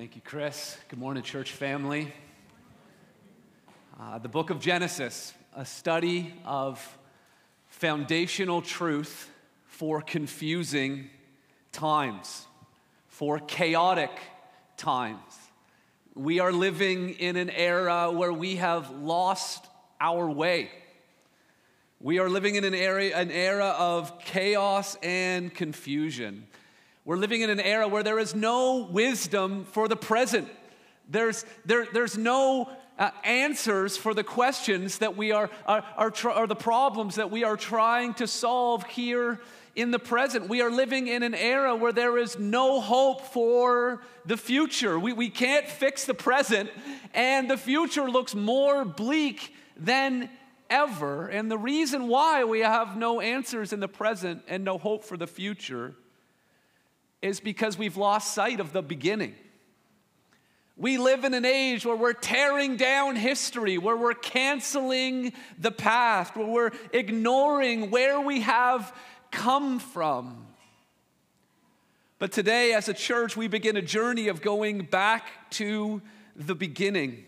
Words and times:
Thank 0.00 0.16
you, 0.16 0.22
Chris. 0.24 0.78
Good 0.88 0.98
morning, 0.98 1.22
church 1.22 1.52
family. 1.52 2.10
Uh, 4.00 4.16
the 4.16 4.30
book 4.30 4.48
of 4.48 4.58
Genesis, 4.58 5.34
a 5.54 5.66
study 5.66 6.32
of 6.46 6.98
foundational 7.68 8.62
truth 8.62 9.30
for 9.66 10.00
confusing 10.00 11.10
times, 11.70 12.46
for 13.08 13.40
chaotic 13.40 14.10
times. 14.78 15.20
We 16.14 16.40
are 16.40 16.50
living 16.50 17.10
in 17.10 17.36
an 17.36 17.50
era 17.50 18.10
where 18.10 18.32
we 18.32 18.56
have 18.56 18.90
lost 18.90 19.66
our 20.00 20.30
way. 20.30 20.70
We 22.00 22.20
are 22.20 22.30
living 22.30 22.54
in 22.54 22.64
an, 22.64 22.74
area, 22.74 23.14
an 23.14 23.30
era 23.30 23.74
of 23.78 24.18
chaos 24.20 24.96
and 25.02 25.54
confusion. 25.54 26.46
We're 27.04 27.16
living 27.16 27.40
in 27.40 27.50
an 27.50 27.60
era 27.60 27.88
where 27.88 28.02
there 28.02 28.18
is 28.18 28.34
no 28.34 28.88
wisdom 28.90 29.64
for 29.64 29.88
the 29.88 29.96
present. 29.96 30.48
There's, 31.08 31.44
there, 31.64 31.86
there's 31.92 32.18
no 32.18 32.70
uh, 32.98 33.10
answers 33.24 33.96
for 33.96 34.12
the 34.12 34.22
questions 34.22 34.98
that 34.98 35.16
we 35.16 35.32
are, 35.32 35.48
are, 35.66 35.82
are, 35.96 36.10
tr- 36.10 36.30
are 36.30 36.46
the 36.46 36.54
problems 36.54 37.14
that 37.14 37.30
we 37.30 37.42
are 37.42 37.56
trying 37.56 38.12
to 38.14 38.26
solve 38.26 38.84
here 38.84 39.40
in 39.74 39.90
the 39.90 39.98
present. 39.98 40.48
We 40.48 40.60
are 40.60 40.70
living 40.70 41.08
in 41.08 41.22
an 41.22 41.34
era 41.34 41.74
where 41.74 41.92
there 41.92 42.18
is 42.18 42.38
no 42.38 42.80
hope 42.80 43.22
for 43.22 44.02
the 44.26 44.36
future. 44.36 44.98
We, 44.98 45.14
we 45.14 45.30
can't 45.30 45.66
fix 45.66 46.04
the 46.04 46.14
present, 46.14 46.68
and 47.14 47.50
the 47.50 47.56
future 47.56 48.10
looks 48.10 48.34
more 48.34 48.84
bleak 48.84 49.54
than 49.76 50.28
ever. 50.68 51.28
And 51.28 51.50
the 51.50 51.58
reason 51.58 52.08
why 52.08 52.44
we 52.44 52.60
have 52.60 52.98
no 52.98 53.20
answers 53.20 53.72
in 53.72 53.80
the 53.80 53.88
present 53.88 54.42
and 54.46 54.64
no 54.64 54.76
hope 54.76 55.04
for 55.04 55.16
the 55.16 55.26
future 55.26 55.94
is 57.22 57.40
because 57.40 57.76
we've 57.76 57.96
lost 57.96 58.34
sight 58.34 58.60
of 58.60 58.72
the 58.72 58.82
beginning. 58.82 59.34
We 60.76 60.96
live 60.96 61.24
in 61.24 61.34
an 61.34 61.44
age 61.44 61.84
where 61.84 61.96
we're 61.96 62.14
tearing 62.14 62.76
down 62.76 63.16
history, 63.16 63.76
where 63.76 63.96
we're 63.96 64.14
canceling 64.14 65.34
the 65.58 65.70
past, 65.70 66.34
where 66.36 66.46
we're 66.46 66.70
ignoring 66.92 67.90
where 67.90 68.20
we 68.20 68.40
have 68.40 68.94
come 69.30 69.78
from. 69.78 70.46
But 72.18 72.32
today, 72.32 72.72
as 72.72 72.88
a 72.88 72.94
church, 72.94 73.36
we 73.36 73.48
begin 73.48 73.76
a 73.76 73.82
journey 73.82 74.28
of 74.28 74.40
going 74.40 74.82
back 74.82 75.26
to 75.52 76.00
the 76.34 76.54
beginning. 76.54 77.24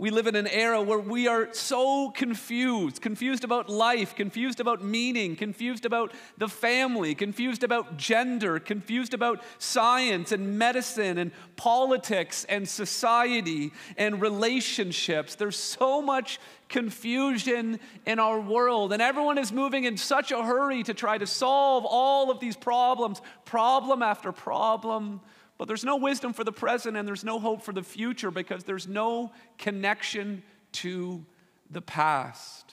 We 0.00 0.10
live 0.10 0.28
in 0.28 0.36
an 0.36 0.46
era 0.46 0.80
where 0.80 1.00
we 1.00 1.26
are 1.26 1.52
so 1.52 2.10
confused, 2.10 3.02
confused 3.02 3.42
about 3.42 3.68
life, 3.68 4.14
confused 4.14 4.60
about 4.60 4.80
meaning, 4.80 5.34
confused 5.34 5.84
about 5.84 6.12
the 6.36 6.46
family, 6.48 7.16
confused 7.16 7.64
about 7.64 7.96
gender, 7.96 8.60
confused 8.60 9.12
about 9.12 9.42
science 9.58 10.30
and 10.30 10.56
medicine 10.56 11.18
and 11.18 11.32
politics 11.56 12.44
and 12.44 12.68
society 12.68 13.72
and 13.96 14.22
relationships. 14.22 15.34
There's 15.34 15.56
so 15.56 16.00
much 16.00 16.38
confusion 16.68 17.80
in 18.06 18.20
our 18.20 18.40
world, 18.40 18.92
and 18.92 19.02
everyone 19.02 19.36
is 19.36 19.50
moving 19.50 19.82
in 19.82 19.96
such 19.96 20.30
a 20.30 20.44
hurry 20.44 20.84
to 20.84 20.94
try 20.94 21.18
to 21.18 21.26
solve 21.26 21.84
all 21.84 22.30
of 22.30 22.38
these 22.38 22.56
problems, 22.56 23.20
problem 23.44 24.04
after 24.04 24.30
problem 24.30 25.20
but 25.58 25.66
there's 25.66 25.84
no 25.84 25.96
wisdom 25.96 26.32
for 26.32 26.44
the 26.44 26.52
present 26.52 26.96
and 26.96 27.06
there's 27.06 27.24
no 27.24 27.38
hope 27.38 27.62
for 27.62 27.72
the 27.72 27.82
future 27.82 28.30
because 28.30 28.64
there's 28.64 28.86
no 28.88 29.32
connection 29.58 30.42
to 30.72 31.24
the 31.70 31.82
past. 31.82 32.67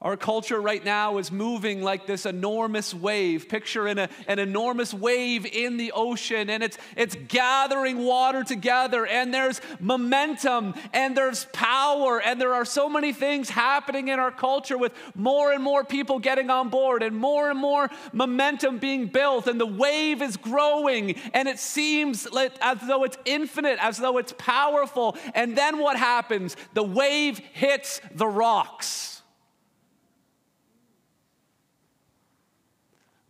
Our 0.00 0.16
culture 0.16 0.60
right 0.60 0.84
now 0.84 1.18
is 1.18 1.32
moving 1.32 1.82
like 1.82 2.06
this 2.06 2.24
enormous 2.24 2.94
wave. 2.94 3.48
Picture 3.48 3.88
in 3.88 3.98
a, 3.98 4.08
an 4.28 4.38
enormous 4.38 4.94
wave 4.94 5.44
in 5.44 5.76
the 5.76 5.90
ocean, 5.90 6.50
and 6.50 6.62
it's, 6.62 6.78
it's 6.96 7.16
gathering 7.26 8.04
water 8.04 8.44
together, 8.44 9.04
and 9.06 9.34
there's 9.34 9.60
momentum, 9.80 10.74
and 10.92 11.16
there's 11.16 11.46
power, 11.46 12.22
and 12.22 12.40
there 12.40 12.54
are 12.54 12.64
so 12.64 12.88
many 12.88 13.12
things 13.12 13.50
happening 13.50 14.06
in 14.06 14.20
our 14.20 14.30
culture 14.30 14.78
with 14.78 14.92
more 15.16 15.50
and 15.50 15.64
more 15.64 15.82
people 15.82 16.20
getting 16.20 16.48
on 16.48 16.68
board, 16.68 17.02
and 17.02 17.16
more 17.16 17.50
and 17.50 17.58
more 17.58 17.90
momentum 18.12 18.78
being 18.78 19.08
built, 19.08 19.48
and 19.48 19.60
the 19.60 19.66
wave 19.66 20.22
is 20.22 20.36
growing, 20.36 21.16
and 21.34 21.48
it 21.48 21.58
seems 21.58 22.30
like, 22.30 22.52
as 22.60 22.78
though 22.86 23.02
it's 23.02 23.18
infinite, 23.24 23.80
as 23.80 23.98
though 23.98 24.18
it's 24.18 24.32
powerful. 24.38 25.16
And 25.34 25.58
then 25.58 25.80
what 25.80 25.96
happens? 25.96 26.54
The 26.74 26.84
wave 26.84 27.38
hits 27.38 28.00
the 28.14 28.28
rocks. 28.28 29.17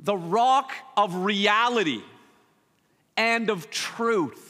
The 0.00 0.16
rock 0.16 0.72
of 0.96 1.14
reality 1.14 2.02
and 3.16 3.50
of 3.50 3.70
truth. 3.70 4.44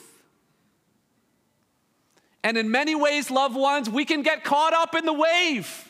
And 2.44 2.56
in 2.56 2.70
many 2.70 2.94
ways, 2.94 3.30
loved 3.30 3.56
ones, 3.56 3.90
we 3.90 4.04
can 4.04 4.22
get 4.22 4.44
caught 4.44 4.72
up 4.72 4.94
in 4.94 5.04
the 5.04 5.12
wave 5.12 5.88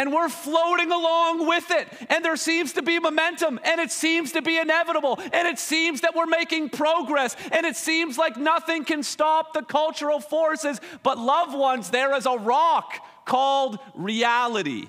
and 0.00 0.14
we're 0.14 0.30
floating 0.30 0.90
along 0.90 1.46
with 1.46 1.70
it. 1.70 1.86
And 2.08 2.24
there 2.24 2.36
seems 2.36 2.72
to 2.72 2.82
be 2.82 2.98
momentum, 2.98 3.60
and 3.62 3.78
it 3.78 3.92
seems 3.92 4.32
to 4.32 4.40
be 4.40 4.56
inevitable, 4.56 5.20
and 5.30 5.46
it 5.46 5.58
seems 5.58 6.00
that 6.00 6.14
we're 6.14 6.24
making 6.24 6.70
progress, 6.70 7.36
and 7.52 7.66
it 7.66 7.76
seems 7.76 8.16
like 8.16 8.38
nothing 8.38 8.86
can 8.86 9.02
stop 9.02 9.52
the 9.52 9.60
cultural 9.60 10.18
forces. 10.18 10.80
But, 11.02 11.18
loved 11.18 11.54
ones, 11.54 11.90
there 11.90 12.16
is 12.16 12.24
a 12.24 12.38
rock 12.38 12.94
called 13.26 13.78
reality. 13.94 14.86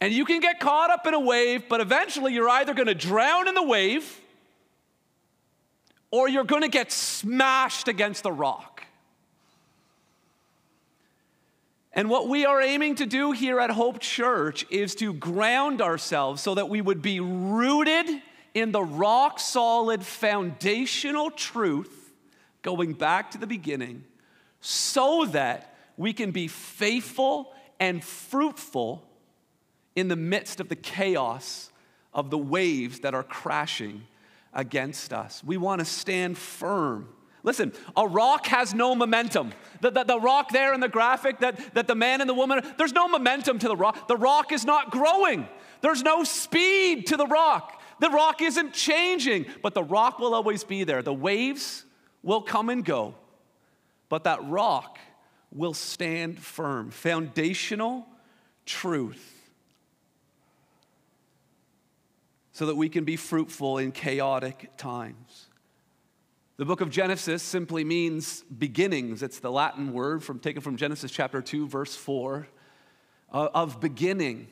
And 0.00 0.12
you 0.12 0.24
can 0.24 0.40
get 0.40 0.60
caught 0.60 0.90
up 0.90 1.06
in 1.06 1.14
a 1.14 1.20
wave, 1.20 1.68
but 1.68 1.80
eventually 1.80 2.34
you're 2.34 2.48
either 2.48 2.74
going 2.74 2.86
to 2.86 2.94
drown 2.94 3.48
in 3.48 3.54
the 3.54 3.62
wave 3.62 4.20
or 6.10 6.28
you're 6.28 6.44
going 6.44 6.62
to 6.62 6.68
get 6.68 6.92
smashed 6.92 7.88
against 7.88 8.22
the 8.22 8.32
rock. 8.32 8.84
And 11.92 12.10
what 12.10 12.28
we 12.28 12.44
are 12.44 12.60
aiming 12.60 12.96
to 12.96 13.06
do 13.06 13.32
here 13.32 13.58
at 13.58 13.70
Hope 13.70 14.00
Church 14.00 14.66
is 14.68 14.94
to 14.96 15.14
ground 15.14 15.80
ourselves 15.80 16.42
so 16.42 16.54
that 16.54 16.68
we 16.68 16.82
would 16.82 17.00
be 17.00 17.20
rooted 17.20 18.22
in 18.52 18.70
the 18.70 18.82
rock 18.82 19.40
solid 19.40 20.04
foundational 20.04 21.30
truth, 21.30 22.12
going 22.60 22.92
back 22.92 23.30
to 23.30 23.38
the 23.38 23.46
beginning, 23.46 24.04
so 24.60 25.24
that 25.26 25.74
we 25.96 26.12
can 26.12 26.32
be 26.32 26.48
faithful 26.48 27.54
and 27.80 28.04
fruitful 28.04 29.05
in 29.96 30.08
the 30.08 30.16
midst 30.16 30.60
of 30.60 30.68
the 30.68 30.76
chaos 30.76 31.72
of 32.12 32.30
the 32.30 32.38
waves 32.38 33.00
that 33.00 33.14
are 33.14 33.24
crashing 33.24 34.06
against 34.52 35.12
us. 35.12 35.42
We 35.42 35.56
want 35.56 35.80
to 35.80 35.84
stand 35.84 36.38
firm. 36.38 37.08
Listen, 37.42 37.72
a 37.96 38.06
rock 38.06 38.46
has 38.46 38.74
no 38.74 38.94
momentum. 38.94 39.52
The, 39.80 39.90
the, 39.90 40.04
the, 40.04 40.20
rock 40.20 40.50
there 40.50 40.74
in 40.74 40.80
the 40.80 40.88
graphic 40.88 41.40
that, 41.40 41.74
that 41.74 41.86
the 41.86 41.94
man 41.94 42.20
and 42.20 42.28
the 42.28 42.34
woman, 42.34 42.60
there's 42.76 42.92
no 42.92 43.08
momentum 43.08 43.58
to 43.60 43.68
the 43.68 43.76
rock. 43.76 44.08
The 44.08 44.16
rock 44.16 44.52
is 44.52 44.64
not 44.64 44.90
growing, 44.90 45.48
there's 45.80 46.02
no 46.02 46.24
speed 46.24 47.06
to 47.08 47.16
the 47.16 47.26
rock. 47.26 47.82
The 47.98 48.10
rock 48.10 48.42
isn't 48.42 48.74
changing, 48.74 49.46
but 49.62 49.72
the 49.72 49.82
rock 49.82 50.18
will 50.18 50.34
always 50.34 50.64
be 50.64 50.84
there. 50.84 51.00
The 51.00 51.14
waves 51.14 51.86
will 52.22 52.42
come 52.42 52.68
and 52.68 52.84
go, 52.84 53.14
but 54.10 54.24
that 54.24 54.46
rock 54.46 54.98
will 55.50 55.72
stand 55.72 56.38
firm. 56.38 56.90
Foundational 56.90 58.06
truth 58.66 59.35
so 62.56 62.64
that 62.64 62.74
we 62.74 62.88
can 62.88 63.04
be 63.04 63.16
fruitful 63.16 63.76
in 63.76 63.92
chaotic 63.92 64.70
times. 64.78 65.44
The 66.56 66.64
book 66.64 66.80
of 66.80 66.88
Genesis 66.88 67.42
simply 67.42 67.84
means 67.84 68.44
beginnings. 68.44 69.22
It's 69.22 69.40
the 69.40 69.52
Latin 69.52 69.92
word 69.92 70.24
from 70.24 70.38
taken 70.38 70.62
from 70.62 70.78
Genesis 70.78 71.10
chapter 71.10 71.42
2 71.42 71.68
verse 71.68 71.94
4 71.94 72.48
uh, 73.30 73.48
of 73.52 73.78
beginning. 73.78 74.46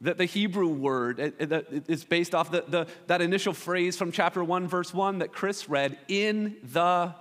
That 0.00 0.18
the 0.18 0.24
Hebrew 0.24 0.66
word 0.66 1.20
it, 1.20 1.36
it, 1.38 1.84
it's 1.86 2.02
based 2.02 2.34
off 2.34 2.50
the, 2.50 2.64
the, 2.66 2.88
that 3.06 3.22
initial 3.22 3.52
phrase 3.52 3.96
from 3.96 4.10
chapter 4.10 4.42
1 4.42 4.66
verse 4.66 4.92
1 4.92 5.20
that 5.20 5.32
Chris 5.32 5.68
read 5.68 5.96
in 6.08 6.56
the 6.64 7.14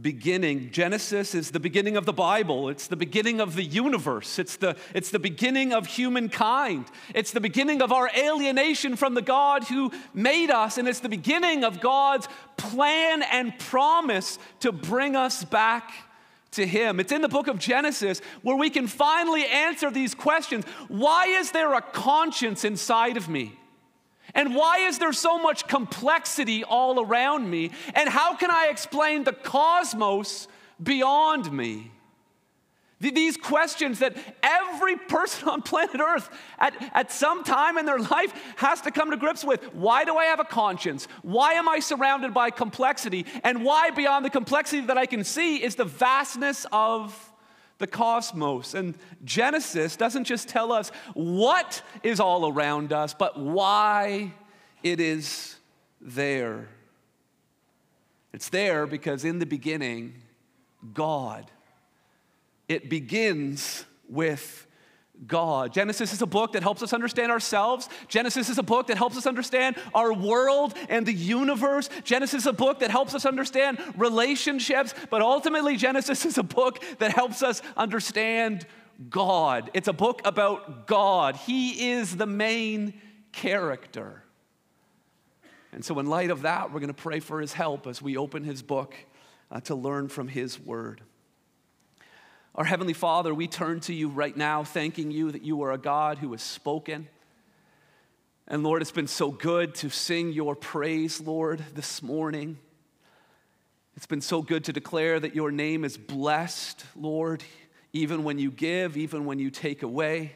beginning. 0.00 0.70
Genesis 0.72 1.34
is 1.34 1.52
the 1.52 1.60
beginning 1.60 1.96
of 1.96 2.04
the 2.04 2.12
Bible. 2.12 2.68
It's 2.68 2.88
the 2.88 2.96
beginning 2.96 3.40
of 3.40 3.54
the 3.54 3.62
universe. 3.62 4.38
It's 4.38 4.56
the, 4.56 4.76
it's 4.92 5.10
the 5.10 5.18
beginning 5.18 5.72
of 5.72 5.86
humankind. 5.86 6.86
It's 7.14 7.30
the 7.30 7.40
beginning 7.40 7.80
of 7.80 7.92
our 7.92 8.10
alienation 8.16 8.96
from 8.96 9.14
the 9.14 9.22
God 9.22 9.64
who 9.64 9.92
made 10.12 10.50
us. 10.50 10.78
And 10.78 10.88
it's 10.88 11.00
the 11.00 11.08
beginning 11.08 11.62
of 11.62 11.80
God's 11.80 12.28
plan 12.56 13.22
and 13.22 13.56
promise 13.58 14.38
to 14.60 14.72
bring 14.72 15.14
us 15.14 15.44
back 15.44 15.92
to 16.52 16.66
Him. 16.66 16.98
It's 16.98 17.12
in 17.12 17.22
the 17.22 17.28
book 17.28 17.46
of 17.46 17.58
Genesis 17.58 18.20
where 18.42 18.56
we 18.56 18.70
can 18.70 18.88
finally 18.88 19.46
answer 19.46 19.90
these 19.90 20.14
questions. 20.14 20.64
Why 20.88 21.26
is 21.26 21.52
there 21.52 21.72
a 21.74 21.82
conscience 21.82 22.64
inside 22.64 23.16
of 23.16 23.28
me? 23.28 23.58
And 24.34 24.54
why 24.54 24.78
is 24.78 24.98
there 24.98 25.12
so 25.12 25.38
much 25.38 25.68
complexity 25.68 26.64
all 26.64 27.00
around 27.00 27.48
me? 27.48 27.70
And 27.94 28.08
how 28.08 28.34
can 28.34 28.50
I 28.50 28.66
explain 28.70 29.24
the 29.24 29.32
cosmos 29.32 30.48
beyond 30.82 31.52
me? 31.52 31.92
These 33.00 33.36
questions 33.36 33.98
that 33.98 34.16
every 34.42 34.96
person 34.96 35.48
on 35.48 35.62
planet 35.62 36.00
Earth 36.00 36.30
at, 36.58 36.74
at 36.94 37.12
some 37.12 37.44
time 37.44 37.76
in 37.76 37.86
their 37.86 37.98
life 37.98 38.32
has 38.56 38.80
to 38.82 38.90
come 38.90 39.10
to 39.10 39.16
grips 39.16 39.44
with. 39.44 39.62
Why 39.74 40.04
do 40.04 40.16
I 40.16 40.26
have 40.26 40.40
a 40.40 40.44
conscience? 40.44 41.06
Why 41.22 41.54
am 41.54 41.68
I 41.68 41.80
surrounded 41.80 42.32
by 42.32 42.50
complexity? 42.50 43.26
And 43.42 43.64
why, 43.64 43.90
beyond 43.90 44.24
the 44.24 44.30
complexity 44.30 44.86
that 44.86 44.98
I 44.98 45.06
can 45.06 45.24
see, 45.24 45.62
is 45.62 45.74
the 45.74 45.84
vastness 45.84 46.66
of 46.72 47.32
the 47.78 47.86
cosmos. 47.86 48.74
And 48.74 48.96
Genesis 49.24 49.96
doesn't 49.96 50.24
just 50.24 50.48
tell 50.48 50.72
us 50.72 50.90
what 51.14 51.82
is 52.02 52.20
all 52.20 52.50
around 52.50 52.92
us, 52.92 53.14
but 53.14 53.38
why 53.38 54.32
it 54.82 55.00
is 55.00 55.56
there. 56.00 56.68
It's 58.32 58.48
there 58.48 58.86
because 58.86 59.24
in 59.24 59.38
the 59.38 59.46
beginning, 59.46 60.14
God 60.92 61.50
it 62.68 62.88
begins 62.88 63.84
with 64.08 64.66
God. 65.26 65.72
Genesis 65.72 66.12
is 66.12 66.22
a 66.22 66.26
book 66.26 66.52
that 66.52 66.62
helps 66.62 66.82
us 66.82 66.92
understand 66.92 67.30
ourselves. 67.30 67.88
Genesis 68.08 68.48
is 68.48 68.58
a 68.58 68.62
book 68.62 68.88
that 68.88 68.98
helps 68.98 69.16
us 69.16 69.26
understand 69.26 69.76
our 69.94 70.12
world 70.12 70.74
and 70.88 71.06
the 71.06 71.12
universe. 71.12 71.88
Genesis 72.02 72.42
is 72.42 72.46
a 72.46 72.52
book 72.52 72.80
that 72.80 72.90
helps 72.90 73.14
us 73.14 73.24
understand 73.24 73.78
relationships. 73.96 74.94
But 75.10 75.22
ultimately, 75.22 75.76
Genesis 75.76 76.26
is 76.26 76.36
a 76.36 76.42
book 76.42 76.82
that 76.98 77.12
helps 77.12 77.42
us 77.42 77.62
understand 77.76 78.66
God. 79.08 79.70
It's 79.72 79.88
a 79.88 79.92
book 79.92 80.20
about 80.24 80.86
God. 80.86 81.36
He 81.36 81.92
is 81.92 82.16
the 82.16 82.26
main 82.26 83.00
character. 83.32 84.22
And 85.72 85.84
so, 85.84 85.98
in 85.98 86.06
light 86.06 86.30
of 86.30 86.42
that, 86.42 86.72
we're 86.72 86.80
going 86.80 86.88
to 86.88 86.94
pray 86.94 87.20
for 87.20 87.40
his 87.40 87.52
help 87.52 87.86
as 87.86 88.00
we 88.00 88.16
open 88.16 88.44
his 88.44 88.62
book 88.62 88.94
uh, 89.50 89.60
to 89.62 89.74
learn 89.74 90.08
from 90.08 90.28
his 90.28 90.60
word. 90.60 91.00
Our 92.56 92.64
Heavenly 92.64 92.92
Father, 92.92 93.34
we 93.34 93.48
turn 93.48 93.80
to 93.80 93.92
you 93.92 94.08
right 94.08 94.36
now, 94.36 94.62
thanking 94.62 95.10
you 95.10 95.32
that 95.32 95.42
you 95.42 95.62
are 95.62 95.72
a 95.72 95.78
God 95.78 96.18
who 96.18 96.30
has 96.30 96.42
spoken. 96.42 97.08
And 98.46 98.62
Lord, 98.62 98.80
it's 98.80 98.92
been 98.92 99.08
so 99.08 99.32
good 99.32 99.74
to 99.76 99.90
sing 99.90 100.32
your 100.32 100.54
praise, 100.54 101.20
Lord, 101.20 101.64
this 101.74 102.00
morning. 102.00 102.60
It's 103.96 104.06
been 104.06 104.20
so 104.20 104.40
good 104.40 104.62
to 104.64 104.72
declare 104.72 105.18
that 105.18 105.34
your 105.34 105.50
name 105.50 105.84
is 105.84 105.98
blessed, 105.98 106.84
Lord, 106.94 107.42
even 107.92 108.22
when 108.22 108.38
you 108.38 108.52
give, 108.52 108.96
even 108.96 109.24
when 109.24 109.40
you 109.40 109.50
take 109.50 109.82
away. 109.82 110.34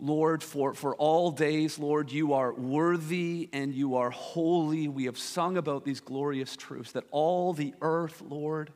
Lord, 0.00 0.42
for, 0.42 0.72
for 0.72 0.94
all 0.94 1.30
days, 1.30 1.78
Lord, 1.78 2.10
you 2.10 2.32
are 2.32 2.54
worthy 2.54 3.50
and 3.52 3.74
you 3.74 3.96
are 3.96 4.08
holy. 4.08 4.88
We 4.88 5.04
have 5.04 5.18
sung 5.18 5.58
about 5.58 5.84
these 5.84 6.00
glorious 6.00 6.56
truths 6.56 6.92
that 6.92 7.04
all 7.10 7.52
the 7.52 7.74
earth, 7.82 8.22
Lord, 8.26 8.72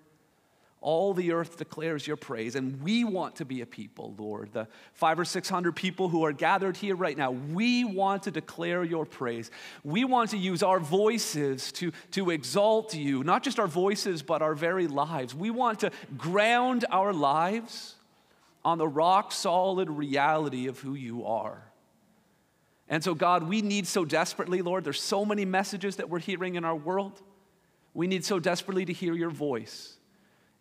all 0.83 1.15
the 1.15 1.33
earth 1.33 1.57
declares 1.57 2.07
your 2.07 2.17
praise, 2.17 2.55
and 2.55 2.83
we 2.83 3.05
want 3.05 3.37
to 3.37 3.45
be 3.45 3.61
a 3.63 3.67
people, 3.67 4.15
Lord. 4.19 4.53
The 4.53 4.69
five 4.93 5.19
or 5.19 5.25
six 5.25 5.49
hundred 5.49 5.77
people 5.77 6.09
who 6.09 6.25
are 6.25 6.33
gathered 6.33 6.77
here 6.77 6.95
right 6.95 7.17
now, 7.17 7.31
we 7.31 7.85
want 7.85 8.25
to 8.25 8.31
declare 8.31 8.85
your 8.85 9.07
praise. 9.07 9.51
We 9.85 10.05
want 10.05 10.31
to 10.31 10.37
use 10.37 10.63
our 10.63 10.81
voices 10.81 11.73
to, 11.73 11.93
to 12.11 12.31
exalt 12.31 12.95
you, 12.95 13.25
not 13.25 13.43
just 13.43 13.59
our 13.59 13.67
voices, 13.67 14.23
but 14.23 14.43
our 14.43 14.55
very 14.55 14.89
lives. 14.89 15.35
We 15.35 15.51
want 15.51 15.81
to 15.81 15.91
ground 16.19 16.85
our 16.91 17.13
lives 17.13 17.95
on 18.65 18.79
the 18.79 18.89
rock 18.89 19.33
solid 19.33 19.89
reality 19.89 20.67
of 20.67 20.79
who 20.81 20.95
you 20.95 21.25
are. 21.25 21.63
And 22.89 23.03
so, 23.03 23.15
God, 23.15 23.49
we 23.49 23.63
need 23.63 23.87
so 23.87 24.05
desperately, 24.05 24.61
Lord, 24.61 24.85
there's 24.85 25.01
so 25.01 25.25
many 25.25 25.45
messages 25.45 25.97
that 25.97 26.11
we're 26.11 26.19
hearing 26.19 26.57
in 26.57 26.65
our 26.65 26.77
world. 26.77 27.23
We 27.95 28.07
need 28.07 28.25
so 28.25 28.39
desperately 28.39 28.85
to 28.85 28.93
hear 28.93 29.15
your 29.15 29.31
voice. 29.31 29.97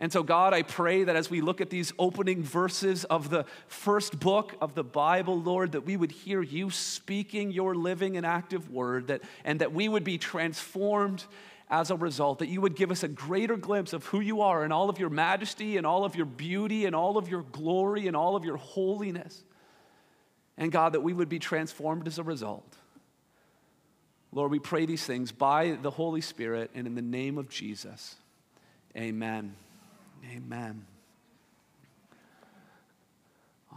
And 0.01 0.11
so, 0.11 0.23
God, 0.23 0.51
I 0.55 0.63
pray 0.63 1.03
that 1.03 1.15
as 1.15 1.29
we 1.29 1.41
look 1.41 1.61
at 1.61 1.69
these 1.69 1.93
opening 1.99 2.41
verses 2.41 3.03
of 3.05 3.29
the 3.29 3.45
first 3.67 4.19
book 4.19 4.55
of 4.59 4.73
the 4.73 4.83
Bible, 4.83 5.39
Lord, 5.39 5.73
that 5.73 5.85
we 5.85 5.95
would 5.95 6.11
hear 6.11 6.41
you 6.41 6.71
speaking 6.71 7.51
your 7.51 7.75
living 7.75 8.17
and 8.17 8.25
active 8.25 8.71
word, 8.71 9.07
that, 9.07 9.21
and 9.45 9.61
that 9.61 9.73
we 9.73 9.87
would 9.87 10.03
be 10.03 10.17
transformed 10.17 11.23
as 11.69 11.91
a 11.91 11.95
result, 11.95 12.39
that 12.39 12.47
you 12.47 12.61
would 12.61 12.75
give 12.75 12.89
us 12.89 13.03
a 13.03 13.07
greater 13.07 13.55
glimpse 13.55 13.93
of 13.93 14.03
who 14.07 14.19
you 14.19 14.41
are 14.41 14.63
and 14.63 14.73
all 14.73 14.89
of 14.89 14.97
your 14.97 15.11
majesty 15.11 15.77
and 15.77 15.85
all 15.85 16.03
of 16.03 16.15
your 16.15 16.25
beauty 16.25 16.87
and 16.87 16.95
all 16.95 17.15
of 17.15 17.29
your 17.29 17.43
glory 17.43 18.07
and 18.07 18.15
all 18.15 18.35
of 18.35 18.43
your 18.43 18.57
holiness. 18.57 19.43
And 20.57 20.71
God, 20.71 20.93
that 20.93 21.01
we 21.01 21.13
would 21.13 21.29
be 21.29 21.39
transformed 21.39 22.07
as 22.07 22.17
a 22.17 22.23
result. 22.23 22.75
Lord, 24.31 24.49
we 24.49 24.59
pray 24.59 24.87
these 24.87 25.05
things 25.05 25.31
by 25.31 25.77
the 25.79 25.91
Holy 25.91 26.21
Spirit 26.21 26.71
and 26.73 26.87
in 26.87 26.95
the 26.95 27.03
name 27.03 27.37
of 27.37 27.49
Jesus. 27.49 28.15
Amen. 28.97 29.53
Amen. 30.29 30.85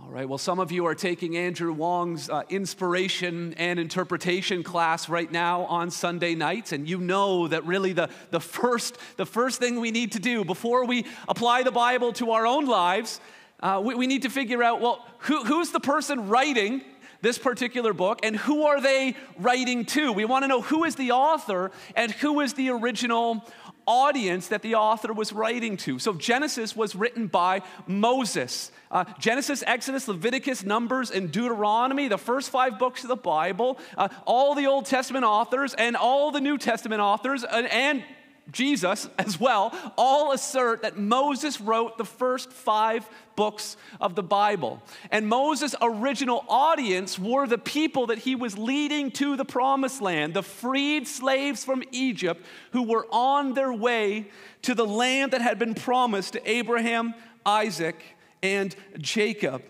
All 0.02 0.11
right, 0.11 0.29
well, 0.29 0.38
some 0.38 0.58
of 0.58 0.73
you 0.73 0.87
are 0.87 0.94
taking 0.94 1.37
Andrew 1.37 1.73
Wong's 1.73 2.29
uh, 2.29 2.43
inspiration 2.50 3.55
and 3.56 3.79
interpretation 3.79 4.62
class 4.62 5.08
right 5.08 5.31
now 5.31 5.62
on 5.64 5.91
Sunday 5.91 6.35
nights, 6.35 6.73
and 6.73 6.88
you 6.88 6.99
know 6.99 7.49
that 7.49 7.64
really 7.64 7.93
the, 7.93 8.11
the, 8.31 8.41
first, 8.41 8.99
the 9.17 9.25
first 9.25 9.61
thing 9.61 9.81
we 9.81 9.91
need 9.91 10.12
to 10.12 10.19
do 10.19 10.44
before 10.44 10.85
we 10.85 11.06
apply 11.29 11.62
the 11.62 11.70
Bible 11.70 12.12
to 12.14 12.32
our 12.32 12.47
own 12.47 12.67
lives, 12.67 13.20
uh, 13.61 13.81
we, 13.82 13.94
we 13.94 14.06
need 14.06 14.23
to 14.23 14.31
figure 14.31 14.62
out 14.62 14.81
well, 14.81 15.06
who, 15.20 15.44
who's 15.44 15.70
the 15.70 15.81
person 15.81 16.29
writing 16.29 16.82
this 17.25 17.38
particular 17.38 17.94
book 17.94 18.20
and 18.23 18.37
who 18.37 18.67
are 18.67 18.81
they 18.81 19.17
writing 19.38 19.87
to? 19.87 20.12
We 20.12 20.26
want 20.26 20.43
to 20.43 20.49
know 20.49 20.61
who 20.61 20.85
is 20.85 20.94
the 20.94 21.12
author 21.12 21.70
and 21.97 22.12
who 22.12 22.40
is 22.40 22.52
the 22.52 22.69
original 22.69 23.43
audience 23.87 24.49
that 24.49 24.63
the 24.63 24.75
author 24.75 25.13
was 25.13 25.33
writing 25.33 25.77
to. 25.79 25.99
So 25.99 26.15
Genesis 26.15 26.75
was 26.75 26.95
written 26.95 27.27
by 27.27 27.63
Moses. 27.87 28.71
Uh, 28.91 29.05
Genesis, 29.19 29.63
Exodus, 29.67 30.09
Leviticus, 30.09 30.65
Numbers, 30.65 31.11
and 31.11 31.31
Deuteronomy, 31.31 32.09
the 32.09 32.19
first 32.19 32.51
five 32.51 32.79
books 32.79 33.03
of 33.03 33.09
the 33.09 33.17
Bible, 33.17 33.79
uh, 33.97 34.09
all 34.27 34.55
the 34.55 34.67
Old 34.67 34.87
Testament 34.87 35.25
authors 35.25 35.75
and 35.75 35.97
all 35.97 36.31
the 36.31 36.41
New 36.41 36.59
Testament 36.59 37.01
authors, 37.01 37.45
and, 37.45 37.67
and 37.67 38.05
Jesus 38.50 39.08
as 39.19 39.41
well, 39.41 39.73
all 39.96 40.32
assert 40.32 40.82
that 40.82 40.99
Moses 40.99 41.61
wrote 41.61 41.99
the 41.99 42.05
first 42.05 42.52
five 42.52 43.08
books 43.37 43.76
of 44.00 44.14
the 44.14 44.23
Bible. 44.23 44.82
And 45.11 45.26
Moses' 45.26 45.75
original 45.81 46.44
audience 46.49 47.19
were 47.19 47.46
the 47.46 47.58
people 47.58 48.06
that 48.06 48.19
he 48.19 48.35
was 48.35 48.56
leading 48.56 49.11
to 49.12 49.37
the 49.37 49.44
promised 49.44 50.00
land, 50.00 50.35
the 50.35 50.43
freed 50.43 51.08
slaves 51.08 51.64
from 51.64 51.82
Egypt 51.91 52.44
who 52.73 52.82
were 52.82 53.06
on 53.11 53.55
their 53.55 53.73
way 53.73 54.26
to 54.62 54.75
the 54.75 54.87
land 54.87 55.32
that 55.32 55.40
had 55.40 55.58
been 55.58 55.75
promised 55.75 56.35
to 56.35 56.50
Abraham, 56.50 57.14
Isaac, 57.44 58.02
and 58.43 58.75
Jacob. 58.99 59.62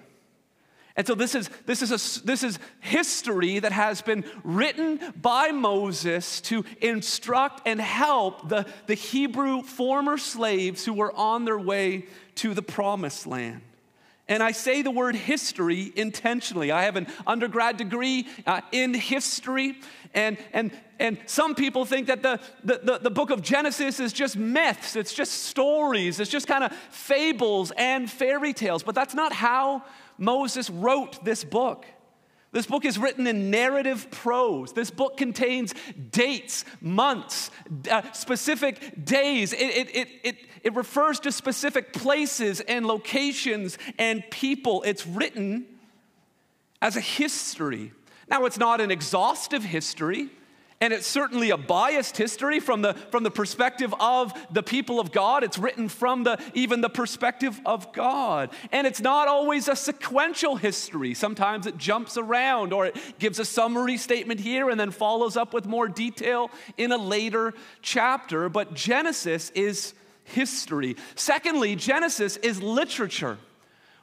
And 0.97 1.07
so 1.07 1.15
this 1.17 1.35
is, 1.35 1.51
this, 1.67 1.83
is 1.83 1.91
a, 1.91 2.25
this 2.25 2.45
is 2.45 2.59
history 2.81 3.59
that 3.59 3.73
has 3.73 4.01
been 4.01 4.25
written 4.45 5.01
by 5.21 5.49
Moses 5.51 6.41
to 6.43 6.65
instruct 6.81 7.63
and 7.67 7.81
help 7.81 8.49
the, 8.49 8.67
the 8.87 8.95
Hebrew 8.95 9.63
former 9.63 10.19
slaves 10.19 10.85
who 10.85 10.93
were 10.93 11.13
on 11.13 11.45
their 11.45 11.59
way 11.59 12.07
to 12.37 12.55
the 12.55 12.63
promised 12.63 13.27
land. 13.27 13.63
And 14.29 14.43
I 14.43 14.53
say 14.53 14.83
the 14.83 14.91
word 14.91 15.17
history 15.17 15.93
intentionally. 15.97 16.71
I 16.71 16.85
have 16.85 16.97
an 16.97 17.09
undergrad 17.27 17.77
degree 17.77 18.27
uh, 18.47 18.63
in 18.73 18.95
history, 18.95 19.79
and, 20.15 20.39
and, 20.53 20.71
and 20.99 21.19
some 21.27 21.55
people 21.55 21.85
think 21.85 22.07
that 22.07 22.23
the, 22.23 22.41
the, 22.63 22.81
the, 22.83 22.99
the 22.99 23.11
book 23.11 23.31
of 23.31 23.43
Genesis 23.43 24.01
is 24.01 24.15
just 24.15 24.37
myths, 24.37 24.97
it's 24.97 25.13
just 25.13 25.45
stories, 25.45 26.21
it's 26.21 26.31
just 26.31 26.47
kind 26.47 26.65
of 26.65 26.73
fables 26.91 27.71
and 27.77 28.11
fairy 28.11 28.55
tales. 28.55 28.83
But 28.83 28.95
that's 28.95 29.15
not 29.15 29.33
how 29.33 29.83
Moses 30.19 30.71
wrote 30.71 31.25
this 31.25 31.45
book. 31.45 31.87
This 32.53 32.67
book 32.67 32.85
is 32.85 32.99
written 32.99 33.27
in 33.27 33.51
narrative 33.51 34.09
prose. 34.13 34.73
This 34.73 34.91
book 34.91 35.17
contains 35.17 35.75
dates, 36.13 36.65
months, 36.81 37.51
uh, 37.91 38.03
specific 38.13 39.05
days. 39.05 39.53
It, 39.53 39.59
it, 39.59 39.97
it, 39.97 40.09
it, 40.23 40.37
it 40.63 40.75
refers 40.77 41.19
to 41.21 41.33
specific 41.33 41.93
places 41.93 42.61
and 42.61 42.87
locations 42.87 43.77
and 43.99 44.23
people. 44.31 44.85
It's 44.85 45.05
written 45.05 45.67
as 46.81 46.97
a 46.97 47.01
history. 47.01 47.93
Now, 48.29 48.45
it's 48.45 48.59
not 48.59 48.81
an 48.81 48.93
exhaustive 48.93 49.65
history. 49.65 50.31
And 50.85 50.93
it's 50.93 51.07
certainly 51.07 51.49
a 51.49 51.57
biased 51.57 52.19
history 52.19 52.61
from 52.61 52.83
the, 52.83 52.93
from 52.93 53.23
the 53.23 53.31
perspective 53.31 53.95
of 53.99 54.35
the 54.53 54.63
people 54.63 55.01
of 55.01 55.13
God. 55.13 55.43
It's 55.43 55.57
written 55.57 55.89
from 55.89 56.25
the, 56.25 56.39
even 56.53 56.83
the 56.83 56.91
perspective 56.91 57.59
of 57.65 57.91
God. 57.95 58.51
And 58.71 58.87
it's 58.87 59.01
not 59.01 59.27
always 59.27 59.67
a 59.69 59.77
sequential 59.77 60.57
history. 60.57 61.15
Sometimes 61.15 61.67
it 61.67 61.79
jumps 61.79 62.19
around 62.19 62.75
or 62.75 62.85
it 62.85 62.99
gives 63.19 63.39
a 63.39 63.47
summary 63.47 63.97
statement 63.97 64.41
here 64.41 64.69
and 64.69 64.79
then 64.79 64.91
follows 64.91 65.39
up 65.39 65.55
with 65.55 65.65
more 65.65 65.89
detail 65.89 66.51
in 66.77 66.93
a 66.93 66.99
later 66.99 67.55
chapter. 67.81 68.51
But 68.51 68.75
Genesis 68.75 69.49
is 69.55 69.95
history. 70.25 70.97
Secondly, 71.15 71.77
Genesis 71.77 72.37
is 72.37 72.61
literature. 72.61 73.39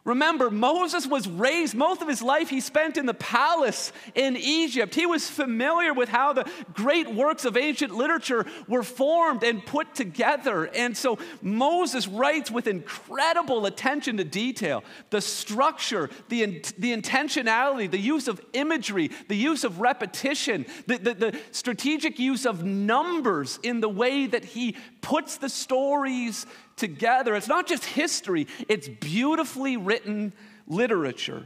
Remember, 0.03 0.50
Moses 0.50 1.05
was 1.05 1.27
raised, 1.27 1.75
most 1.75 2.01
of 2.01 2.08
his 2.08 2.24
life 2.24 2.50
he 2.50 2.60
spent 2.60 2.98
in 2.98 3.05
the 3.05 3.13
palace 3.13 3.93
in 4.15 4.36
Egypt. 4.36 4.96
He 4.96 5.05
was 5.05 5.29
familiar 5.29 5.93
with 5.93 6.10
how 6.10 6.34
the 6.34 6.50
great 6.74 7.13
works 7.13 7.46
of 7.46 7.55
ancient 7.55 7.93
literature 7.93 8.48
were 8.67 8.81
formed 8.81 9.43
and 9.43 9.63
put 9.63 9.93
together. 9.93 10.65
And 10.65 10.98
so 10.98 11.20
Moses 11.43 12.08
writes 12.08 12.50
with 12.50 12.65
incredible 12.65 13.67
attention 13.67 14.17
to 14.17 14.24
detail 14.24 14.84
the 15.12 15.22
structure, 15.22 16.10
the, 16.29 16.63
the 16.79 16.98
intentionality, 16.98 17.89
the 17.89 18.00
use 18.00 18.27
of 18.27 18.41
imagery, 18.53 19.12
the 19.27 19.38
use 19.38 19.63
of 19.63 19.81
repetition, 19.81 20.65
the, 20.88 20.98
the, 20.98 21.13
the 21.13 21.39
strategic 21.51 22.17
use 22.17 22.48
of 22.48 22.63
numbers 22.63 23.60
in 23.62 23.81
the 23.81 23.89
way 23.89 24.25
that 24.25 24.46
he 24.46 24.75
puts 25.01 25.38
the 25.38 25.50
stories 25.50 26.46
together. 26.75 27.36
It's 27.36 27.48
not 27.48 27.67
just 27.67 27.86
history, 27.86 28.48
it's 28.67 28.88
beautifully 28.88 29.77
written 29.77 30.34
literature. 30.67 31.46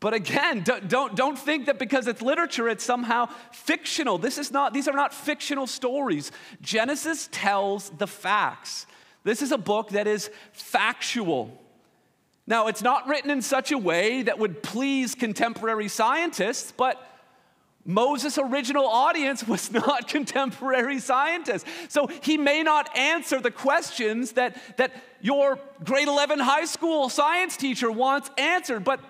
But 0.00 0.14
again, 0.14 0.62
don't, 0.64 0.88
don't, 0.88 1.16
don't, 1.16 1.38
think 1.38 1.66
that 1.66 1.78
because 1.78 2.06
it's 2.06 2.22
literature, 2.22 2.68
it's 2.68 2.84
somehow 2.84 3.26
fictional. 3.52 4.18
This 4.18 4.38
is 4.38 4.50
not, 4.50 4.72
these 4.72 4.88
are 4.88 4.94
not 4.94 5.12
fictional 5.12 5.66
stories. 5.66 6.30
Genesis 6.60 7.28
tells 7.32 7.90
the 7.90 8.06
facts. 8.06 8.86
This 9.24 9.42
is 9.42 9.52
a 9.52 9.58
book 9.58 9.90
that 9.90 10.06
is 10.06 10.30
factual. 10.52 11.58
Now, 12.46 12.68
it's 12.68 12.82
not 12.82 13.06
written 13.08 13.30
in 13.30 13.42
such 13.42 13.72
a 13.72 13.78
way 13.78 14.22
that 14.22 14.38
would 14.38 14.62
please 14.62 15.14
contemporary 15.14 15.88
scientists, 15.88 16.72
but 16.74 17.04
Moses' 17.88 18.36
original 18.36 18.86
audience 18.86 19.48
was 19.48 19.72
not 19.72 20.08
contemporary 20.08 21.00
scientists. 21.00 21.64
So 21.88 22.06
he 22.06 22.36
may 22.36 22.62
not 22.62 22.94
answer 22.96 23.40
the 23.40 23.50
questions 23.50 24.32
that, 24.32 24.56
that 24.76 24.92
your 25.22 25.58
grade 25.82 26.06
11 26.06 26.38
high 26.38 26.66
school 26.66 27.08
science 27.08 27.56
teacher 27.56 27.90
wants 27.90 28.30
answered, 28.36 28.84
but 28.84 29.00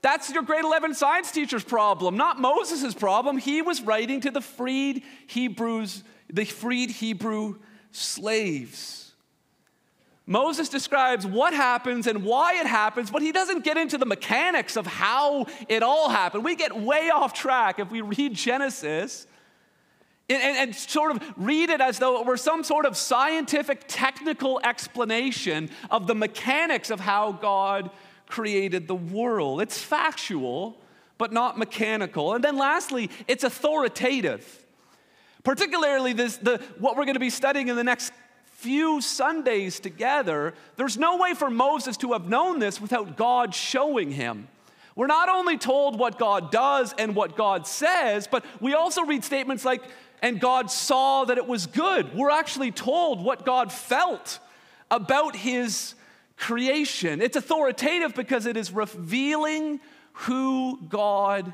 that's 0.00 0.30
your 0.30 0.42
grade 0.42 0.64
11 0.64 0.94
science 0.94 1.30
teacher's 1.30 1.64
problem, 1.64 2.16
not 2.16 2.40
Moses' 2.40 2.94
problem. 2.94 3.36
He 3.36 3.60
was 3.60 3.82
writing 3.82 4.22
to 4.22 4.30
the 4.30 4.40
freed 4.40 5.02
Hebrews, 5.26 6.02
the 6.32 6.46
freed 6.46 6.90
Hebrew 6.90 7.56
slaves. 7.92 9.03
Moses 10.26 10.70
describes 10.70 11.26
what 11.26 11.52
happens 11.52 12.06
and 12.06 12.24
why 12.24 12.54
it 12.54 12.66
happens, 12.66 13.10
but 13.10 13.20
he 13.20 13.30
doesn't 13.30 13.62
get 13.62 13.76
into 13.76 13.98
the 13.98 14.06
mechanics 14.06 14.76
of 14.76 14.86
how 14.86 15.46
it 15.68 15.82
all 15.82 16.08
happened. 16.08 16.44
We 16.44 16.56
get 16.56 16.74
way 16.74 17.10
off 17.10 17.34
track 17.34 17.78
if 17.78 17.90
we 17.90 18.00
read 18.00 18.34
Genesis 18.34 19.26
and, 20.30 20.42
and, 20.42 20.56
and, 20.56 20.74
sort 20.74 21.14
of 21.14 21.22
read 21.36 21.68
it 21.68 21.82
as 21.82 21.98
though 21.98 22.20
it 22.20 22.26
were 22.26 22.38
some 22.38 22.64
sort 22.64 22.86
of 22.86 22.96
scientific, 22.96 23.84
technical 23.86 24.58
explanation 24.64 25.68
of 25.90 26.06
the 26.06 26.14
mechanics 26.14 26.88
of 26.88 26.98
how 26.98 27.32
God 27.32 27.90
created 28.26 28.88
the 28.88 28.94
world. 28.94 29.60
It's 29.60 29.78
factual, 29.78 30.78
but 31.18 31.30
not 31.30 31.58
mechanical. 31.58 32.32
And 32.32 32.42
then 32.42 32.56
lastly, 32.56 33.10
it's 33.28 33.44
authoritative. 33.44 34.64
Particularly, 35.42 36.14
this, 36.14 36.38
the, 36.38 36.58
what 36.78 36.96
we're 36.96 37.04
going 37.04 37.14
to 37.14 37.20
be 37.20 37.28
studying 37.28 37.68
in 37.68 37.76
the 37.76 37.84
next 37.84 38.14
few 38.64 39.02
Sundays 39.02 39.78
together, 39.78 40.54
there's 40.76 40.96
no 40.96 41.18
way 41.18 41.34
for 41.34 41.50
Moses 41.50 41.98
to 41.98 42.14
have 42.14 42.30
known 42.30 42.58
this 42.60 42.80
without 42.80 43.14
God 43.14 43.54
showing 43.54 44.10
him. 44.10 44.48
We're 44.96 45.06
not 45.06 45.28
only 45.28 45.58
told 45.58 45.98
what 45.98 46.18
God 46.18 46.50
does 46.50 46.94
and 46.96 47.14
what 47.14 47.36
God 47.36 47.66
says, 47.66 48.26
but 48.26 48.42
we 48.60 48.72
also 48.72 49.02
read 49.02 49.22
statements 49.22 49.66
like, 49.66 49.82
and 50.22 50.40
God 50.40 50.70
saw 50.70 51.26
that 51.26 51.36
it 51.36 51.46
was 51.46 51.66
good. 51.66 52.14
We're 52.14 52.30
actually 52.30 52.70
told 52.70 53.22
what 53.22 53.44
God 53.44 53.70
felt 53.70 54.38
about 54.90 55.36
his 55.36 55.94
creation. 56.38 57.20
It's 57.20 57.36
authoritative 57.36 58.14
because 58.14 58.46
it 58.46 58.56
is 58.56 58.72
revealing 58.72 59.78
who 60.12 60.80
God 60.88 61.52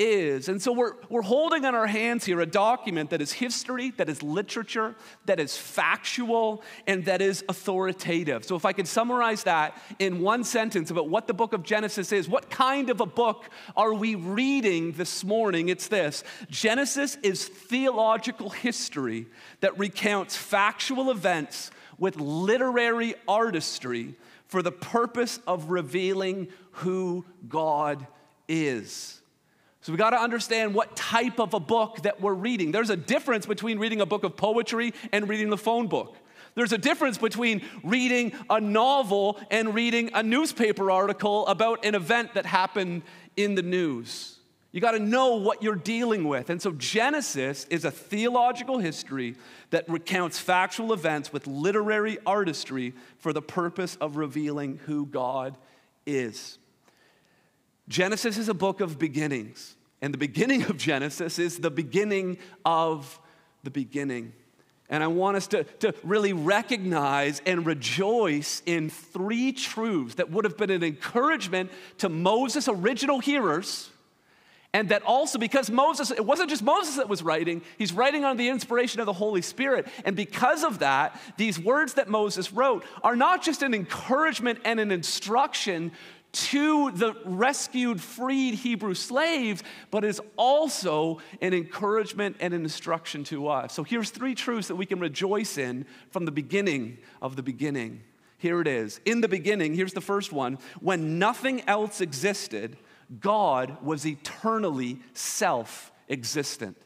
is. 0.00 0.48
And 0.48 0.60
so 0.60 0.72
we're, 0.72 0.94
we're 1.10 1.22
holding 1.22 1.64
in 1.64 1.74
our 1.74 1.86
hands 1.86 2.24
here 2.24 2.40
a 2.40 2.46
document 2.46 3.10
that 3.10 3.20
is 3.20 3.32
history, 3.32 3.90
that 3.98 4.08
is 4.08 4.22
literature, 4.22 4.96
that 5.26 5.38
is 5.38 5.56
factual, 5.56 6.62
and 6.86 7.04
that 7.04 7.20
is 7.20 7.44
authoritative. 7.48 8.44
So 8.44 8.56
if 8.56 8.64
I 8.64 8.72
could 8.72 8.88
summarize 8.88 9.44
that 9.44 9.80
in 9.98 10.20
one 10.20 10.42
sentence 10.42 10.90
about 10.90 11.10
what 11.10 11.26
the 11.26 11.34
book 11.34 11.52
of 11.52 11.62
Genesis 11.62 12.12
is, 12.12 12.28
what 12.28 12.50
kind 12.50 12.88
of 12.88 13.00
a 13.00 13.06
book 13.06 13.50
are 13.76 13.92
we 13.92 14.14
reading 14.14 14.92
this 14.92 15.22
morning? 15.22 15.68
It's 15.68 15.88
this 15.88 16.24
Genesis 16.48 17.16
is 17.22 17.46
theological 17.46 18.48
history 18.48 19.26
that 19.60 19.78
recounts 19.78 20.34
factual 20.34 21.10
events 21.10 21.70
with 21.98 22.16
literary 22.16 23.14
artistry 23.28 24.14
for 24.46 24.62
the 24.62 24.72
purpose 24.72 25.38
of 25.46 25.70
revealing 25.70 26.48
who 26.72 27.24
God 27.46 28.06
is. 28.48 29.19
So 29.82 29.92
we 29.92 29.98
got 29.98 30.10
to 30.10 30.20
understand 30.20 30.74
what 30.74 30.94
type 30.94 31.38
of 31.38 31.54
a 31.54 31.60
book 31.60 32.02
that 32.02 32.20
we're 32.20 32.34
reading. 32.34 32.70
There's 32.70 32.90
a 32.90 32.96
difference 32.96 33.46
between 33.46 33.78
reading 33.78 34.00
a 34.00 34.06
book 34.06 34.24
of 34.24 34.36
poetry 34.36 34.92
and 35.10 35.28
reading 35.28 35.48
the 35.48 35.56
phone 35.56 35.86
book. 35.86 36.16
There's 36.54 36.72
a 36.72 36.78
difference 36.78 37.16
between 37.16 37.62
reading 37.82 38.32
a 38.50 38.60
novel 38.60 39.40
and 39.50 39.74
reading 39.74 40.10
a 40.14 40.22
newspaper 40.22 40.90
article 40.90 41.46
about 41.46 41.84
an 41.84 41.94
event 41.94 42.34
that 42.34 42.44
happened 42.44 43.02
in 43.36 43.54
the 43.54 43.62
news. 43.62 44.36
You 44.72 44.80
got 44.80 44.92
to 44.92 45.00
know 45.00 45.36
what 45.36 45.62
you're 45.62 45.74
dealing 45.74 46.28
with. 46.28 46.50
And 46.50 46.62
so 46.62 46.72
Genesis 46.72 47.66
is 47.70 47.84
a 47.84 47.90
theological 47.90 48.78
history 48.78 49.34
that 49.70 49.88
recounts 49.88 50.38
factual 50.38 50.92
events 50.92 51.32
with 51.32 51.46
literary 51.46 52.18
artistry 52.24 52.94
for 53.18 53.32
the 53.32 53.42
purpose 53.42 53.96
of 53.96 54.16
revealing 54.16 54.78
who 54.86 55.06
God 55.06 55.56
is. 56.06 56.59
Genesis 57.90 58.38
is 58.38 58.48
a 58.48 58.54
book 58.54 58.80
of 58.80 58.98
beginnings. 58.98 59.74
And 60.00 60.14
the 60.14 60.18
beginning 60.18 60.62
of 60.62 60.78
Genesis 60.78 61.38
is 61.38 61.58
the 61.58 61.70
beginning 61.70 62.38
of 62.64 63.20
the 63.64 63.70
beginning. 63.70 64.32
And 64.88 65.02
I 65.02 65.08
want 65.08 65.36
us 65.36 65.48
to, 65.48 65.64
to 65.80 65.94
really 66.02 66.32
recognize 66.32 67.42
and 67.44 67.66
rejoice 67.66 68.62
in 68.64 68.90
three 68.90 69.52
truths 69.52 70.14
that 70.14 70.30
would 70.30 70.44
have 70.44 70.56
been 70.56 70.70
an 70.70 70.82
encouragement 70.82 71.70
to 71.98 72.08
Moses' 72.08 72.68
original 72.68 73.18
hearers. 73.18 73.90
And 74.72 74.90
that 74.90 75.02
also, 75.02 75.38
because 75.38 75.68
Moses, 75.68 76.12
it 76.12 76.24
wasn't 76.24 76.48
just 76.48 76.62
Moses 76.62 76.96
that 76.96 77.08
was 77.08 77.24
writing, 77.24 77.62
he's 77.76 77.92
writing 77.92 78.24
under 78.24 78.40
the 78.40 78.48
inspiration 78.48 79.00
of 79.00 79.06
the 79.06 79.12
Holy 79.12 79.42
Spirit. 79.42 79.88
And 80.04 80.14
because 80.14 80.62
of 80.62 80.78
that, 80.78 81.20
these 81.36 81.58
words 81.58 81.94
that 81.94 82.08
Moses 82.08 82.52
wrote 82.52 82.84
are 83.02 83.16
not 83.16 83.42
just 83.42 83.62
an 83.64 83.74
encouragement 83.74 84.60
and 84.64 84.78
an 84.78 84.92
instruction 84.92 85.90
to 86.32 86.90
the 86.92 87.14
rescued, 87.24 88.00
freed 88.00 88.54
Hebrew 88.54 88.94
slaves, 88.94 89.62
but 89.90 90.04
is 90.04 90.20
also 90.36 91.20
an 91.40 91.52
encouragement 91.52 92.36
and 92.40 92.54
an 92.54 92.62
instruction 92.62 93.24
to 93.24 93.48
us. 93.48 93.74
So 93.74 93.82
here's 93.82 94.10
three 94.10 94.34
truths 94.34 94.68
that 94.68 94.76
we 94.76 94.86
can 94.86 95.00
rejoice 95.00 95.58
in 95.58 95.86
from 96.10 96.24
the 96.24 96.30
beginning 96.30 96.98
of 97.20 97.36
the 97.36 97.42
beginning. 97.42 98.02
Here 98.38 98.60
it 98.60 98.68
is. 98.68 99.00
In 99.04 99.20
the 99.20 99.28
beginning, 99.28 99.74
here's 99.74 99.92
the 99.92 100.00
first 100.00 100.32
one 100.32 100.58
when 100.80 101.18
nothing 101.18 101.62
else 101.66 102.00
existed, 102.00 102.76
God 103.18 103.76
was 103.82 104.06
eternally 104.06 105.00
self 105.12 105.92
existent. 106.08 106.76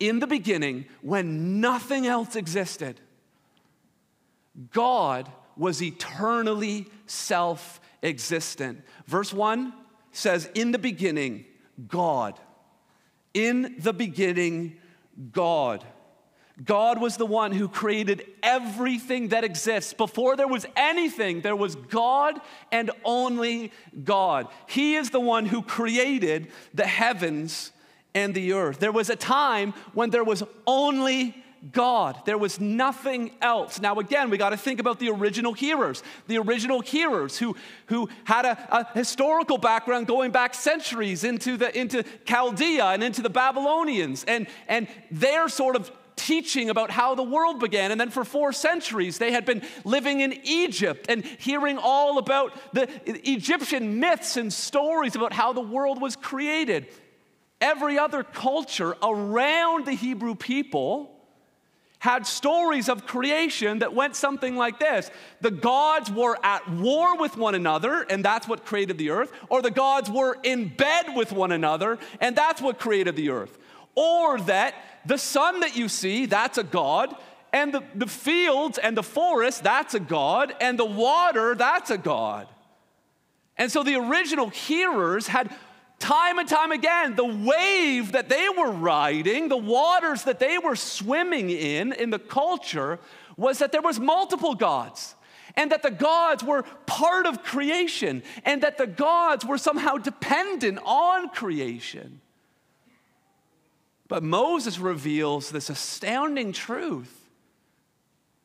In 0.00 0.18
the 0.18 0.26
beginning, 0.26 0.86
when 1.02 1.60
nothing 1.60 2.06
else 2.06 2.34
existed, 2.34 3.00
God 4.72 5.30
was 5.56 5.82
eternally 5.82 6.86
self 7.06 7.80
existent. 8.02 8.82
Verse 9.06 9.32
1 9.32 9.72
says, 10.10 10.50
In 10.54 10.72
the 10.72 10.78
beginning, 10.78 11.44
God. 11.88 12.38
In 13.34 13.76
the 13.78 13.92
beginning, 13.92 14.76
God. 15.32 15.84
God 16.62 17.00
was 17.00 17.16
the 17.16 17.26
one 17.26 17.52
who 17.52 17.66
created 17.66 18.26
everything 18.42 19.28
that 19.28 19.42
exists. 19.42 19.94
Before 19.94 20.36
there 20.36 20.48
was 20.48 20.66
anything, 20.76 21.40
there 21.40 21.56
was 21.56 21.74
God 21.74 22.38
and 22.70 22.90
only 23.04 23.72
God. 24.04 24.48
He 24.68 24.96
is 24.96 25.10
the 25.10 25.20
one 25.20 25.46
who 25.46 25.62
created 25.62 26.48
the 26.74 26.86
heavens 26.86 27.72
and 28.14 28.34
the 28.34 28.52
earth. 28.52 28.78
There 28.78 28.92
was 28.92 29.08
a 29.08 29.16
time 29.16 29.72
when 29.94 30.10
there 30.10 30.24
was 30.24 30.42
only 30.66 31.41
God. 31.70 32.22
There 32.24 32.38
was 32.38 32.58
nothing 32.58 33.30
else. 33.40 33.80
Now, 33.80 33.98
again, 34.00 34.30
we 34.30 34.36
got 34.36 34.50
to 34.50 34.56
think 34.56 34.80
about 34.80 34.98
the 34.98 35.10
original 35.10 35.52
hearers, 35.52 36.02
the 36.26 36.38
original 36.38 36.80
hearers 36.80 37.38
who, 37.38 37.54
who 37.86 38.08
had 38.24 38.44
a, 38.44 38.58
a, 38.76 38.98
historical 38.98 39.58
background 39.58 40.08
going 40.08 40.32
back 40.32 40.54
centuries 40.54 41.22
into, 41.22 41.56
the, 41.56 41.78
into 41.78 42.02
Chaldea 42.24 42.86
and 42.86 43.04
into 43.04 43.22
the 43.22 43.30
Babylonians. 43.30 44.24
And, 44.24 44.48
and 44.66 44.88
their 45.10 45.48
sort 45.48 45.76
of 45.76 45.92
teaching 46.16 46.68
about 46.70 46.90
how 46.90 47.14
the 47.14 47.22
world 47.22 47.60
began. 47.60 47.90
And 47.92 48.00
then 48.00 48.10
for 48.10 48.24
four 48.24 48.52
centuries, 48.52 49.18
they 49.18 49.32
had 49.32 49.44
been 49.44 49.62
living 49.84 50.20
in 50.20 50.32
Egypt 50.44 51.06
and 51.08 51.24
hearing 51.24 51.78
all 51.78 52.18
about 52.18 52.52
the 52.72 52.88
Egyptian 53.30 54.00
myths 54.00 54.36
and 54.36 54.52
stories 54.52 55.14
about 55.14 55.32
how 55.32 55.52
the 55.52 55.60
world 55.60 56.00
was 56.00 56.16
created. 56.16 56.86
Every 57.60 57.98
other 57.98 58.24
culture 58.24 58.96
around 59.02 59.86
the 59.86 59.92
Hebrew 59.92 60.34
people 60.34 61.11
had 62.02 62.26
stories 62.26 62.88
of 62.88 63.06
creation 63.06 63.78
that 63.78 63.94
went 63.94 64.16
something 64.16 64.56
like 64.56 64.80
this 64.80 65.08
The 65.40 65.52
gods 65.52 66.10
were 66.10 66.36
at 66.42 66.68
war 66.68 67.16
with 67.16 67.36
one 67.36 67.54
another, 67.54 68.02
and 68.02 68.24
that's 68.24 68.48
what 68.48 68.66
created 68.66 68.98
the 68.98 69.10
earth, 69.10 69.32
or 69.48 69.62
the 69.62 69.70
gods 69.70 70.10
were 70.10 70.36
in 70.42 70.66
bed 70.66 71.14
with 71.14 71.30
one 71.30 71.52
another, 71.52 72.00
and 72.20 72.34
that's 72.34 72.60
what 72.60 72.80
created 72.80 73.14
the 73.14 73.30
earth. 73.30 73.56
Or 73.94 74.40
that 74.40 74.74
the 75.06 75.16
sun 75.16 75.60
that 75.60 75.76
you 75.76 75.88
see, 75.88 76.26
that's 76.26 76.58
a 76.58 76.64
god, 76.64 77.14
and 77.52 77.72
the, 77.72 77.84
the 77.94 78.08
fields 78.08 78.78
and 78.78 78.96
the 78.96 79.04
forest, 79.04 79.62
that's 79.62 79.94
a 79.94 80.00
god, 80.00 80.52
and 80.60 80.76
the 80.76 80.84
water, 80.84 81.54
that's 81.54 81.90
a 81.92 81.98
god. 81.98 82.48
And 83.56 83.70
so 83.70 83.84
the 83.84 83.94
original 83.94 84.48
hearers 84.48 85.28
had 85.28 85.54
time 86.02 86.40
and 86.40 86.48
time 86.48 86.72
again, 86.72 87.14
the 87.14 87.24
wave 87.24 88.12
that 88.12 88.28
they 88.28 88.48
were 88.48 88.72
riding, 88.72 89.48
the 89.48 89.56
waters 89.56 90.24
that 90.24 90.40
they 90.40 90.58
were 90.58 90.74
swimming 90.74 91.48
in, 91.48 91.92
in 91.92 92.10
the 92.10 92.18
culture, 92.18 92.98
was 93.36 93.60
that 93.60 93.70
there 93.70 93.80
was 93.80 94.00
multiple 94.00 94.54
gods. 94.54 95.14
And 95.54 95.70
that 95.70 95.82
the 95.82 95.90
gods 95.90 96.42
were 96.42 96.62
part 96.86 97.26
of 97.26 97.42
creation, 97.42 98.22
and 98.44 98.62
that 98.62 98.78
the 98.78 98.86
gods 98.86 99.44
were 99.44 99.58
somehow 99.58 99.96
dependent 99.98 100.78
on 100.84 101.28
creation. 101.28 102.20
But 104.08 104.22
Moses 104.22 104.78
reveals 104.78 105.50
this 105.50 105.68
astounding 105.70 106.52
truth. 106.52 107.28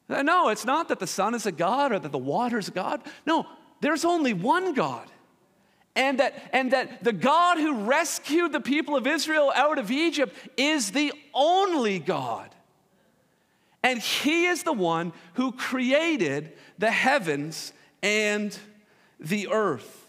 No, 0.10 0.50
it's 0.50 0.66
not 0.66 0.90
that 0.90 1.00
the 1.00 1.08
sun 1.08 1.34
is 1.34 1.46
a 1.46 1.52
God 1.52 1.92
or 1.92 2.00
that 2.00 2.12
the 2.12 2.18
water 2.18 2.58
is 2.58 2.68
a 2.68 2.72
God. 2.72 3.02
No, 3.26 3.48
there's 3.82 4.06
only 4.06 4.34
one 4.34 4.74
God 4.74 5.10
and 5.98 6.20
that, 6.20 6.36
and 6.54 6.72
that 6.72 7.04
the 7.04 7.12
God 7.12 7.58
who 7.58 7.84
rescued 7.86 8.54
the 8.54 8.62
people 8.62 8.96
of 8.96 9.08
Israel 9.08 9.52
out 9.54 9.80
of 9.80 9.90
Egypt 9.90 10.34
is 10.56 10.92
the 10.92 11.12
only 11.34 11.98
God. 11.98 12.54
And 13.84 14.00
He 14.00 14.46
is 14.46 14.64
the 14.64 14.74
one 14.74 15.12
who 15.34 15.52
created 15.52 16.54
the 16.78 16.92
heavens 16.92 17.74
and 18.04 18.58
the 19.20 19.50
earth. 19.50 20.08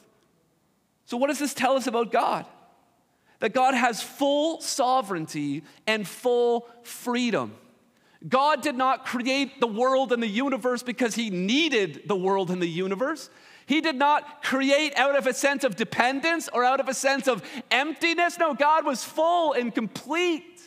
So, 1.07 1.17
what 1.17 1.29
does 1.29 1.39
this 1.39 1.55
tell 1.55 1.77
us 1.77 1.87
about 1.87 2.13
God? 2.13 2.45
That 3.41 3.55
God 3.55 3.73
has 3.73 4.03
full 4.03 4.61
sovereignty 4.61 5.63
and 5.87 6.07
full 6.07 6.69
freedom. 6.83 7.55
God 8.29 8.63
did 8.63 8.75
not 8.75 9.07
create 9.07 9.61
the 9.61 9.67
world 9.67 10.13
and 10.13 10.23
the 10.23 10.29
universe 10.29 10.83
because 10.83 11.15
he 11.15 11.31
needed 11.31 12.03
the 12.07 12.17
world 12.17 12.51
and 12.51 12.61
the 12.61 12.69
universe. 12.69 13.31
He 13.69 13.83
did 13.83 13.97
not 13.97 14.43
create 14.43 14.97
out 14.97 15.15
of 15.15 15.27
a 15.27 15.35
sense 15.35 15.63
of 15.63 15.77
dependence 15.77 16.49
or 16.51 16.65
out 16.65 16.81
of 16.81 16.89
a 16.89 16.95
sense 16.95 17.29
of 17.29 17.43
emptiness. 17.71 18.39
No, 18.39 18.55
God 18.55 18.87
was 18.87 19.05
full 19.05 19.53
and 19.53 19.75
complete. 19.75 20.63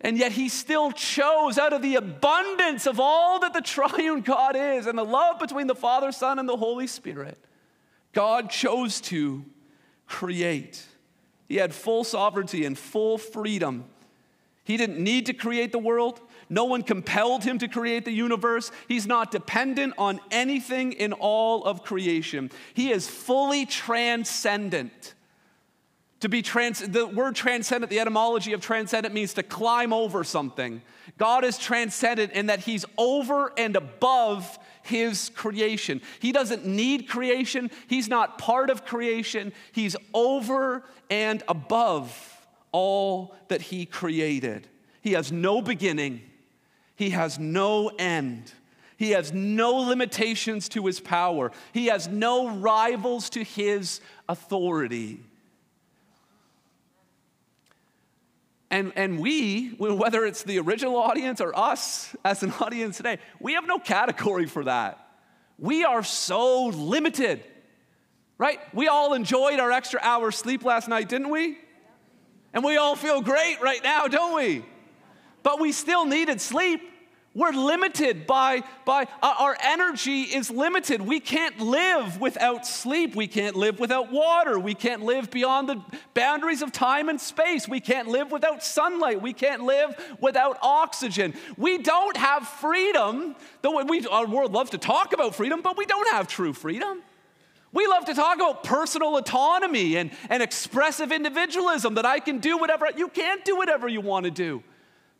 And 0.00 0.16
yet 0.16 0.32
he 0.32 0.48
still 0.48 0.90
chose 0.90 1.58
out 1.58 1.74
of 1.74 1.82
the 1.82 1.96
abundance 1.96 2.86
of 2.86 2.98
all 2.98 3.38
that 3.40 3.52
the 3.52 3.60
triune 3.60 4.22
God 4.22 4.56
is 4.56 4.86
and 4.86 4.96
the 4.96 5.04
love 5.04 5.38
between 5.38 5.66
the 5.66 5.74
Father, 5.74 6.10
Son, 6.10 6.38
and 6.38 6.48
the 6.48 6.56
Holy 6.56 6.86
Spirit. 6.86 7.36
God 8.14 8.48
chose 8.48 9.02
to 9.02 9.44
create. 10.06 10.82
He 11.50 11.56
had 11.56 11.74
full 11.74 12.02
sovereignty 12.02 12.64
and 12.64 12.78
full 12.78 13.18
freedom. 13.18 13.84
He 14.64 14.78
didn't 14.78 15.04
need 15.04 15.26
to 15.26 15.34
create 15.34 15.70
the 15.70 15.78
world. 15.78 16.18
No 16.50 16.64
one 16.64 16.82
compelled 16.82 17.44
him 17.44 17.58
to 17.58 17.68
create 17.68 18.04
the 18.04 18.12
universe. 18.12 18.70
He's 18.86 19.06
not 19.06 19.30
dependent 19.30 19.94
on 19.98 20.20
anything 20.30 20.92
in 20.92 21.12
all 21.12 21.64
of 21.64 21.84
creation. 21.84 22.50
He 22.74 22.90
is 22.90 23.08
fully 23.08 23.66
transcendent. 23.66 25.14
To 26.20 26.28
be 26.28 26.42
trans, 26.42 26.80
the 26.80 27.06
word 27.06 27.36
transcendent, 27.36 27.90
the 27.90 28.00
etymology 28.00 28.52
of 28.52 28.60
transcendent 28.60 29.14
means 29.14 29.34
to 29.34 29.42
climb 29.42 29.92
over 29.92 30.24
something. 30.24 30.82
God 31.16 31.44
is 31.44 31.58
transcendent 31.58 32.32
in 32.32 32.46
that 32.46 32.60
He's 32.60 32.84
over 32.96 33.52
and 33.56 33.76
above 33.76 34.58
His 34.82 35.30
creation. 35.34 36.00
He 36.18 36.32
doesn't 36.32 36.64
need 36.66 37.08
creation, 37.08 37.70
He's 37.86 38.08
not 38.08 38.38
part 38.38 38.70
of 38.70 38.84
creation. 38.84 39.52
He's 39.70 39.94
over 40.12 40.82
and 41.08 41.42
above 41.46 42.46
all 42.72 43.36
that 43.46 43.62
He 43.62 43.86
created. 43.86 44.66
He 45.02 45.12
has 45.12 45.30
no 45.30 45.62
beginning 45.62 46.22
he 46.98 47.10
has 47.10 47.38
no 47.38 47.92
end. 47.96 48.52
He 48.96 49.12
has 49.12 49.32
no 49.32 49.76
limitations 49.76 50.68
to 50.70 50.84
his 50.84 50.98
power. 50.98 51.52
He 51.72 51.86
has 51.86 52.08
no 52.08 52.56
rivals 52.56 53.30
to 53.30 53.44
his 53.44 54.00
authority. 54.28 55.20
And, 58.68 58.92
and 58.96 59.20
we, 59.20 59.68
whether 59.78 60.26
it's 60.26 60.42
the 60.42 60.58
original 60.58 60.96
audience 60.96 61.40
or 61.40 61.56
us 61.56 62.16
as 62.24 62.42
an 62.42 62.52
audience 62.60 62.96
today, 62.96 63.18
we 63.38 63.52
have 63.52 63.64
no 63.64 63.78
category 63.78 64.46
for 64.46 64.64
that. 64.64 64.98
We 65.56 65.84
are 65.84 66.02
so 66.02 66.66
limited, 66.66 67.44
right? 68.38 68.58
We 68.74 68.88
all 68.88 69.14
enjoyed 69.14 69.60
our 69.60 69.70
extra 69.70 70.00
hour 70.02 70.32
sleep 70.32 70.64
last 70.64 70.88
night, 70.88 71.08
didn't 71.08 71.30
we? 71.30 71.58
And 72.52 72.64
we 72.64 72.76
all 72.76 72.96
feel 72.96 73.20
great 73.20 73.58
right 73.62 73.84
now, 73.84 74.08
don't 74.08 74.34
we? 74.34 74.64
but 75.42 75.60
we 75.60 75.72
still 75.72 76.04
needed 76.04 76.40
sleep. 76.40 76.87
We're 77.38 77.52
limited 77.52 78.26
by, 78.26 78.64
by 78.84 79.04
uh, 79.22 79.34
our 79.38 79.56
energy 79.62 80.22
is 80.22 80.50
limited. 80.50 81.00
We 81.00 81.20
can't 81.20 81.60
live 81.60 82.20
without 82.20 82.66
sleep. 82.66 83.14
We 83.14 83.28
can't 83.28 83.54
live 83.54 83.78
without 83.78 84.10
water. 84.10 84.58
We 84.58 84.74
can't 84.74 85.04
live 85.04 85.30
beyond 85.30 85.68
the 85.68 85.80
boundaries 86.14 86.62
of 86.62 86.72
time 86.72 87.08
and 87.08 87.20
space. 87.20 87.68
We 87.68 87.78
can't 87.78 88.08
live 88.08 88.32
without 88.32 88.64
sunlight. 88.64 89.22
We 89.22 89.32
can't 89.32 89.62
live 89.62 89.94
without 90.20 90.58
oxygen. 90.62 91.32
We 91.56 91.78
don't 91.78 92.16
have 92.16 92.48
freedom. 92.48 93.36
Though 93.62 93.84
we, 93.84 94.04
our 94.08 94.26
world 94.26 94.52
loves 94.52 94.70
to 94.70 94.78
talk 94.78 95.12
about 95.12 95.36
freedom, 95.36 95.62
but 95.62 95.76
we 95.76 95.86
don't 95.86 96.10
have 96.10 96.26
true 96.26 96.52
freedom. 96.52 97.02
We 97.72 97.86
love 97.86 98.06
to 98.06 98.14
talk 98.14 98.34
about 98.34 98.64
personal 98.64 99.16
autonomy 99.16 99.96
and, 99.96 100.10
and 100.28 100.42
expressive 100.42 101.12
individualism 101.12 101.94
that 101.94 102.04
I 102.04 102.18
can 102.18 102.38
do 102.38 102.58
whatever. 102.58 102.88
You 102.96 103.06
can't 103.06 103.44
do 103.44 103.56
whatever 103.56 103.86
you 103.86 104.00
want 104.00 104.24
to 104.24 104.32
do. 104.32 104.64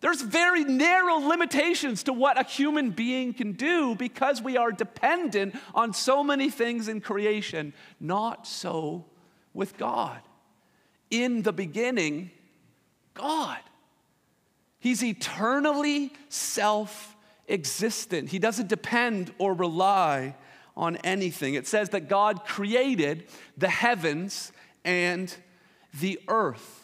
There's 0.00 0.22
very 0.22 0.62
narrow 0.62 1.16
limitations 1.16 2.04
to 2.04 2.12
what 2.12 2.38
a 2.38 2.44
human 2.44 2.90
being 2.90 3.34
can 3.34 3.52
do 3.52 3.96
because 3.96 4.40
we 4.40 4.56
are 4.56 4.70
dependent 4.70 5.56
on 5.74 5.92
so 5.92 6.22
many 6.22 6.50
things 6.50 6.86
in 6.86 7.00
creation. 7.00 7.72
Not 7.98 8.46
so 8.46 9.06
with 9.52 9.76
God. 9.76 10.20
In 11.10 11.42
the 11.42 11.52
beginning, 11.52 12.30
God. 13.14 13.58
He's 14.78 15.02
eternally 15.02 16.12
self 16.28 17.16
existent, 17.48 18.28
He 18.28 18.38
doesn't 18.38 18.68
depend 18.68 19.32
or 19.38 19.54
rely 19.54 20.36
on 20.76 20.96
anything. 20.98 21.54
It 21.54 21.66
says 21.66 21.88
that 21.88 22.08
God 22.08 22.44
created 22.44 23.26
the 23.56 23.68
heavens 23.68 24.52
and 24.84 25.34
the 25.98 26.20
earth. 26.28 26.77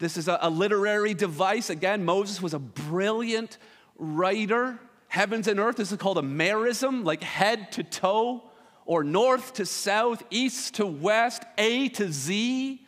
This 0.00 0.16
is 0.16 0.28
a, 0.28 0.38
a 0.40 0.50
literary 0.50 1.14
device. 1.14 1.70
Again, 1.70 2.04
Moses 2.04 2.42
was 2.42 2.54
a 2.54 2.58
brilliant 2.58 3.58
writer. 3.98 4.80
Heavens 5.08 5.46
and 5.46 5.60
earth, 5.60 5.76
this 5.76 5.92
is 5.92 5.98
called 5.98 6.18
a 6.18 6.22
merism, 6.22 7.04
like 7.04 7.22
head 7.22 7.70
to 7.72 7.84
toe, 7.84 8.42
or 8.86 9.04
north 9.04 9.54
to 9.54 9.66
south, 9.66 10.22
east 10.30 10.74
to 10.76 10.86
west, 10.86 11.44
A 11.58 11.88
to 11.90 12.10
Z. 12.10 12.80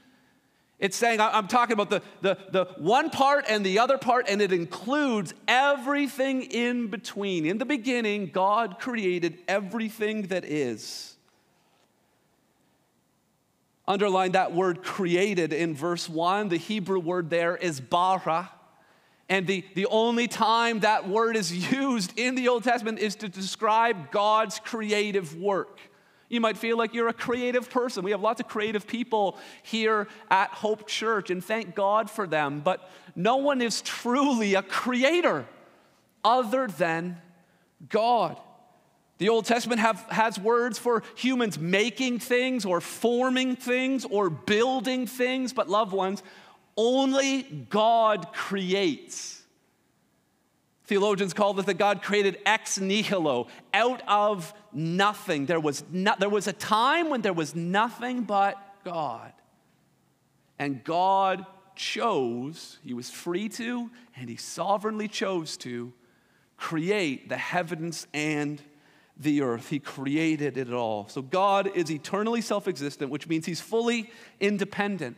It's 0.79 0.97
saying, 0.97 1.21
I'm 1.21 1.47
talking 1.47 1.75
about 1.75 1.91
the, 1.91 2.03
the, 2.23 2.39
the 2.51 2.65
one 2.79 3.11
part 3.11 3.45
and 3.49 3.65
the 3.65 3.79
other 3.79 3.99
part, 3.99 4.27
and 4.29 4.43
it 4.43 4.53
includes 4.53 5.33
everything 5.47 6.43
in 6.43 6.89
between. 6.89 7.47
In 7.47 7.59
the 7.59 7.65
beginning, 7.65 8.31
God 8.33 8.81
created 8.81 9.39
everything 9.47 10.23
that 10.23 10.45
is. 10.45 11.12
Underline 13.87 14.33
that 14.33 14.53
word 14.53 14.83
created 14.83 15.53
in 15.53 15.75
verse 15.75 16.09
1. 16.09 16.49
The 16.49 16.57
Hebrew 16.57 17.01
word 17.01 17.31
there 17.31 17.57
is 17.57 17.81
bara. 17.81 18.51
And 19.29 19.47
the, 19.47 19.65
the 19.75 19.87
only 19.87 20.29
time 20.29 20.81
that 20.81 21.09
word 21.09 21.37
is 21.37 21.73
used 21.73 22.19
in 22.19 22.35
the 22.35 22.49
Old 22.49 22.65
Testament 22.65 22.99
is 22.99 23.17
to 23.17 23.29
describe 23.29 24.11
God's 24.11 24.61
creative 24.61 25.37
work. 25.37 25.81
You 26.29 26.41
might 26.41 26.57
feel 26.57 26.79
like 26.79 26.95
you're 26.95 27.09
a 27.09 27.13
creative 27.13 27.69
person. 27.69 28.05
We 28.05 28.13
have 28.13 28.23
lots 28.23 28.41
of 28.41 28.49
creative 28.49 28.87
people 28.87 29.37
here 29.63 30.09
at 30.31 30.49
Hope 30.51 30.87
Church, 30.87 31.31
and 31.31 31.45
thank 31.45 31.75
God 31.75 32.09
for 32.09 32.27
them. 32.27 32.61
But 32.61 32.89
no 33.15 33.37
one 33.37 33.61
is 33.61 33.83
truly 33.83 34.55
a 34.55 34.63
creator 34.63 35.47
other 36.25 36.69
than 36.69 37.21
God. 37.89 38.39
The 39.23 39.29
Old 39.29 39.45
Testament 39.45 39.81
have, 39.81 40.05
has 40.11 40.37
words 40.37 40.81
for 40.81 41.05
humans 41.15 41.57
making 41.57 42.19
things 42.19 42.65
or 42.65 42.81
forming 42.81 43.55
things 43.55 44.05
or 44.05 44.29
building 44.29 45.07
things, 45.07 45.53
but 45.53 45.69
loved 45.69 45.93
ones, 45.93 46.25
only 46.77 47.45
God 47.45 48.33
creates. 48.33 49.41
Theologians 50.87 51.35
call 51.35 51.57
it 51.61 51.67
that 51.67 51.75
God 51.75 52.03
created 52.03 52.37
ex 52.45 52.81
nihilo, 52.81 53.47
out 53.73 54.03
of 54.09 54.53
nothing. 54.73 55.47
There 55.47 55.61
was, 55.61 55.85
no, 55.93 56.15
there 56.19 56.29
was 56.29 56.49
a 56.49 56.53
time 56.53 57.09
when 57.09 57.23
there 57.23 57.33
was 57.33 57.55
nothing 57.55 58.23
but 58.25 58.59
God. 58.83 59.33
And 60.59 60.83
God 60.83 61.47
chose, 61.77 62.81
he 62.83 62.93
was 62.93 63.09
free 63.09 63.49
to, 63.51 63.89
and 64.17 64.29
he 64.29 64.35
sovereignly 64.35 65.07
chose 65.07 65.57
to 65.59 65.93
create 66.57 67.29
the 67.29 67.37
heavens 67.37 68.09
and 68.13 68.61
the 69.17 69.43
earth. 69.43 69.69
He 69.69 69.79
created 69.79 70.57
it 70.57 70.73
all. 70.73 71.09
So 71.09 71.23
God 71.23 71.71
is 71.77 71.91
eternally 71.91 72.41
self 72.41 72.67
existent, 72.67 73.11
which 73.11 73.29
means 73.29 73.47
he's 73.47 73.61
fully 73.61 74.11
independent. 74.41 75.17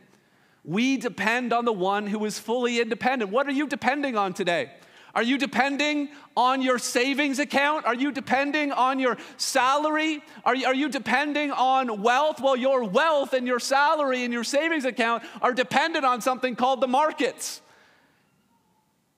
We 0.63 0.97
depend 0.97 1.53
on 1.53 1.65
the 1.65 1.73
one 1.73 2.07
who 2.07 2.25
is 2.25 2.39
fully 2.39 2.79
independent. 2.79 3.31
What 3.31 3.47
are 3.47 3.51
you 3.51 3.67
depending 3.67 4.17
on 4.17 4.33
today? 4.33 4.71
Are 5.15 5.23
you 5.23 5.37
depending 5.37 6.09
on 6.35 6.61
your 6.61 6.77
savings 6.77 7.39
account? 7.39 7.85
Are 7.85 7.95
you 7.95 8.11
depending 8.11 8.73
on 8.73 8.99
your 8.99 9.17
salary? 9.37 10.21
Are 10.43 10.53
you, 10.53 10.65
are 10.65 10.75
you 10.75 10.89
depending 10.89 11.51
on 11.51 12.01
wealth? 12.01 12.41
Well, 12.41 12.57
your 12.57 12.83
wealth 12.83 13.31
and 13.33 13.47
your 13.47 13.59
salary 13.59 14.25
and 14.25 14.33
your 14.33 14.43
savings 14.43 14.83
account 14.83 15.23
are 15.41 15.53
dependent 15.53 16.03
on 16.03 16.19
something 16.19 16.57
called 16.57 16.81
the 16.81 16.87
markets. 16.87 17.61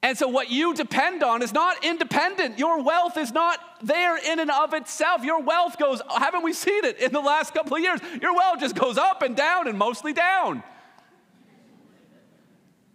And 0.08 0.18
so, 0.18 0.30
what 0.30 0.50
you 0.50 0.74
depend 0.74 1.22
on 1.22 1.42
is 1.42 1.52
not 1.52 1.84
independent. 1.84 2.58
Your 2.58 2.82
wealth 2.82 3.18
is 3.18 3.34
not 3.34 3.60
there 3.82 4.16
in 4.16 4.40
and 4.40 4.50
of 4.50 4.74
itself. 4.74 5.22
Your 5.22 5.42
wealth 5.42 5.78
goes, 5.78 6.02
haven't 6.10 6.44
we 6.44 6.54
seen 6.54 6.86
it 6.86 6.98
in 7.00 7.12
the 7.12 7.20
last 7.20 7.54
couple 7.54 7.76
of 7.76 7.84
years? 7.84 8.00
Your 8.22 8.34
wealth 8.34 8.62
just 8.62 8.74
goes 8.74 8.98
up 8.98 9.22
and 9.22 9.36
down 9.36 9.68
and 9.68 9.78
mostly 9.78 10.14
down. 10.14 10.64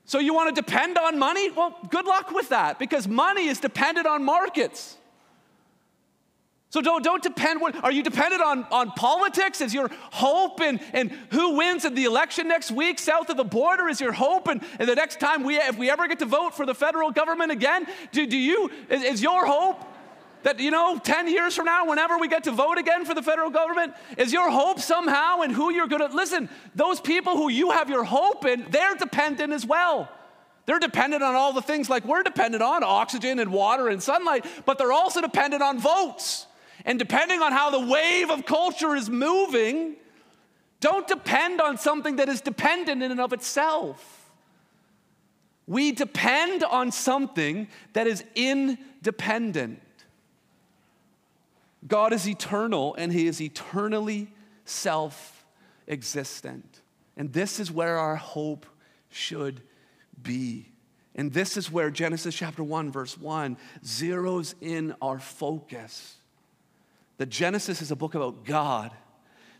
So 0.06 0.20
you 0.20 0.32
want 0.32 0.56
to 0.56 0.62
depend 0.62 0.96
on 0.96 1.18
money? 1.18 1.50
Well, 1.50 1.78
good 1.90 2.06
luck 2.06 2.30
with 2.30 2.48
that 2.48 2.78
because 2.78 3.06
money 3.06 3.46
is 3.46 3.60
dependent 3.60 4.06
on 4.06 4.24
markets. 4.24 4.96
So 6.72 6.80
don't, 6.80 7.04
don't 7.04 7.22
depend, 7.22 7.60
what, 7.60 7.84
are 7.84 7.92
you 7.92 8.02
dependent 8.02 8.40
on, 8.40 8.64
on 8.70 8.92
politics? 8.92 9.60
Is 9.60 9.74
your 9.74 9.90
hope 10.10 10.62
and, 10.62 10.80
and 10.94 11.12
who 11.28 11.56
wins 11.56 11.84
in 11.84 11.94
the 11.94 12.04
election 12.04 12.48
next 12.48 12.70
week 12.70 12.98
south 12.98 13.28
of 13.28 13.36
the 13.36 13.44
border? 13.44 13.90
Is 13.90 14.00
your 14.00 14.12
hope 14.12 14.48
and, 14.48 14.64
and 14.78 14.88
the 14.88 14.94
next 14.94 15.20
time 15.20 15.42
we, 15.42 15.58
if 15.58 15.76
we 15.76 15.90
ever 15.90 16.08
get 16.08 16.18
to 16.20 16.24
vote 16.24 16.54
for 16.54 16.64
the 16.64 16.74
federal 16.74 17.10
government 17.10 17.52
again, 17.52 17.86
do, 18.10 18.26
do 18.26 18.38
you, 18.38 18.70
is, 18.88 19.02
is 19.02 19.22
your 19.22 19.44
hope 19.44 19.84
that, 20.44 20.60
you 20.60 20.70
know, 20.70 20.98
10 20.98 21.28
years 21.28 21.54
from 21.54 21.66
now, 21.66 21.86
whenever 21.86 22.16
we 22.16 22.26
get 22.26 22.44
to 22.44 22.52
vote 22.52 22.78
again 22.78 23.04
for 23.04 23.12
the 23.12 23.22
federal 23.22 23.50
government, 23.50 23.92
is 24.16 24.32
your 24.32 24.50
hope 24.50 24.80
somehow 24.80 25.42
in 25.42 25.50
who 25.50 25.70
you're 25.74 25.88
going 25.88 26.08
to 26.08 26.16
listen? 26.16 26.48
Those 26.74 27.02
people 27.02 27.36
who 27.36 27.50
you 27.50 27.72
have 27.72 27.90
your 27.90 28.04
hope 28.04 28.46
in, 28.46 28.64
they're 28.70 28.94
dependent 28.94 29.52
as 29.52 29.66
well. 29.66 30.10
They're 30.64 30.78
dependent 30.78 31.22
on 31.22 31.34
all 31.34 31.52
the 31.52 31.60
things 31.60 31.90
like 31.90 32.06
we're 32.06 32.22
dependent 32.22 32.62
on 32.62 32.82
oxygen 32.82 33.40
and 33.40 33.52
water 33.52 33.88
and 33.88 34.02
sunlight, 34.02 34.46
but 34.64 34.78
they're 34.78 34.90
also 34.92 35.20
dependent 35.20 35.62
on 35.62 35.78
votes. 35.78 36.46
And 36.84 36.98
depending 36.98 37.40
on 37.40 37.52
how 37.52 37.70
the 37.70 37.86
wave 37.86 38.30
of 38.30 38.44
culture 38.44 38.94
is 38.96 39.08
moving, 39.08 39.96
don't 40.80 41.06
depend 41.06 41.60
on 41.60 41.78
something 41.78 42.16
that 42.16 42.28
is 42.28 42.40
dependent 42.40 43.02
in 43.02 43.10
and 43.10 43.20
of 43.20 43.32
itself. 43.32 44.30
We 45.66 45.92
depend 45.92 46.64
on 46.64 46.90
something 46.90 47.68
that 47.92 48.06
is 48.06 48.24
independent. 48.34 49.80
God 51.86 52.12
is 52.12 52.28
eternal 52.28 52.94
and 52.96 53.12
He 53.12 53.26
is 53.26 53.40
eternally 53.40 54.28
self 54.64 55.44
existent. 55.86 56.80
And 57.16 57.32
this 57.32 57.60
is 57.60 57.70
where 57.70 57.98
our 57.98 58.16
hope 58.16 58.66
should 59.10 59.60
be. 60.20 60.72
And 61.14 61.32
this 61.32 61.56
is 61.56 61.70
where 61.70 61.90
Genesis 61.90 62.34
chapter 62.34 62.64
1, 62.64 62.90
verse 62.90 63.18
1 63.18 63.56
zeroes 63.84 64.54
in 64.60 64.94
our 65.02 65.18
focus. 65.18 66.16
The 67.22 67.26
Genesis 67.26 67.80
is 67.80 67.92
a 67.92 67.94
book 67.94 68.16
about 68.16 68.44
God, 68.44 68.90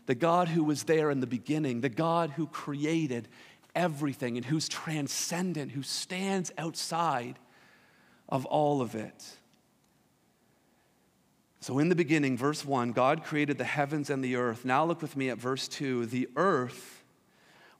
the 0.05 0.15
God 0.15 0.49
who 0.49 0.65
was 0.65 0.83
there 0.83 1.09
in 1.09 1.21
the 1.21 1.25
beginning, 1.25 1.79
the 1.79 1.87
God 1.87 2.31
who 2.31 2.45
created 2.45 3.29
everything 3.73 4.35
and 4.35 4.45
who's 4.45 4.67
transcendent, 4.67 5.71
who 5.71 5.81
stands 5.81 6.51
outside 6.57 7.39
of 8.27 8.45
all 8.47 8.81
of 8.81 8.95
it. 8.95 9.37
So, 11.61 11.79
in 11.79 11.87
the 11.87 11.95
beginning, 11.95 12.37
verse 12.37 12.65
1, 12.65 12.91
God 12.91 13.23
created 13.23 13.57
the 13.57 13.63
heavens 13.63 14.09
and 14.09 14.21
the 14.21 14.35
earth. 14.35 14.65
Now, 14.65 14.83
look 14.83 15.01
with 15.01 15.15
me 15.15 15.29
at 15.29 15.37
verse 15.37 15.69
2. 15.69 16.07
The 16.07 16.27
earth 16.35 17.05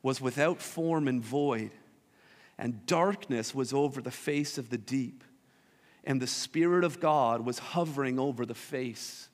was 0.01 0.21
without 0.21 0.61
form 0.61 1.09
and 1.09 1.21
void, 1.21 1.71
and 2.57 2.85
darkness 2.85 3.53
was 3.53 3.73
over 3.73 4.01
the 4.01 4.11
face 4.11 4.57
of 4.57 4.69
the 4.69 4.77
deep, 4.77 5.25
and 6.05 6.21
the 6.21 6.25
Spirit 6.25 6.85
of 6.85 7.01
God 7.01 7.45
was 7.45 7.59
hovering 7.59 8.17
over 8.17 8.45
the 8.45 8.55
face 8.55 9.27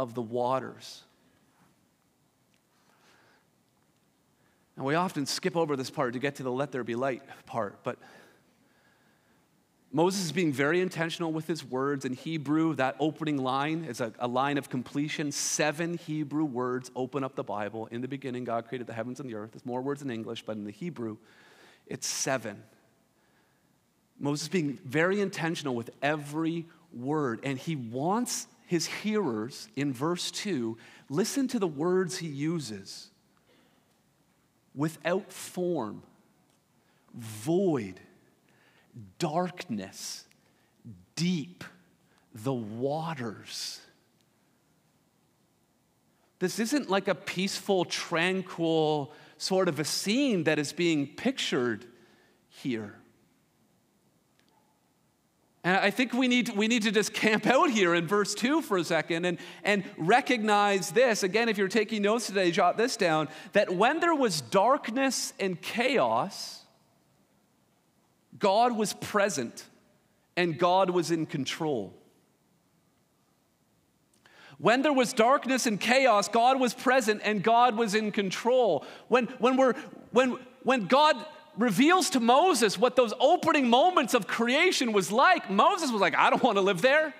of 0.00 0.14
the 0.14 0.22
waters. 0.22 1.02
And 4.76 4.86
we 4.86 4.94
often 4.94 5.26
skip 5.26 5.58
over 5.58 5.76
this 5.76 5.90
part 5.90 6.14
to 6.14 6.18
get 6.18 6.36
to 6.36 6.42
the 6.42 6.50
let 6.50 6.72
there 6.72 6.82
be 6.82 6.94
light 6.94 7.22
part, 7.44 7.84
but 7.84 7.98
Moses 9.92 10.24
is 10.24 10.32
being 10.32 10.52
very 10.52 10.80
intentional 10.80 11.32
with 11.32 11.46
his 11.46 11.64
words. 11.64 12.04
In 12.04 12.14
Hebrew, 12.14 12.74
that 12.76 12.96
opening 12.98 13.36
line 13.36 13.84
is 13.84 14.00
a, 14.00 14.12
a, 14.20 14.28
line 14.28 14.56
of 14.56 14.70
completion. 14.70 15.32
Seven 15.32 15.98
Hebrew 15.98 16.44
words 16.44 16.90
open 16.94 17.24
up 17.24 17.34
the 17.34 17.42
Bible. 17.42 17.88
In 17.90 18.00
the 18.00 18.08
beginning, 18.08 18.44
God 18.44 18.68
created 18.68 18.86
the 18.86 18.94
heavens 18.94 19.18
and 19.20 19.28
the 19.28 19.34
earth. 19.34 19.50
There's 19.50 19.66
more 19.66 19.82
words 19.82 20.00
in 20.00 20.10
English, 20.10 20.44
but 20.46 20.56
in 20.56 20.64
the 20.64 20.70
Hebrew, 20.70 21.16
it's 21.88 22.06
seven. 22.06 22.62
Moses 24.18 24.48
being 24.48 24.78
very 24.84 25.20
intentional 25.20 25.74
with 25.74 25.90
every 26.00 26.66
word, 26.94 27.40
and 27.42 27.58
he 27.58 27.74
wants 27.74 28.46
his 28.70 28.86
hearers 28.86 29.68
in 29.74 29.92
verse 29.92 30.30
2 30.30 30.78
listen 31.08 31.48
to 31.48 31.58
the 31.58 31.66
words 31.66 32.18
he 32.18 32.28
uses 32.28 33.08
without 34.76 35.32
form, 35.32 36.04
void 37.12 37.98
darkness, 39.18 40.24
deep, 41.16 41.64
the 42.32 42.52
waters. 42.52 43.80
This 46.38 46.60
isn't 46.60 46.88
like 46.88 47.08
a 47.08 47.16
peaceful, 47.16 47.84
tranquil 47.84 49.12
sort 49.36 49.68
of 49.68 49.80
a 49.80 49.84
scene 49.84 50.44
that 50.44 50.60
is 50.60 50.72
being 50.72 51.08
pictured 51.08 51.86
here. 52.48 52.99
And 55.62 55.76
I 55.76 55.90
think 55.90 56.14
we 56.14 56.26
need, 56.26 56.56
we 56.56 56.68
need 56.68 56.82
to 56.84 56.90
just 56.90 57.12
camp 57.12 57.46
out 57.46 57.70
here 57.70 57.94
in 57.94 58.06
verse 58.06 58.34
2 58.34 58.62
for 58.62 58.78
a 58.78 58.84
second 58.84 59.26
and, 59.26 59.38
and 59.62 59.84
recognize 59.98 60.90
this. 60.90 61.22
Again, 61.22 61.50
if 61.50 61.58
you're 61.58 61.68
taking 61.68 62.02
notes 62.02 62.26
today, 62.26 62.50
jot 62.50 62.78
this 62.78 62.96
down 62.96 63.28
that 63.52 63.74
when 63.74 64.00
there 64.00 64.14
was 64.14 64.40
darkness 64.40 65.34
and 65.38 65.60
chaos, 65.60 66.64
God 68.38 68.74
was 68.76 68.94
present 68.94 69.66
and 70.34 70.58
God 70.58 70.88
was 70.90 71.10
in 71.10 71.26
control. 71.26 71.94
When 74.56 74.80
there 74.80 74.92
was 74.92 75.12
darkness 75.12 75.66
and 75.66 75.78
chaos, 75.78 76.28
God 76.28 76.58
was 76.58 76.72
present 76.72 77.20
and 77.24 77.42
God 77.42 77.76
was 77.76 77.94
in 77.94 78.12
control. 78.12 78.84
When, 79.08 79.26
when, 79.38 79.56
we're, 79.56 79.74
when, 80.12 80.38
when 80.62 80.86
God 80.86 81.16
reveals 81.56 82.10
to 82.10 82.20
Moses 82.20 82.78
what 82.78 82.96
those 82.96 83.12
opening 83.20 83.68
moments 83.68 84.14
of 84.14 84.26
creation 84.26 84.92
was 84.92 85.10
like, 85.10 85.50
Moses 85.50 85.90
was 85.90 86.00
like, 86.00 86.16
I 86.16 86.30
don't 86.30 86.42
want 86.42 86.56
to 86.56 86.62
live 86.62 86.82
there. 86.82 87.14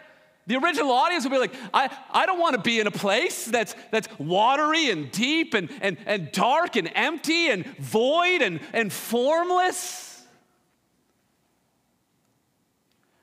The 0.47 0.57
original 0.57 0.90
audience 0.90 1.25
would 1.25 1.33
be 1.33 1.38
like, 1.38 1.55
I, 1.73 1.97
I 2.11 2.27
don't 2.27 2.38
want 2.38 2.57
to 2.57 2.61
be 2.61 2.81
in 2.81 2.87
a 2.87 2.90
place 2.90 3.45
that's, 3.45 3.75
that's 3.90 4.09
watery 4.19 4.90
and 4.90 5.11
deep 5.12 5.55
and, 5.55 5.71
and, 5.81 5.97
and 6.07 6.33
dark 6.33 6.77
and 6.77 6.90
empty 6.95 7.49
and 7.49 7.64
void 7.79 8.43
and, 8.43 8.61
and 8.73 8.93
formless. 8.93 10.23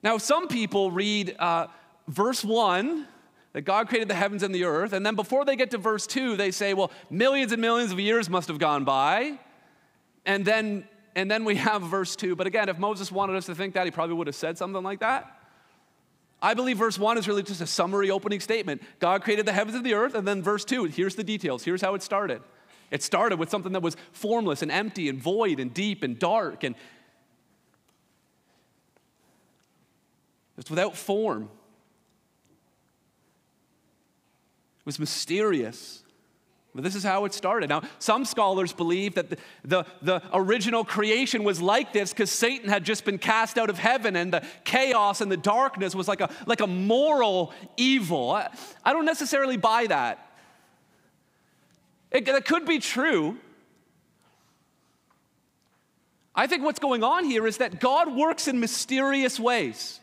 Now, 0.03 0.17
some 0.17 0.47
people 0.47 0.91
read 0.91 1.35
uh, 1.37 1.67
verse 2.07 2.45
1 2.45 3.07
that 3.53 3.61
God 3.61 3.89
created 3.89 4.07
the 4.07 4.15
heavens 4.15 4.43
and 4.43 4.53
the 4.53 4.63
earth, 4.65 4.93
and 4.93 5.05
then 5.05 5.15
before 5.15 5.43
they 5.43 5.55
get 5.55 5.71
to 5.71 5.77
verse 5.77 6.05
2, 6.05 6.37
they 6.37 6.51
say, 6.51 6.73
well, 6.73 6.91
millions 7.09 7.51
and 7.51 7.61
millions 7.61 7.91
of 7.91 7.99
years 7.99 8.29
must 8.29 8.47
have 8.47 8.59
gone 8.59 8.83
by. 8.83 9.39
And 10.25 10.45
then, 10.45 10.87
and 11.17 11.31
then 11.31 11.43
we 11.45 11.55
have 11.55 11.81
verse 11.81 12.15
2. 12.15 12.35
But 12.35 12.45
again, 12.45 12.69
if 12.69 12.77
Moses 12.77 13.11
wanted 13.11 13.35
us 13.35 13.47
to 13.47 13.55
think 13.55 13.73
that, 13.73 13.85
he 13.85 13.91
probably 13.91 14.15
would 14.15 14.27
have 14.27 14.35
said 14.35 14.55
something 14.55 14.83
like 14.83 14.99
that. 14.99 15.41
I 16.39 16.53
believe 16.53 16.77
verse 16.77 16.99
1 16.99 17.17
is 17.17 17.27
really 17.27 17.41
just 17.41 17.59
a 17.59 17.65
summary 17.65 18.11
opening 18.11 18.39
statement. 18.39 18.83
God 18.99 19.23
created 19.23 19.47
the 19.47 19.51
heavens 19.51 19.75
and 19.75 19.83
the 19.83 19.95
earth, 19.95 20.13
and 20.13 20.27
then 20.27 20.43
verse 20.43 20.63
2, 20.63 20.83
here's 20.83 21.15
the 21.15 21.23
details. 21.23 21.63
Here's 21.63 21.81
how 21.81 21.95
it 21.95 22.03
started. 22.03 22.43
It 22.91 23.01
started 23.01 23.39
with 23.39 23.49
something 23.49 23.71
that 23.71 23.81
was 23.81 23.97
formless 24.11 24.61
and 24.61 24.71
empty 24.71 25.09
and 25.09 25.19
void 25.19 25.59
and 25.59 25.73
deep 25.73 26.03
and 26.03 26.19
dark. 26.19 26.63
And 26.63 26.75
It's 30.57 30.69
without 30.69 30.95
form. 30.95 31.49
It 34.79 34.85
was 34.85 34.99
mysterious. 34.99 36.03
But 36.77 36.83
this 36.83 36.93
is 36.93 37.01
how 37.01 37.25
it 37.25 37.33
started. 37.33 37.69
Now, 37.69 37.81
some 37.97 38.23
scholars 38.23 38.71
believe 38.71 39.15
that 39.15 39.31
the, 39.31 39.37
the, 39.65 39.85
the 40.03 40.21
original 40.31 40.85
creation 40.85 41.43
was 41.43 41.59
like 41.59 41.91
this 41.91 42.13
because 42.13 42.29
Satan 42.29 42.69
had 42.69 42.83
just 42.83 43.03
been 43.03 43.17
cast 43.17 43.57
out 43.57 43.71
of 43.71 43.79
heaven 43.79 44.15
and 44.15 44.31
the 44.31 44.43
chaos 44.63 45.19
and 45.19 45.31
the 45.31 45.37
darkness 45.37 45.95
was 45.95 46.07
like 46.07 46.21
a, 46.21 46.29
like 46.45 46.61
a 46.61 46.67
moral 46.67 47.51
evil. 47.77 48.29
I, 48.29 48.49
I 48.83 48.93
don't 48.93 49.05
necessarily 49.05 49.57
buy 49.57 49.87
that. 49.87 50.23
It, 52.11 52.27
it 52.27 52.45
could 52.45 52.67
be 52.67 52.77
true. 52.77 53.37
I 56.35 56.45
think 56.45 56.61
what's 56.61 56.77
going 56.77 57.03
on 57.03 57.25
here 57.25 57.47
is 57.47 57.57
that 57.57 57.79
God 57.79 58.15
works 58.15 58.47
in 58.47 58.59
mysterious 58.59 59.39
ways. 59.39 59.99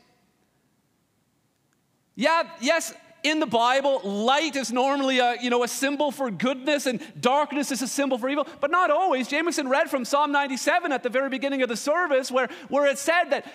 Yeah, 2.17 2.51
yes, 2.61 2.93
in 3.25 3.41
the 3.41 3.47
Bible, 3.47 4.01
light 4.05 4.55
is 4.55 4.71
normally 4.71 5.19
a, 5.19 5.37
you 5.41 5.49
know, 5.49 5.65
a 5.65 5.69
symbol 5.69 6.13
for 6.13 6.31
goodness 6.31 6.87
and 6.87 7.01
darkness 7.21 7.73
is 7.73 7.81
a 7.81 7.89
symbol 7.89 8.19
for 8.19 8.29
evil, 8.29 8.47
but 8.61 8.71
not 8.71 8.91
always. 8.91 9.27
Jameson 9.27 9.69
read 9.69 9.91
from 9.91 10.05
Psalm 10.05 10.31
97 10.31 10.93
at 10.93 11.03
the 11.03 11.09
very 11.09 11.31
beginning 11.31 11.63
of 11.63 11.71
the 11.71 11.77
service 11.77 12.31
where, 12.31 12.49
where 12.69 12.87
it 12.87 12.99
said 12.99 13.31
that 13.31 13.51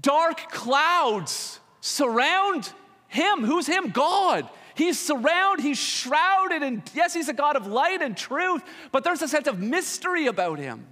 dark 0.00 0.50
clouds 0.50 1.58
surround 1.80 2.70
him. 3.08 3.44
Who's 3.44 3.66
him? 3.66 3.88
God. 3.88 4.48
He's 4.74 5.00
surrounded, 5.00 5.64
he's 5.64 5.78
shrouded, 5.78 6.62
and 6.62 6.82
yes, 6.94 7.12
he's 7.12 7.28
a 7.28 7.32
God 7.32 7.56
of 7.56 7.66
light 7.66 8.00
and 8.00 8.16
truth, 8.16 8.62
but 8.92 9.02
there's 9.02 9.22
a 9.22 9.26
sense 9.26 9.48
of 9.48 9.58
mystery 9.58 10.28
about 10.28 10.60
him. 10.60 10.86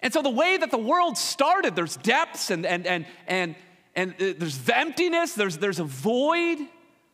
And 0.00 0.10
so 0.10 0.22
the 0.22 0.30
way 0.30 0.56
that 0.56 0.70
the 0.70 0.78
world 0.78 1.18
started, 1.18 1.76
there's 1.76 1.96
depths 1.96 2.50
and 2.50 2.64
and 2.64 2.86
and 2.86 3.04
and 3.26 3.54
and 3.94 4.14
there's 4.18 4.68
emptiness, 4.68 5.34
there's, 5.34 5.58
there's 5.58 5.80
a 5.80 5.84
void, 5.84 6.58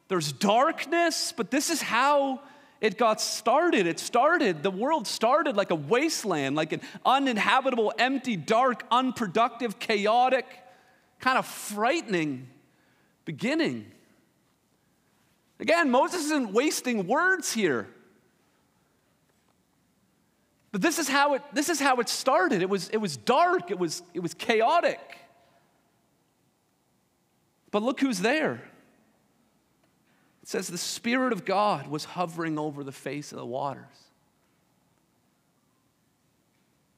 there's 0.09 0.33
darkness, 0.33 1.33
but 1.37 1.51
this 1.51 1.71
is 1.71 1.81
how 1.81 2.41
it 2.81 2.99
got 2.99 3.21
started. 3.21 3.87
It 3.87 3.99
started, 3.99 4.63
the 4.63 4.71
world 4.71 5.07
started 5.07 5.57
like 5.57 5.71
a 5.71 5.75
wasteland, 5.75 6.55
like 6.55 6.73
an 6.73 6.83
uninhabitable, 7.05 7.93
empty, 7.99 8.37
dark, 8.37 8.85
unproductive, 8.91 9.79
chaotic, 9.79 10.47
kind 11.21 11.39
of 11.39 11.47
frightening 11.47 12.49
beginning. 13.25 13.87
Again, 15.59 15.91
Moses 15.91 16.27
isn't 16.27 16.53
wasting 16.53 17.07
words 17.07 17.53
here. 17.53 17.89
But 20.73 20.83
this 20.83 20.99
is 20.99 21.09
how 21.09 21.35
it, 21.35 21.43
this 21.55 21.71
is 21.71 21.81
how 21.81 21.97
it 22.01 22.09
started. 22.09 22.61
It 22.61 22.69
was, 22.69 22.91
it 22.91 22.99
was 22.99 23.17
dark, 23.17 23.71
it 23.71 23.79
was, 23.79 24.03
it 24.13 24.21
was 24.21 24.35
chaotic. 24.35 25.01
But 27.77 27.83
look 27.83 28.01
who's 28.01 28.21
there. 28.21 28.63
It 30.43 30.49
says 30.49 30.67
the 30.67 30.79
Spirit 30.79 31.35
of 31.35 31.45
God 31.45 31.89
was 31.89 32.07
hovering 32.07 32.59
over 32.59 32.83
the 32.83 32.91
face 32.91 33.33
of 33.33 33.39
the 33.39 33.45
waters. 33.45 33.85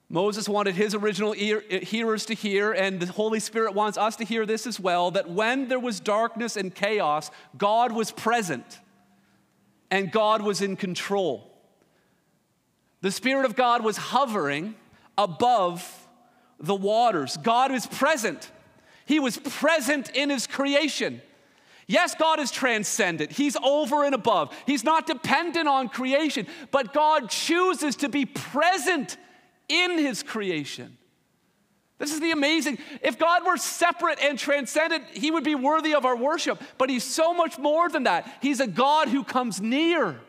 Moses 0.08 0.48
wanted 0.48 0.76
his 0.76 0.94
original 0.94 1.34
ear, 1.36 1.64
eh, 1.68 1.80
hearers 1.80 2.26
to 2.26 2.34
hear, 2.34 2.70
and 2.70 3.00
the 3.00 3.06
Holy 3.10 3.40
Spirit 3.40 3.74
wants 3.74 3.98
us 3.98 4.14
to 4.14 4.24
hear 4.24 4.46
this 4.46 4.68
as 4.68 4.78
well 4.78 5.10
that 5.10 5.28
when 5.28 5.66
there 5.66 5.80
was 5.80 5.98
darkness 5.98 6.56
and 6.56 6.72
chaos, 6.72 7.32
God 7.56 7.90
was 7.90 8.12
present 8.12 8.78
and 9.90 10.12
God 10.12 10.42
was 10.42 10.62
in 10.62 10.76
control. 10.76 11.60
The 13.00 13.10
Spirit 13.10 13.46
of 13.46 13.56
God 13.56 13.82
was 13.82 13.96
hovering 13.96 14.76
above 15.16 16.06
the 16.60 16.76
waters. 16.76 17.36
God 17.36 17.72
is 17.72 17.84
present. 17.84 18.52
He 19.08 19.18
was 19.20 19.38
present 19.38 20.10
in 20.14 20.28
his 20.28 20.46
creation. 20.46 21.22
Yes, 21.86 22.14
God 22.14 22.38
is 22.40 22.50
transcendent. 22.50 23.32
He's 23.32 23.56
over 23.56 24.04
and 24.04 24.14
above. 24.14 24.54
He's 24.66 24.84
not 24.84 25.06
dependent 25.06 25.66
on 25.66 25.88
creation, 25.88 26.46
but 26.70 26.92
God 26.92 27.30
chooses 27.30 27.96
to 27.96 28.10
be 28.10 28.26
present 28.26 29.16
in 29.70 29.96
his 29.96 30.22
creation. 30.22 30.98
This 31.96 32.12
is 32.12 32.20
the 32.20 32.32
amazing. 32.32 32.76
If 33.00 33.18
God 33.18 33.46
were 33.46 33.56
separate 33.56 34.18
and 34.22 34.38
transcendent, 34.38 35.04
he 35.14 35.30
would 35.30 35.42
be 35.42 35.54
worthy 35.54 35.94
of 35.94 36.04
our 36.04 36.16
worship, 36.16 36.62
but 36.76 36.90
he's 36.90 37.02
so 37.02 37.32
much 37.32 37.58
more 37.58 37.88
than 37.88 38.02
that. 38.02 38.30
He's 38.42 38.60
a 38.60 38.66
God 38.66 39.08
who 39.08 39.24
comes 39.24 39.58
near. 39.58 40.20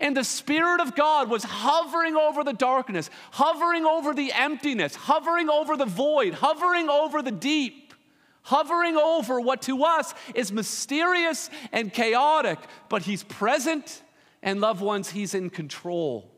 And 0.00 0.16
the 0.16 0.24
Spirit 0.24 0.80
of 0.80 0.96
God 0.96 1.30
was 1.30 1.44
hovering 1.44 2.16
over 2.16 2.42
the 2.42 2.52
darkness, 2.52 3.08
hovering 3.32 3.84
over 3.84 4.14
the 4.14 4.32
emptiness, 4.32 4.94
hovering 4.94 5.48
over 5.48 5.76
the 5.76 5.86
void, 5.86 6.34
hovering 6.34 6.88
over 6.88 7.22
the 7.22 7.30
deep, 7.30 7.94
hovering 8.42 8.96
over 8.96 9.40
what 9.40 9.62
to 9.62 9.84
us 9.84 10.14
is 10.34 10.50
mysterious 10.50 11.50
and 11.70 11.92
chaotic, 11.92 12.58
but 12.88 13.02
He's 13.02 13.22
present, 13.22 14.02
and 14.42 14.60
loved 14.60 14.80
ones, 14.80 15.10
He's 15.10 15.34
in 15.34 15.50
control. 15.50 16.28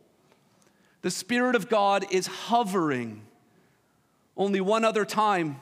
The 1.01 1.11
Spirit 1.11 1.55
of 1.55 1.69
God 1.69 2.07
is 2.11 2.27
hovering. 2.27 3.23
Only 4.37 4.61
one 4.61 4.85
other 4.85 5.05
time 5.05 5.61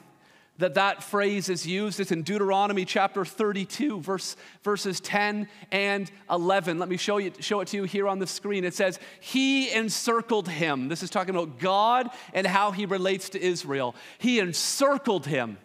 that 0.58 0.74
that 0.74 1.02
phrase 1.02 1.48
is 1.48 1.66
used. 1.66 1.98
It's 1.98 2.12
in 2.12 2.22
Deuteronomy 2.22 2.84
chapter 2.84 3.24
32, 3.24 4.00
verse, 4.00 4.36
verses 4.62 5.00
10 5.00 5.48
and 5.70 6.10
11. 6.30 6.78
Let 6.78 6.88
me 6.88 6.96
show, 6.96 7.16
you, 7.16 7.32
show 7.40 7.60
it 7.60 7.68
to 7.68 7.78
you 7.78 7.84
here 7.84 8.06
on 8.06 8.18
the 8.18 8.26
screen. 8.26 8.64
It 8.64 8.74
says, 8.74 8.98
He 9.20 9.72
encircled 9.72 10.48
him. 10.48 10.88
This 10.88 11.02
is 11.02 11.10
talking 11.10 11.34
about 11.34 11.58
God 11.58 12.10
and 12.34 12.46
how 12.46 12.70
he 12.70 12.84
relates 12.86 13.30
to 13.30 13.42
Israel. 13.42 13.94
He 14.18 14.38
encircled 14.38 15.26
him, 15.26 15.58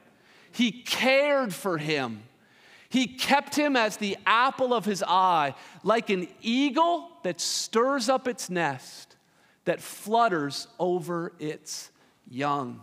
he 0.52 0.72
cared 0.72 1.54
for 1.54 1.78
him. 1.78 2.24
He 2.90 3.06
kept 3.06 3.54
him 3.54 3.76
as 3.76 3.98
the 3.98 4.18
apple 4.26 4.74
of 4.74 4.86
his 4.86 5.04
eye, 5.06 5.56
like 5.84 6.10
an 6.10 6.30
eagle 6.42 7.10
that 7.24 7.42
stirs 7.42 8.08
up 8.08 8.30
its 8.30 8.50
nest, 8.50 9.18
that 9.66 9.82
flutters 9.82 10.70
over 10.80 11.34
its 11.38 11.92
young 12.30 12.80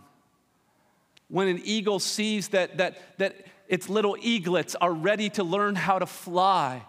when 1.35 1.49
an 1.49 1.59
eagle 1.65 1.99
sees 1.99 2.47
that, 2.47 2.77
that, 2.77 2.97
that 3.17 3.35
its 3.67 3.89
little 3.89 4.15
eaglets 4.21 4.73
are 4.79 4.93
ready 4.93 5.29
to 5.29 5.43
learn 5.43 5.75
how 5.75 5.99
to 5.99 6.05
fly, 6.05 6.81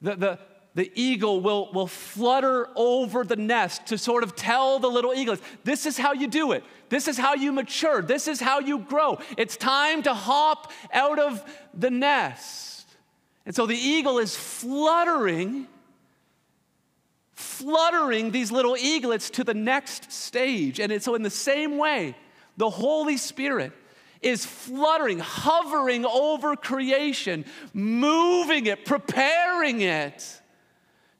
the, 0.00 0.14
the, 0.14 0.38
the 0.76 0.92
eagle 0.94 1.40
will, 1.40 1.72
will 1.72 1.88
flutter 1.88 2.68
over 2.76 3.24
the 3.24 3.34
nest 3.34 3.86
to 3.86 3.98
sort 3.98 4.22
of 4.22 4.36
tell 4.36 4.78
the 4.78 4.86
little 4.86 5.12
eaglets, 5.12 5.42
this 5.64 5.84
is 5.84 5.98
how 5.98 6.12
you 6.12 6.28
do 6.28 6.52
it. 6.52 6.62
This 6.90 7.08
is 7.08 7.18
how 7.18 7.34
you 7.34 7.50
mature. 7.50 8.02
This 8.02 8.28
is 8.28 8.38
how 8.38 8.60
you 8.60 8.78
grow. 8.78 9.18
It's 9.36 9.56
time 9.56 10.04
to 10.04 10.14
hop 10.14 10.70
out 10.92 11.18
of 11.18 11.42
the 11.76 11.90
nest. 11.90 12.86
And 13.46 13.52
so 13.52 13.66
the 13.66 13.74
eagle 13.74 14.18
is 14.18 14.36
fluttering, 14.36 15.66
fluttering 17.32 18.30
these 18.30 18.52
little 18.52 18.76
eaglets 18.76 19.28
to 19.30 19.42
the 19.42 19.54
next 19.54 20.12
stage. 20.12 20.78
And 20.78 21.02
so, 21.02 21.16
in 21.16 21.22
the 21.22 21.30
same 21.30 21.78
way, 21.78 22.14
the 22.56 22.70
Holy 22.70 23.16
Spirit 23.16 23.72
is 24.22 24.46
fluttering, 24.46 25.18
hovering 25.18 26.04
over 26.06 26.56
creation, 26.56 27.44
moving 27.72 28.66
it, 28.66 28.84
preparing 28.84 29.80
it 29.82 30.40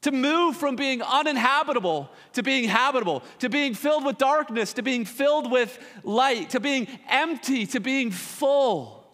to 0.03 0.13
move 0.13 0.57
from 0.57 0.77
being 0.77 1.03
uninhabitable 1.03 2.11
to 2.35 2.43
being 2.43 2.69
habitable, 2.69 3.23
to 3.39 3.49
being 3.49 3.75
filled 3.75 4.05
with 4.05 4.19
darkness, 4.19 4.75
to 4.75 4.83
being 4.83 5.05
filled 5.05 5.51
with 5.51 5.79
light, 6.03 6.51
to 6.51 6.61
being 6.61 6.87
empty, 7.09 7.67
to 7.67 7.81
being 7.81 8.11
full. 8.11 9.05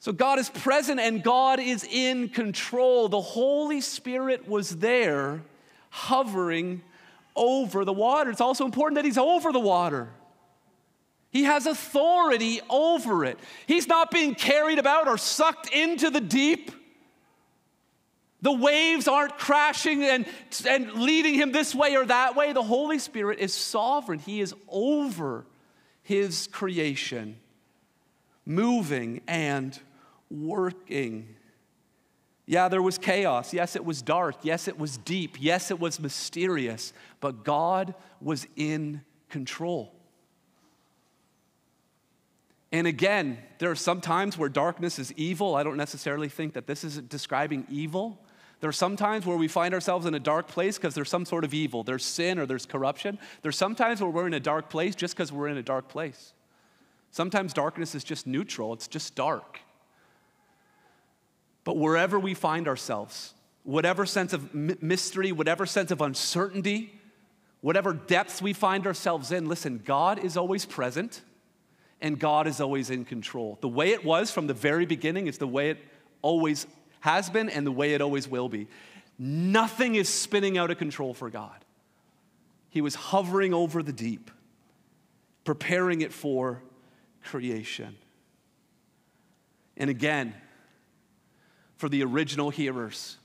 So 0.00 0.12
God 0.12 0.38
is 0.38 0.48
present 0.48 1.00
and 1.00 1.22
God 1.22 1.60
is 1.60 1.84
in 1.84 2.28
control. 2.28 3.08
The 3.08 3.20
Holy 3.20 3.80
Spirit 3.80 4.48
was 4.48 4.76
there 4.76 5.42
hovering 5.90 6.82
over 7.34 7.84
the 7.84 7.92
water. 7.92 8.30
It's 8.30 8.40
also 8.40 8.64
important 8.64 8.96
that 8.96 9.04
He's 9.04 9.18
over 9.18 9.52
the 9.52 9.60
water. 9.60 10.08
He 11.38 11.44
has 11.44 11.66
authority 11.66 12.60
over 12.68 13.24
it. 13.24 13.38
He's 13.68 13.86
not 13.86 14.10
being 14.10 14.34
carried 14.34 14.80
about 14.80 15.06
or 15.06 15.16
sucked 15.16 15.72
into 15.72 16.10
the 16.10 16.20
deep. 16.20 16.72
The 18.42 18.50
waves 18.50 19.06
aren't 19.06 19.38
crashing 19.38 20.02
and, 20.02 20.26
and 20.68 20.94
leading 20.94 21.34
him 21.34 21.52
this 21.52 21.76
way 21.76 21.94
or 21.96 22.04
that 22.06 22.34
way. 22.34 22.52
The 22.52 22.64
Holy 22.64 22.98
Spirit 22.98 23.38
is 23.38 23.54
sovereign, 23.54 24.18
He 24.18 24.40
is 24.40 24.52
over 24.66 25.46
His 26.02 26.48
creation, 26.48 27.36
moving 28.44 29.20
and 29.28 29.78
working. 30.28 31.36
Yeah, 32.46 32.66
there 32.66 32.82
was 32.82 32.98
chaos. 32.98 33.54
Yes, 33.54 33.76
it 33.76 33.84
was 33.84 34.02
dark. 34.02 34.38
Yes, 34.42 34.66
it 34.66 34.76
was 34.76 34.96
deep. 34.96 35.36
Yes, 35.38 35.70
it 35.70 35.78
was 35.78 36.00
mysterious. 36.00 36.92
But 37.20 37.44
God 37.44 37.94
was 38.20 38.44
in 38.56 39.02
control. 39.28 39.94
And 42.70 42.86
again, 42.86 43.38
there 43.58 43.70
are 43.70 43.76
some 43.76 44.00
times 44.00 44.36
where 44.36 44.48
darkness 44.48 44.98
is 44.98 45.12
evil. 45.12 45.54
I 45.54 45.62
don't 45.62 45.76
necessarily 45.76 46.28
think 46.28 46.52
that 46.52 46.66
this 46.66 46.84
is 46.84 46.98
describing 46.98 47.66
evil. 47.70 48.18
There 48.60 48.68
are 48.68 48.72
some 48.72 48.96
times 48.96 49.24
where 49.24 49.36
we 49.36 49.48
find 49.48 49.72
ourselves 49.72 50.04
in 50.04 50.14
a 50.14 50.20
dark 50.20 50.48
place 50.48 50.76
because 50.76 50.94
there's 50.94 51.08
some 51.08 51.24
sort 51.24 51.44
of 51.44 51.54
evil. 51.54 51.82
There's 51.82 52.04
sin 52.04 52.38
or 52.38 52.44
there's 52.44 52.66
corruption. 52.66 53.18
There's 53.42 53.56
sometimes 53.56 54.00
where 54.00 54.10
we're 54.10 54.26
in 54.26 54.34
a 54.34 54.40
dark 54.40 54.68
place 54.68 54.94
just 54.94 55.16
because 55.16 55.32
we're 55.32 55.48
in 55.48 55.56
a 55.56 55.62
dark 55.62 55.88
place. 55.88 56.32
Sometimes 57.10 57.54
darkness 57.54 57.94
is 57.94 58.04
just 58.04 58.26
neutral, 58.26 58.72
it's 58.74 58.88
just 58.88 59.14
dark. 59.14 59.60
But 61.64 61.76
wherever 61.76 62.18
we 62.18 62.34
find 62.34 62.68
ourselves, 62.68 63.34
whatever 63.62 64.04
sense 64.04 64.32
of 64.32 64.54
mystery, 64.54 65.32
whatever 65.32 65.64
sense 65.64 65.90
of 65.90 66.00
uncertainty, 66.00 66.92
whatever 67.60 67.92
depths 67.92 68.42
we 68.42 68.52
find 68.52 68.86
ourselves 68.86 69.32
in, 69.32 69.48
listen, 69.48 69.80
God 69.84 70.18
is 70.18 70.36
always 70.36 70.66
present 70.66 71.22
and 72.00 72.18
God 72.18 72.46
is 72.46 72.60
always 72.60 72.90
in 72.90 73.04
control. 73.04 73.58
The 73.60 73.68
way 73.68 73.90
it 73.90 74.04
was 74.04 74.30
from 74.30 74.46
the 74.46 74.54
very 74.54 74.86
beginning 74.86 75.26
is 75.26 75.38
the 75.38 75.48
way 75.48 75.70
it 75.70 75.78
always 76.22 76.66
has 77.00 77.30
been 77.30 77.48
and 77.48 77.66
the 77.66 77.72
way 77.72 77.94
it 77.94 78.00
always 78.00 78.28
will 78.28 78.48
be. 78.48 78.68
Nothing 79.18 79.96
is 79.96 80.08
spinning 80.08 80.56
out 80.58 80.70
of 80.70 80.78
control 80.78 81.12
for 81.12 81.28
God. 81.28 81.64
He 82.70 82.80
was 82.80 82.94
hovering 82.94 83.52
over 83.52 83.82
the 83.82 83.92
deep, 83.92 84.30
preparing 85.44 86.02
it 86.02 86.12
for 86.12 86.62
creation. 87.24 87.96
And 89.76 89.90
again, 89.90 90.34
for 91.76 91.88
the 91.88 92.02
original 92.02 92.50
hearers 92.50 93.16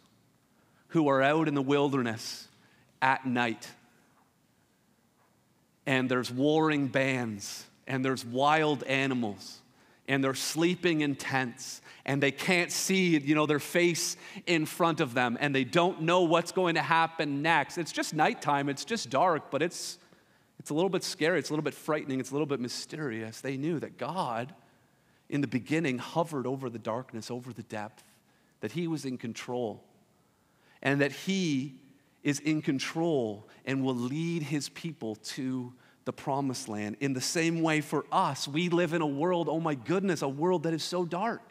who 0.89 1.07
are 1.07 1.21
out 1.21 1.47
in 1.47 1.55
the 1.55 1.61
wilderness 1.61 2.47
at 3.01 3.25
night, 3.25 3.67
and 5.85 6.09
there's 6.09 6.31
warring 6.31 6.87
bands, 6.87 7.65
and 7.87 8.03
there's 8.03 8.25
wild 8.25 8.83
animals, 8.83 9.59
and 10.07 10.23
they're 10.23 10.33
sleeping 10.33 11.01
in 11.01 11.15
tents, 11.15 11.81
and 12.05 12.21
they 12.21 12.31
can't 12.31 12.71
see, 12.71 13.17
you 13.17 13.35
know, 13.35 13.45
their 13.45 13.59
face 13.59 14.17
in 14.45 14.65
front 14.65 14.99
of 14.99 15.13
them, 15.13 15.37
and 15.39 15.55
they 15.55 15.63
don't 15.63 16.01
know 16.01 16.21
what's 16.21 16.51
going 16.51 16.75
to 16.75 16.81
happen 16.81 17.41
next. 17.41 17.77
It's 17.77 17.91
just 17.91 18.13
nighttime, 18.13 18.69
it's 18.69 18.85
just 18.85 19.09
dark, 19.09 19.51
but 19.51 19.61
it's 19.61 19.97
it's 20.59 20.69
a 20.69 20.73
little 20.73 20.89
bit 20.89 21.03
scary, 21.03 21.39
it's 21.39 21.49
a 21.49 21.53
little 21.53 21.63
bit 21.63 21.73
frightening, 21.73 22.21
it's 22.21 22.29
a 22.29 22.33
little 22.33 22.45
bit 22.47 22.61
mysterious. 22.61 23.41
They 23.41 23.57
knew 23.57 23.79
that 23.79 23.97
God 23.97 24.53
in 25.27 25.41
the 25.41 25.47
beginning 25.47 25.97
hovered 25.97 26.47
over 26.47 26.69
the 26.69 26.79
darkness, 26.79 27.29
over 27.29 27.51
the 27.51 27.63
depth, 27.63 28.03
that 28.61 28.71
he 28.71 28.87
was 28.87 29.03
in 29.03 29.17
control, 29.17 29.83
and 30.81 31.01
that 31.01 31.11
he 31.11 31.75
is 32.23 32.39
in 32.39 32.61
control 32.61 33.45
and 33.65 33.83
will 33.83 33.95
lead 33.95 34.43
his 34.43 34.69
people 34.69 35.15
to 35.15 35.73
the 36.05 36.13
promised 36.13 36.67
land. 36.67 36.97
In 36.99 37.13
the 37.13 37.21
same 37.21 37.61
way, 37.61 37.81
for 37.81 38.05
us, 38.11 38.47
we 38.47 38.69
live 38.69 38.93
in 38.93 39.01
a 39.01 39.07
world, 39.07 39.47
oh 39.49 39.59
my 39.59 39.75
goodness, 39.75 40.21
a 40.21 40.27
world 40.27 40.63
that 40.63 40.73
is 40.73 40.83
so 40.83 41.05
dark. 41.05 41.41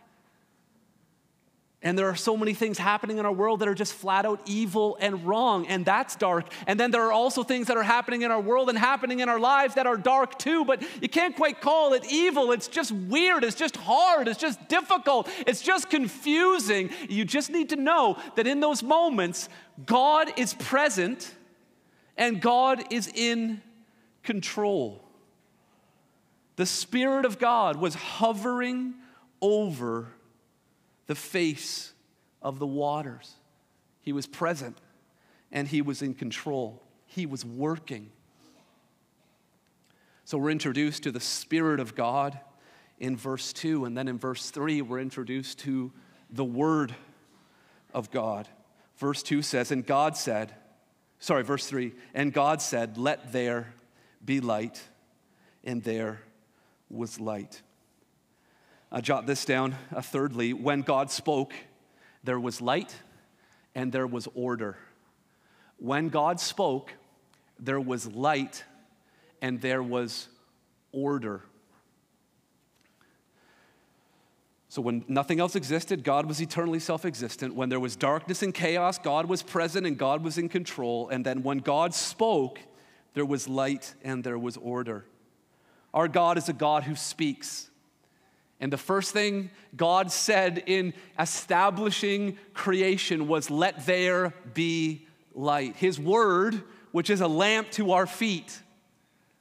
And 1.85 1.99
there 1.99 2.09
are 2.09 2.15
so 2.15 2.37
many 2.37 2.55
things 2.55 2.79
happening 2.79 3.19
in 3.19 3.27
our 3.27 3.33
world 3.33 3.59
that 3.59 3.67
are 3.67 3.75
just 3.75 3.93
flat 3.93 4.25
out 4.25 4.41
evil 4.47 4.97
and 5.01 5.27
wrong, 5.27 5.67
and 5.67 5.85
that's 5.85 6.15
dark. 6.15 6.47
And 6.69 6.79
then 6.79 6.93
there 6.93 7.03
are 7.03 7.12
also 7.12 7.43
things 7.43 7.67
that 7.67 7.77
are 7.77 7.83
happening 7.83 8.23
in 8.23 8.31
our 8.31 8.41
world 8.41 8.69
and 8.69 8.79
happening 8.79 9.19
in 9.19 9.29
our 9.29 9.41
lives 9.41 9.75
that 9.75 9.87
are 9.87 9.97
dark 9.97 10.38
too, 10.38 10.65
but 10.65 10.81
you 11.03 11.09
can't 11.09 11.35
quite 11.35 11.61
call 11.61 11.93
it 11.95 12.05
evil. 12.09 12.53
It's 12.53 12.69
just 12.69 12.93
weird, 12.93 13.43
it's 13.43 13.57
just 13.57 13.77
hard, 13.77 14.29
it's 14.29 14.38
just 14.38 14.69
difficult, 14.69 15.29
it's 15.45 15.61
just 15.61 15.91
confusing. 15.91 16.91
You 17.09 17.25
just 17.25 17.51
need 17.51 17.71
to 17.71 17.77
know 17.77 18.17
that 18.37 18.47
in 18.47 18.61
those 18.61 18.85
moments, 18.85 19.49
God 19.85 20.33
is 20.38 20.55
present 20.55 21.35
and 22.17 22.41
God 22.41 22.85
is 22.93 23.09
in 23.12 23.61
control. 24.23 25.05
The 26.57 26.67
Spirit 26.67 27.25
of 27.25 27.39
God 27.39 27.77
was 27.77 27.95
hovering 27.95 28.95
over 29.41 30.09
the 31.07 31.15
face 31.15 31.93
of 32.41 32.59
the 32.59 32.67
waters. 32.67 33.35
He 34.01 34.13
was 34.13 34.27
present 34.27 34.79
and 35.51 35.69
he 35.69 35.83
was 35.83 36.03
in 36.03 36.15
control. 36.15 36.83
He 37.07 37.27
was 37.27 37.45
working. 37.45 38.11
So 40.25 40.39
we're 40.39 40.51
introduced 40.51 41.03
to 41.03 41.13
the 41.13 41.21
Spirit 41.21 41.81
of 41.81 41.95
God 41.95 42.39
in 42.99 43.17
verse 43.17 43.53
2, 43.53 43.85
and 43.85 43.97
then 43.97 44.07
in 44.07 44.17
verse 44.17 44.51
3, 44.51 44.81
we're 44.81 45.01
introduced 45.01 45.59
to 45.61 45.93
the 46.31 46.45
Word 46.45 46.95
of 47.93 48.11
God. 48.11 48.49
Verse 48.97 49.23
2 49.23 49.43
says, 49.43 49.73
And 49.73 49.85
God 49.85 50.17
said, 50.17 50.55
sorry, 51.19 51.43
verse 51.43 51.67
3, 51.67 51.93
and 52.15 52.33
God 52.33 52.63
said, 52.63 52.97
Let 52.97 53.33
there 53.33 53.75
be 54.25 54.41
light, 54.41 54.81
and 55.65 55.83
there 55.83 56.21
was 56.89 57.19
light. 57.19 57.63
I 58.91 59.01
jot 59.01 59.27
this 59.27 59.45
down. 59.45 59.75
Uh, 59.95 60.03
thirdly, 60.03 60.53
when 60.53 60.83
God 60.83 61.11
spoke, 61.11 61.55
there 62.23 62.39
was 62.39 62.61
light 62.61 62.95
and 63.75 63.91
there 63.91 64.07
was 64.07 64.29
order. 64.35 64.77
When 65.79 66.11
God 66.11 66.39
spoke, 66.39 66.93
there 67.59 67.81
was 67.81 68.07
light 68.07 68.65
and 69.41 69.61
there 69.61 69.83
was 69.83 70.29
order. 70.93 71.43
So, 74.69 74.81
when 74.81 75.05
nothing 75.07 75.39
else 75.41 75.55
existed, 75.55 76.03
God 76.03 76.27
was 76.27 76.41
eternally 76.41 76.79
self 76.79 77.05
existent. 77.05 77.55
When 77.55 77.69
there 77.69 77.81
was 77.81 77.97
darkness 77.97 78.43
and 78.43 78.55
chaos, 78.55 78.99
God 78.99 79.27
was 79.27 79.43
present 79.43 79.87
and 79.87 79.99
God 79.99 80.23
was 80.25 80.39
in 80.39 80.49
control. 80.49 81.09
And 81.09 81.27
then 81.27 81.43
when 81.43 81.59
God 81.59 81.95
spoke, 81.95 82.59
there 83.14 83.25
was 83.25 83.48
light 83.48 83.94
and 84.03 84.25
there 84.25 84.38
was 84.38 84.57
order. 84.57 85.05
Our 85.92 86.09
God 86.09 86.38
is 86.38 86.48
a 86.48 86.55
God 86.55 86.85
who 86.85 86.96
speaks. 86.96 87.70
And 88.61 88.72
the 88.72 88.79
first 88.79 89.12
thing 89.12 89.51
God 89.77 90.12
said 90.12 90.62
in 90.66 90.94
establishing 91.18 92.38
creation 92.55 93.27
was, 93.27 93.51
Let 93.51 93.87
there 93.87 94.33
be 94.55 95.07
light. 95.35 95.77
His 95.77 95.98
word, 95.98 96.62
which 96.92 97.11
is 97.11 97.20
a 97.20 97.29
lamp 97.29 97.70
to 97.72 97.92
our 97.92 98.07
feet, 98.07 98.62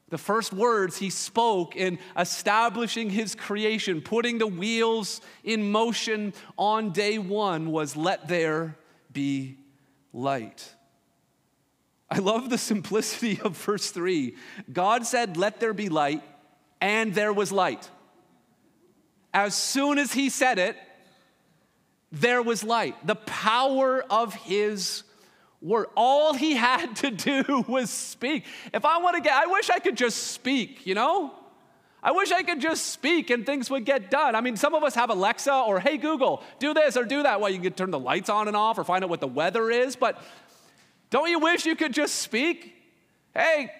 the 0.10 0.18
first 0.18 0.52
words 0.52 0.98
he 0.98 1.10
spoke 1.10 1.76
in 1.78 1.98
establishing 2.18 3.10
his 3.10 3.34
creation, 3.34 4.02
putting 4.02 4.40
the 4.40 4.48
wheels 4.48 5.22
in 5.44 5.72
motion 5.72 6.34
on 6.58 6.92
day 6.92 7.18
one, 7.18 7.72
was, 7.72 7.96
Let 7.96 8.28
there 8.28 8.76
be 9.14 9.58
light. 10.12 10.76
I 12.12 12.18
love 12.18 12.50
the 12.50 12.58
simplicity 12.58 13.40
of 13.44 13.58
verse 13.58 13.90
3. 13.90 14.36
God 14.72 15.06
said, 15.06 15.38
Let 15.38 15.62
there 15.62 15.74
be 15.74 15.88
light, 15.88 16.22
and 16.82 17.16
there 17.16 17.32
was 17.32 17.52
light. 17.52 17.90
As 19.34 19.56
soon 19.56 19.98
as 19.98 20.12
he 20.12 20.30
said 20.30 20.60
it, 20.60 20.76
there 22.12 22.42
was 22.42 22.66
light. 22.66 23.08
The 23.08 23.16
power 23.16 24.04
of 24.10 24.34
his 24.34 25.04
word. 25.62 25.88
All 25.96 26.34
he 26.34 26.56
had 26.56 26.98
to 26.98 27.12
do 27.12 27.64
was 27.68 27.90
speak. 27.90 28.44
If 28.74 28.84
I 28.84 28.98
want 28.98 29.16
to 29.16 29.22
get, 29.22 29.34
I 29.34 29.46
wish 29.46 29.70
I 29.70 29.80
could 29.80 29.96
just 29.96 30.18
speak, 30.18 30.86
you 30.86 30.96
know? 30.96 31.34
I 32.04 32.12
wish 32.12 32.32
I 32.32 32.42
could 32.42 32.60
just 32.60 32.88
speak 32.88 33.30
and 33.30 33.46
things 33.46 33.70
would 33.70 33.86
get 33.86 34.10
done. 34.10 34.34
I 34.34 34.42
mean, 34.42 34.58
some 34.58 34.74
of 34.74 34.84
us 34.84 34.96
have 34.96 35.12
Alexa 35.12 35.54
or, 35.54 35.80
hey, 35.80 35.98
Google, 35.98 36.42
do 36.58 36.74
this 36.74 36.98
or 36.98 37.04
do 37.06 37.22
that. 37.22 37.40
Well, 37.40 37.52
you 37.52 37.60
can 37.60 37.74
turn 37.74 37.92
the 37.92 38.00
lights 38.00 38.28
on 38.28 38.48
and 38.48 38.58
off 38.58 38.80
or 38.80 38.84
find 38.84 39.04
out 39.04 39.10
what 39.12 39.22
the 39.22 39.28
weather 39.28 39.70
is, 39.70 39.96
but 39.96 40.22
don't 41.12 41.30
you 41.30 41.38
wish 41.38 41.68
you 41.68 41.76
could 41.76 41.94
just 41.94 42.16
speak? 42.16 42.74
Hey, 43.36 43.72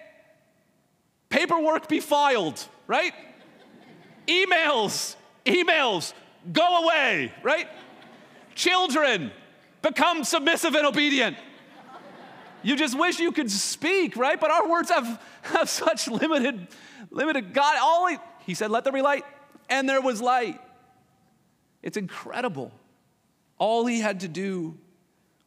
paperwork 1.28 1.88
be 1.88 1.98
filed, 1.98 2.64
right? 2.86 3.12
Emails 4.28 5.16
emails, 5.44 6.12
go 6.52 6.84
away, 6.84 7.32
right? 7.42 7.68
Children, 8.54 9.32
become 9.80 10.24
submissive 10.24 10.74
and 10.74 10.86
obedient. 10.86 11.36
You 12.62 12.76
just 12.76 12.96
wish 12.96 13.18
you 13.18 13.32
could 13.32 13.50
speak, 13.50 14.16
right? 14.16 14.38
But 14.38 14.50
our 14.50 14.68
words 14.68 14.90
have, 14.90 15.20
have 15.42 15.68
such 15.68 16.06
limited, 16.08 16.68
limited 17.10 17.52
God. 17.52 17.76
All 17.80 18.06
he, 18.06 18.18
he 18.46 18.54
said, 18.54 18.70
let 18.70 18.84
there 18.84 18.92
be 18.92 19.02
light, 19.02 19.24
and 19.68 19.88
there 19.88 20.00
was 20.00 20.20
light. 20.20 20.60
It's 21.82 21.96
incredible. 21.96 22.70
All 23.58 23.86
he 23.86 24.00
had 24.00 24.20
to 24.20 24.28
do 24.28 24.78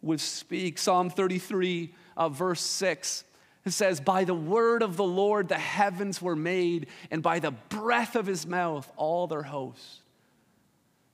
was 0.05 0.21
speak. 0.21 0.77
Psalm 0.77 1.09
33, 1.09 1.93
uh, 2.15 2.29
verse 2.29 2.61
6 2.61 3.25
it 3.65 3.71
says, 3.71 3.99
By 3.99 4.23
the 4.23 4.35
word 4.35 4.83
of 4.83 4.95
the 4.95 5.03
Lord 5.03 5.49
the 5.49 5.57
heavens 5.57 6.21
were 6.21 6.35
made, 6.35 6.87
and 7.09 7.21
by 7.23 7.39
the 7.39 7.51
breath 7.51 8.15
of 8.15 8.27
his 8.27 8.45
mouth 8.45 8.89
all 8.95 9.27
their 9.27 9.41
hosts. 9.41 10.01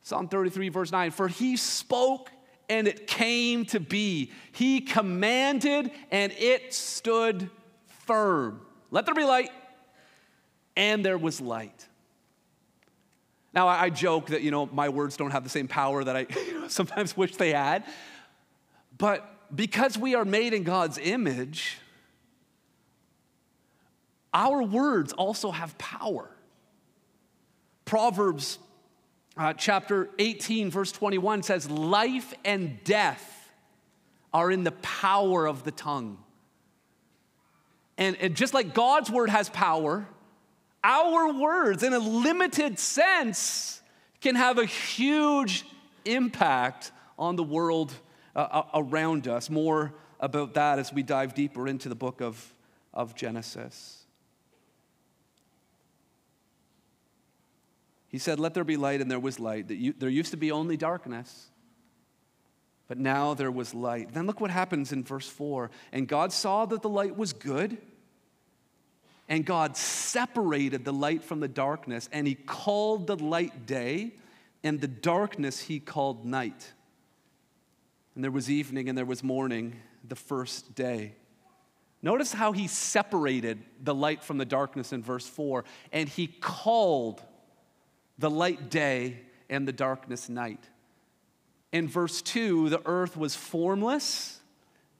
Psalm 0.04 0.28
33, 0.28 0.70
verse 0.70 0.92
9 0.92 1.12
For 1.12 1.28
he 1.28 1.56
spoke 1.56 2.30
and 2.70 2.88
it 2.88 3.08
came 3.08 3.66
to 3.68 3.80
be. 3.80 4.32
He 4.52 4.82
commanded 4.82 5.92
and 6.10 6.32
it 6.34 6.74
stood 6.74 7.50
firm. 8.06 8.62
Let 8.92 9.06
there 9.06 9.16
be 9.16 9.24
light, 9.24 9.52
and 10.76 11.06
there 11.06 11.18
was 11.18 11.40
light. 11.40 11.88
Now, 13.54 13.68
I 13.68 13.90
joke 13.90 14.28
that, 14.28 14.42
you 14.42 14.52
know, 14.52 14.66
my 14.66 14.90
words 14.90 15.18
don't 15.18 15.32
have 15.32 15.44
the 15.44 15.50
same 15.50 15.68
power 15.68 16.04
that 16.04 16.16
I 16.16 16.28
sometimes 16.68 17.16
wish 17.16 17.36
they 17.36 17.52
had. 17.52 17.84
But 19.02 19.28
because 19.56 19.98
we 19.98 20.14
are 20.14 20.26
made 20.26 20.54
in 20.54 20.62
God's 20.62 21.00
image, 21.00 21.80
our 24.32 24.62
words 24.62 25.12
also 25.12 25.50
have 25.50 25.76
power. 25.80 26.30
Proverbs 27.84 28.60
uh, 29.36 29.54
chapter 29.54 30.08
18, 30.20 30.70
verse 30.70 30.92
21 30.92 31.42
says, 31.42 31.68
Life 31.68 32.36
and 32.46 32.78
death 32.84 33.52
are 34.32 34.52
in 34.52 34.64
the 34.64 34.72
power 34.72 35.48
of 35.48 35.64
the 35.64 35.72
tongue. 35.72 36.20
And, 37.98 38.16
and 38.18 38.36
just 38.36 38.54
like 38.54 38.76
God's 38.76 39.10
word 39.10 39.32
has 39.32 39.50
power, 39.50 40.08
our 40.84 41.34
words, 41.34 41.82
in 41.82 41.94
a 41.94 42.00
limited 42.00 42.78
sense, 42.78 43.82
can 44.22 44.36
have 44.36 44.60
a 44.60 44.66
huge 44.66 45.66
impact 46.06 46.92
on 47.18 47.36
the 47.36 47.44
world 47.44 47.92
uh, 48.36 48.64
around 48.74 49.28
us. 49.28 49.50
More 49.50 49.94
about 50.20 50.54
that 50.54 50.80
as 50.80 50.94
we 50.94 51.04
dive 51.04 51.34
deeper 51.34 51.68
into 51.68 51.90
the 51.90 51.96
book 51.96 52.22
of, 52.22 52.54
of 52.94 53.16
Genesis. 53.16 54.02
He 58.08 58.18
said, 58.18 58.40
Let 58.40 58.54
there 58.54 58.64
be 58.64 58.78
light, 58.78 59.02
and 59.02 59.10
there 59.10 59.20
was 59.20 59.40
light. 59.40 59.70
That 59.70 60.00
There 60.00 60.10
used 60.10 60.32
to 60.32 60.38
be 60.38 60.52
only 60.52 60.76
darkness, 60.78 61.50
but 62.88 62.98
now 62.98 63.34
there 63.34 63.52
was 63.52 63.74
light. 63.74 64.14
Then 64.14 64.28
look 64.28 64.42
what 64.42 64.52
happens 64.52 64.92
in 64.92 65.04
verse 65.04 65.28
4. 65.28 65.72
And 65.94 66.08
God 66.08 66.34
saw 66.34 66.66
that 66.66 66.82
the 66.82 66.90
light 66.90 67.18
was 67.18 67.32
good, 67.34 67.78
And 69.30 69.46
God 69.46 69.78
separated 69.78 70.84
the 70.84 70.92
light 70.92 71.24
from 71.24 71.40
the 71.40 71.48
darkness, 71.48 72.10
and 72.12 72.28
He 72.28 72.36
called 72.36 73.08
the 73.08 73.16
light 73.16 73.66
day, 73.66 74.12
and 74.62 74.82
the 74.82 74.90
darkness 74.90 75.62
He 75.62 75.80
called 75.80 76.26
night. 76.26 76.74
And 78.16 78.24
there 78.24 78.32
was 78.32 78.50
evening 78.50 78.90
and 78.90 78.98
there 78.98 79.06
was 79.06 79.24
morning 79.24 79.80
the 80.08 80.16
first 80.16 80.76
day. 80.76 81.16
Notice 82.02 82.34
how 82.34 82.52
He 82.52 82.68
separated 82.68 83.60
the 83.82 83.94
light 83.96 84.24
from 84.24 84.38
the 84.38 84.46
darkness 84.46 84.92
in 84.92 85.04
verse 85.04 85.28
4, 85.28 85.64
and 85.92 86.10
He 86.10 86.28
called 86.28 87.22
the 88.18 88.30
light 88.30 88.70
day 88.70 89.22
and 89.50 89.68
the 89.68 89.74
darkness 89.74 90.30
night. 90.30 90.64
In 91.72 91.88
verse 91.88 92.22
2, 92.22 92.70
the 92.70 92.82
earth 92.86 93.16
was 93.16 93.36
formless 93.36 94.40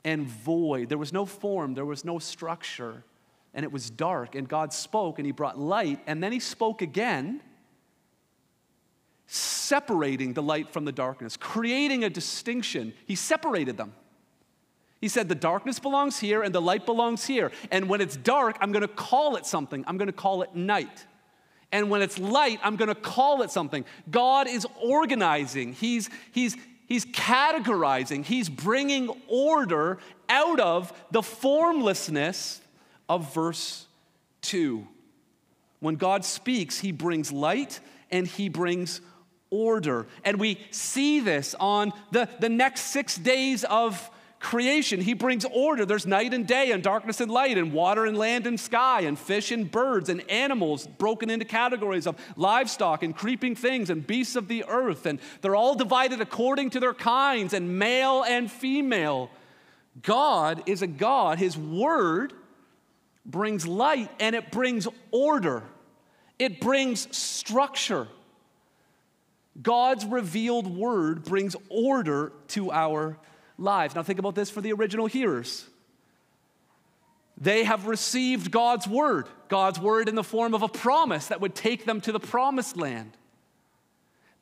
and 0.04 0.26
void. 0.26 0.90
There 0.90 0.98
was 0.98 1.12
no 1.12 1.26
form, 1.26 1.74
there 1.74 1.86
was 1.86 2.06
no 2.06 2.20
structure 2.20 3.04
and 3.54 3.66
it 3.66 3.72
was 3.72 3.90
dark, 3.90 4.36
and 4.36 4.48
God 4.48 4.72
spoke, 4.72 5.20
and 5.20 5.26
He 5.26 5.32
brought 5.32 5.60
light, 5.60 6.00
and 6.08 6.24
then 6.24 6.32
He 6.32 6.40
spoke 6.40 6.82
again, 6.82 7.42
separating 9.34 10.34
the 10.34 10.42
light 10.42 10.74
from 10.74 10.84
the 10.84 10.92
darkness, 10.92 11.38
creating 11.38 12.04
a 12.04 12.10
distinction. 12.10 12.94
He 13.06 13.16
separated 13.16 13.78
them. 13.78 13.94
He 15.00 15.08
said, 15.08 15.30
The 15.30 15.36
darkness 15.36 15.80
belongs 15.80 16.20
here, 16.20 16.44
and 16.44 16.54
the 16.54 16.62
light 16.62 16.86
belongs 16.86 17.26
here. 17.26 17.52
And 17.72 17.88
when 17.88 18.02
it's 18.02 18.18
dark, 18.18 18.58
I'm 18.60 18.72
going 18.72 18.82
to 18.82 18.88
call 18.88 19.38
it 19.38 19.46
something. 19.46 19.86
I'm 19.88 19.98
going 19.98 20.08
to 20.08 20.14
call 20.14 20.42
it 20.42 20.54
night. 20.54 21.06
And 21.72 21.90
when 21.90 22.02
it's 22.02 22.20
light, 22.20 22.60
I'm 22.62 22.76
going 22.76 22.90
to 22.90 22.96
call 22.96 23.42
it 23.42 23.52
something. 23.52 23.86
God 24.10 24.50
is 24.50 24.68
organizing, 24.82 25.74
He's, 25.74 26.10
he's, 26.32 26.58
He's 26.86 27.06
categorizing, 27.06 28.26
He's 28.26 28.50
bringing 28.50 29.10
order 29.30 30.00
out 30.28 30.60
of 30.60 30.92
the 31.12 31.24
formlessness 31.24 32.60
of 33.08 33.34
verse 33.34 33.88
2. 34.42 34.86
When 35.80 35.96
God 35.96 36.24
speaks, 36.24 36.80
he 36.80 36.92
brings 36.92 37.32
light 37.32 37.80
and 38.12 38.28
he 38.28 38.50
brings 38.50 39.02
order. 39.52 40.08
And 40.26 40.40
we 40.40 40.60
see 40.72 41.20
this 41.20 41.54
on 41.60 41.94
the, 42.10 42.28
the 42.40 42.50
next 42.50 42.82
six 42.86 43.16
days 43.16 43.64
of 43.66 44.10
creation. 44.40 45.00
He 45.00 45.14
brings 45.14 45.46
order. 45.46 45.86
There's 45.86 46.08
night 46.08 46.34
and 46.34 46.48
day, 46.48 46.72
and 46.72 46.82
darkness 46.82 47.22
and 47.22 47.32
light, 47.32 47.58
and 47.58 47.72
water 47.72 48.06
and 48.06 48.18
land 48.18 48.48
and 48.48 48.60
sky, 48.60 49.02
and 49.02 49.18
fish 49.18 49.52
and 49.52 49.70
birds, 49.70 50.10
and 50.10 50.28
animals 50.30 50.88
broken 50.88 51.30
into 51.30 51.46
categories 51.46 52.08
of 52.08 52.16
livestock 52.36 53.04
and 53.04 53.16
creeping 53.16 53.56
things 53.56 53.90
and 53.92 54.06
beasts 54.06 54.36
of 54.36 54.48
the 54.48 54.66
earth. 54.68 55.06
And 55.06 55.20
they're 55.42 55.56
all 55.56 55.76
divided 55.76 56.22
according 56.22 56.72
to 56.72 56.80
their 56.80 56.96
kinds, 56.96 57.54
and 57.54 57.78
male 57.78 58.24
and 58.24 58.52
female. 58.52 59.30
God 60.02 60.64
is 60.66 60.82
a 60.82 60.88
God. 60.88 61.38
His 61.38 61.58
word 61.58 62.34
brings 63.26 63.68
light 63.68 64.10
and 64.20 64.36
it 64.36 64.52
brings 64.52 64.88
order, 65.12 65.64
it 66.40 66.60
brings 66.60 67.16
structure. 67.16 68.08
God's 69.60 70.06
revealed 70.06 70.68
word 70.68 71.24
brings 71.24 71.56
order 71.70 72.32
to 72.50 72.72
our 72.72 73.18
lives. 73.58 73.96
Now, 73.96 74.04
think 74.04 74.20
about 74.20 74.36
this 74.36 74.50
for 74.50 74.62
the 74.62 74.74
original 74.74 75.08
hearers. 75.08 75.68
They 77.38 77.64
have 77.64 77.88
received 77.88 78.52
God's 78.52 78.88
word, 78.88 79.28
God's 79.48 79.80
word 79.80 80.08
in 80.08 80.16
the 80.16 80.24
form 80.24 80.54
of 80.54 80.62
a 80.62 80.68
promise 80.68 81.28
that 81.28 81.42
would 81.42 81.56
take 81.56 81.86
them 81.86 82.00
to 82.02 82.12
the 82.12 82.20
promised 82.20 82.78
land. 82.78 83.18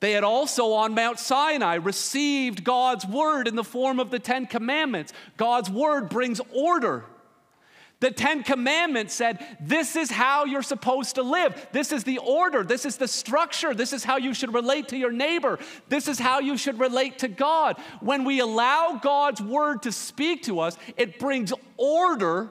They 0.01 0.11
had 0.13 0.23
also 0.23 0.73
on 0.73 0.93
Mount 0.93 1.19
Sinai 1.19 1.75
received 1.75 2.63
God's 2.63 3.05
word 3.05 3.47
in 3.47 3.55
the 3.55 3.63
form 3.63 3.99
of 3.99 4.11
the 4.11 4.19
Ten 4.19 4.45
Commandments. 4.45 5.13
God's 5.37 5.69
word 5.69 6.09
brings 6.09 6.39
order. 6.53 7.05
The 7.99 8.11
Ten 8.11 8.43
Commandments 8.43 9.13
said, 9.13 9.45
This 9.59 9.95
is 9.95 10.09
how 10.09 10.45
you're 10.45 10.61
supposed 10.61 11.15
to 11.15 11.21
live. 11.21 11.67
This 11.73 11.91
is 11.91 12.05
the 12.05 12.19
order. 12.19 12.63
This 12.63 12.85
is 12.85 12.95
the 12.95 13.07
structure. 13.07 13.73
This 13.73 13.91
is 13.91 14.05
how 14.05 14.17
you 14.17 14.33
should 14.33 14.53
relate 14.53 14.89
to 14.89 14.97
your 14.97 15.11
neighbor. 15.11 15.59
This 15.89 16.07
is 16.07 16.17
how 16.17 16.39
you 16.39 16.55
should 16.55 16.79
relate 16.79 17.19
to 17.19 17.27
God. 17.27 17.77
When 17.99 18.23
we 18.23 18.39
allow 18.39 18.99
God's 19.01 19.41
word 19.41 19.83
to 19.83 19.91
speak 19.91 20.43
to 20.43 20.61
us, 20.61 20.77
it 20.95 21.19
brings 21.19 21.51
order 21.75 22.49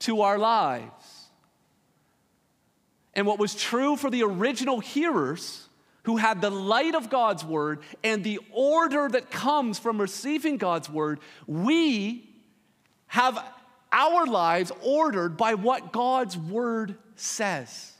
to 0.00 0.22
our 0.22 0.38
lives. 0.38 1.26
And 3.12 3.26
what 3.26 3.38
was 3.38 3.54
true 3.54 3.96
for 3.96 4.10
the 4.10 4.22
original 4.22 4.80
hearers 4.80 5.68
who 6.04 6.16
had 6.16 6.40
the 6.40 6.50
light 6.50 6.94
of 6.94 7.10
God's 7.10 7.44
word 7.44 7.80
and 8.02 8.24
the 8.24 8.40
order 8.50 9.08
that 9.08 9.30
comes 9.30 9.78
from 9.78 10.00
receiving 10.00 10.56
God's 10.56 10.88
word, 10.88 11.20
we 11.46 12.30
have 13.08 13.42
our 13.96 14.26
lives 14.26 14.70
ordered 14.82 15.38
by 15.38 15.54
what 15.54 15.90
God's 15.90 16.36
word 16.36 16.96
says. 17.16 17.92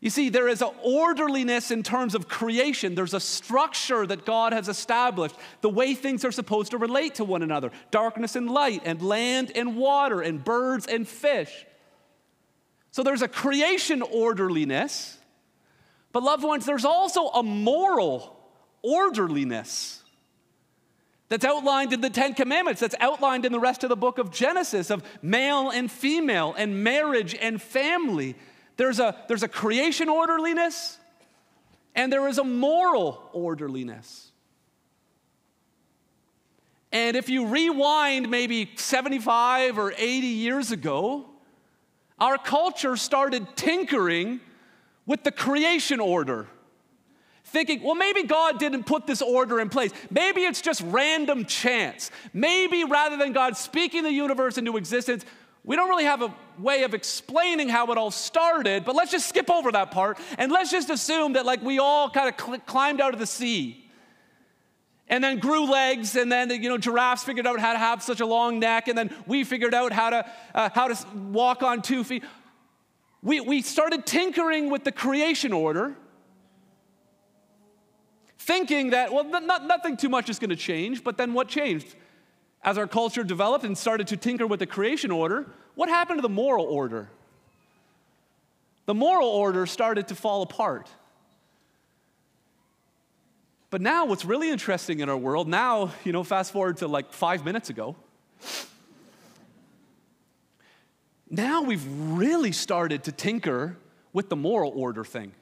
You 0.00 0.10
see, 0.10 0.30
there 0.30 0.48
is 0.48 0.62
an 0.62 0.70
orderliness 0.82 1.70
in 1.70 1.84
terms 1.84 2.16
of 2.16 2.26
creation. 2.26 2.96
There's 2.96 3.14
a 3.14 3.20
structure 3.20 4.04
that 4.04 4.26
God 4.26 4.52
has 4.52 4.68
established, 4.68 5.36
the 5.60 5.70
way 5.70 5.94
things 5.94 6.24
are 6.24 6.32
supposed 6.32 6.72
to 6.72 6.78
relate 6.78 7.14
to 7.14 7.24
one 7.24 7.42
another 7.42 7.70
darkness 7.92 8.34
and 8.34 8.50
light, 8.50 8.82
and 8.84 9.00
land 9.00 9.52
and 9.54 9.76
water, 9.76 10.20
and 10.20 10.42
birds 10.42 10.88
and 10.88 11.06
fish. 11.06 11.66
So 12.90 13.04
there's 13.04 13.22
a 13.22 13.28
creation 13.28 14.02
orderliness. 14.02 15.18
But, 16.10 16.24
loved 16.24 16.42
ones, 16.42 16.66
there's 16.66 16.84
also 16.84 17.28
a 17.28 17.42
moral 17.42 18.36
orderliness 18.82 20.01
that's 21.32 21.46
outlined 21.46 21.94
in 21.94 22.02
the 22.02 22.10
Ten 22.10 22.34
Commandments, 22.34 22.82
that's 22.82 22.94
outlined 23.00 23.46
in 23.46 23.52
the 23.52 23.58
rest 23.58 23.84
of 23.84 23.88
the 23.88 23.96
book 23.96 24.18
of 24.18 24.30
Genesis 24.30 24.90
of 24.90 25.02
male 25.22 25.70
and 25.70 25.90
female 25.90 26.54
and 26.58 26.84
marriage 26.84 27.34
and 27.34 27.60
family. 27.60 28.36
There's 28.76 29.00
a, 29.00 29.16
there's 29.28 29.42
a 29.42 29.48
creation 29.48 30.10
orderliness 30.10 30.98
and 31.94 32.12
there 32.12 32.28
is 32.28 32.36
a 32.36 32.44
moral 32.44 33.30
orderliness. 33.32 34.30
And 36.92 37.16
if 37.16 37.30
you 37.30 37.46
rewind 37.46 38.28
maybe 38.28 38.70
75 38.76 39.78
or 39.78 39.94
80 39.96 40.26
years 40.26 40.70
ago, 40.70 41.30
our 42.18 42.36
culture 42.36 42.94
started 42.94 43.56
tinkering 43.56 44.40
with 45.06 45.24
the 45.24 45.32
creation 45.32 45.98
order 45.98 46.46
thinking, 47.52 47.82
well, 47.82 47.94
maybe 47.94 48.22
God 48.24 48.58
didn't 48.58 48.84
put 48.84 49.06
this 49.06 49.22
order 49.22 49.60
in 49.60 49.68
place. 49.68 49.92
Maybe 50.10 50.40
it's 50.42 50.60
just 50.60 50.80
random 50.86 51.44
chance. 51.44 52.10
Maybe 52.32 52.84
rather 52.84 53.16
than 53.16 53.32
God 53.32 53.56
speaking 53.56 54.02
the 54.02 54.12
universe 54.12 54.58
into 54.58 54.76
existence, 54.76 55.24
we 55.64 55.76
don't 55.76 55.88
really 55.88 56.04
have 56.04 56.22
a 56.22 56.34
way 56.58 56.82
of 56.82 56.94
explaining 56.94 57.68
how 57.68 57.92
it 57.92 57.98
all 57.98 58.10
started, 58.10 58.84
but 58.84 58.96
let's 58.96 59.12
just 59.12 59.28
skip 59.28 59.48
over 59.48 59.70
that 59.72 59.92
part 59.92 60.18
and 60.38 60.50
let's 60.50 60.72
just 60.72 60.90
assume 60.90 61.34
that, 61.34 61.46
like, 61.46 61.62
we 61.62 61.78
all 61.78 62.10
kind 62.10 62.28
of 62.28 62.40
cl- 62.40 62.58
climbed 62.60 63.00
out 63.00 63.12
of 63.12 63.20
the 63.20 63.26
sea 63.26 63.78
and 65.08 65.22
then 65.22 65.38
grew 65.38 65.70
legs 65.70 66.16
and 66.16 66.32
then 66.32 66.50
you 66.50 66.68
know 66.68 66.78
giraffes 66.78 67.22
figured 67.22 67.46
out 67.46 67.60
how 67.60 67.72
to 67.72 67.78
have 67.78 68.02
such 68.02 68.20
a 68.20 68.26
long 68.26 68.58
neck 68.58 68.88
and 68.88 68.96
then 68.96 69.14
we 69.26 69.44
figured 69.44 69.74
out 69.74 69.92
how 69.92 70.10
to 70.10 70.26
uh, 70.54 70.70
how 70.74 70.88
to 70.88 71.06
walk 71.14 71.62
on 71.62 71.82
two 71.82 72.02
feet 72.02 72.24
we, 73.20 73.40
we 73.40 73.62
started 73.62 74.06
tinkering 74.06 74.70
with 74.70 74.84
the 74.84 74.92
creation 74.92 75.52
order 75.52 75.94
thinking 78.42 78.90
that, 78.90 79.12
well, 79.12 79.24
not, 79.24 79.66
nothing 79.66 79.96
too 79.96 80.08
much 80.08 80.28
is 80.28 80.38
going 80.38 80.50
to 80.50 80.56
change. 80.56 81.04
But 81.04 81.16
then 81.16 81.32
what 81.32 81.48
changed? 81.48 81.94
As 82.62 82.76
our 82.78 82.86
culture 82.86 83.24
developed 83.24 83.64
and 83.64 83.76
started 83.76 84.08
to 84.08 84.16
tinker 84.16 84.46
with 84.46 84.60
the 84.60 84.66
creation 84.66 85.10
order, 85.10 85.46
what 85.74 85.88
happened 85.88 86.18
to 86.18 86.22
the 86.22 86.28
moral 86.28 86.66
order? 86.66 87.08
The 88.86 88.94
moral 88.94 89.28
order 89.28 89.66
started 89.66 90.08
to 90.08 90.14
fall 90.14 90.42
apart. 90.42 90.88
But 93.70 93.80
now, 93.80 94.04
what's 94.04 94.24
really 94.24 94.50
interesting 94.50 95.00
in 95.00 95.08
our 95.08 95.16
world, 95.16 95.48
now, 95.48 95.92
you 96.04 96.12
know, 96.12 96.24
fast 96.24 96.52
forward 96.52 96.76
to 96.78 96.88
like 96.88 97.12
five 97.12 97.44
minutes 97.44 97.70
ago, 97.70 97.96
now 101.30 101.62
we've 101.62 101.86
really 101.86 102.52
started 102.52 103.04
to 103.04 103.12
tinker 103.12 103.78
with 104.12 104.28
the 104.28 104.36
moral 104.36 104.72
order 104.74 105.04
thing. 105.04 105.32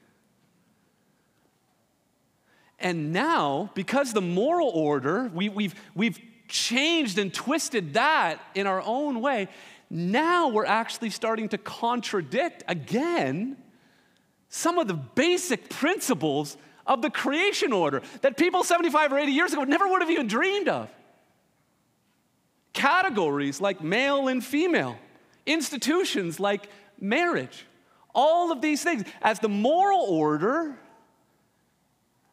And 2.81 3.13
now, 3.13 3.71
because 3.75 4.13
the 4.13 4.21
moral 4.21 4.69
order, 4.69 5.29
we, 5.33 5.49
we've, 5.49 5.75
we've 5.95 6.19
changed 6.47 7.17
and 7.17 7.33
twisted 7.33 7.93
that 7.93 8.41
in 8.55 8.67
our 8.67 8.81
own 8.81 9.21
way, 9.21 9.47
now 9.89 10.49
we're 10.49 10.65
actually 10.65 11.09
starting 11.09 11.49
to 11.49 11.57
contradict 11.57 12.63
again 12.67 13.57
some 14.49 14.77
of 14.77 14.87
the 14.87 14.93
basic 14.93 15.69
principles 15.69 16.57
of 16.85 17.01
the 17.01 17.09
creation 17.09 17.71
order 17.71 18.01
that 18.21 18.37
people 18.37 18.63
75 18.63 19.13
or 19.13 19.19
80 19.19 19.31
years 19.31 19.53
ago 19.53 19.63
never 19.63 19.87
would 19.87 20.01
have 20.01 20.11
even 20.11 20.27
dreamed 20.27 20.67
of. 20.67 20.89
Categories 22.73 23.61
like 23.61 23.81
male 23.81 24.27
and 24.27 24.43
female, 24.43 24.97
institutions 25.45 26.39
like 26.39 26.67
marriage, 26.99 27.65
all 28.13 28.51
of 28.51 28.61
these 28.61 28.83
things. 28.83 29.03
As 29.21 29.39
the 29.39 29.49
moral 29.49 30.01
order 30.01 30.77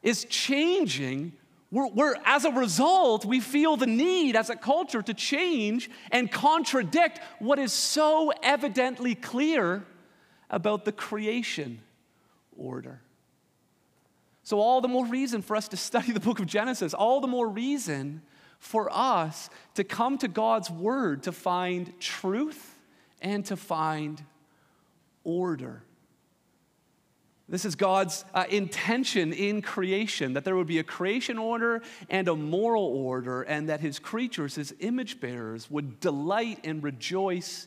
is 0.03 0.24
changing, 0.24 1.32
we're, 1.70 1.88
we're, 1.88 2.14
as 2.24 2.44
a 2.44 2.51
result, 2.51 3.24
we 3.24 3.40
feel 3.40 3.76
the 3.76 3.86
need 3.86 4.36
as 4.36 4.51
a 4.51 4.57
culture 4.57 5.03
to 5.03 5.14
change 5.14 5.90
and 6.11 6.30
contradict 6.30 7.20
what 7.38 7.59
is 7.59 7.72
so 7.72 8.32
evidently 8.42 9.14
clear 9.14 9.84
about 10.51 10.84
the 10.84 10.92
creation 10.92 11.80
order. 12.57 13.01
So, 14.44 14.61
all 14.61 14.80
the 14.80 14.88
more 14.88 15.05
reason 15.05 15.42
for 15.42 15.57
us 15.57 15.68
to 15.68 15.76
study 15.76 16.12
the 16.12 16.20
book 16.20 16.40
of 16.40 16.46
Genesis, 16.46 16.94
all 16.94 17.20
the 17.20 17.26
more 17.26 17.49
reason 17.49 18.22
for 18.59 18.88
us 18.90 19.51
to 19.74 19.84
come 19.84 20.18
to 20.18 20.28
God's 20.28 20.70
word 20.70 21.24
to 21.24 21.32
find 21.32 21.92
truth 22.01 22.78
and 23.20 23.44
to 23.46 23.57
find 23.57 24.22
order. 25.22 25.82
This 27.49 27.64
is 27.64 27.76
God's 27.76 28.26
uh, 28.34 28.44
intention 28.51 29.32
in 29.32 29.62
creation 29.62 30.34
that 30.34 30.44
there 30.44 30.55
would 30.55 30.66
be 30.66 30.80
a 30.80 30.84
creation 30.84 31.38
order 31.38 31.80
and 32.11 32.28
a 32.28 32.36
moral 32.36 32.84
order, 32.84 33.42
and 33.42 33.70
that 33.70 33.80
his 33.80 33.99
creatures, 33.99 34.55
his 34.55 34.74
image 34.80 35.18
bearers, 35.18 35.70
would 35.70 35.99
delight 35.99 36.61
and 36.64 36.82
rejoice 36.82 37.66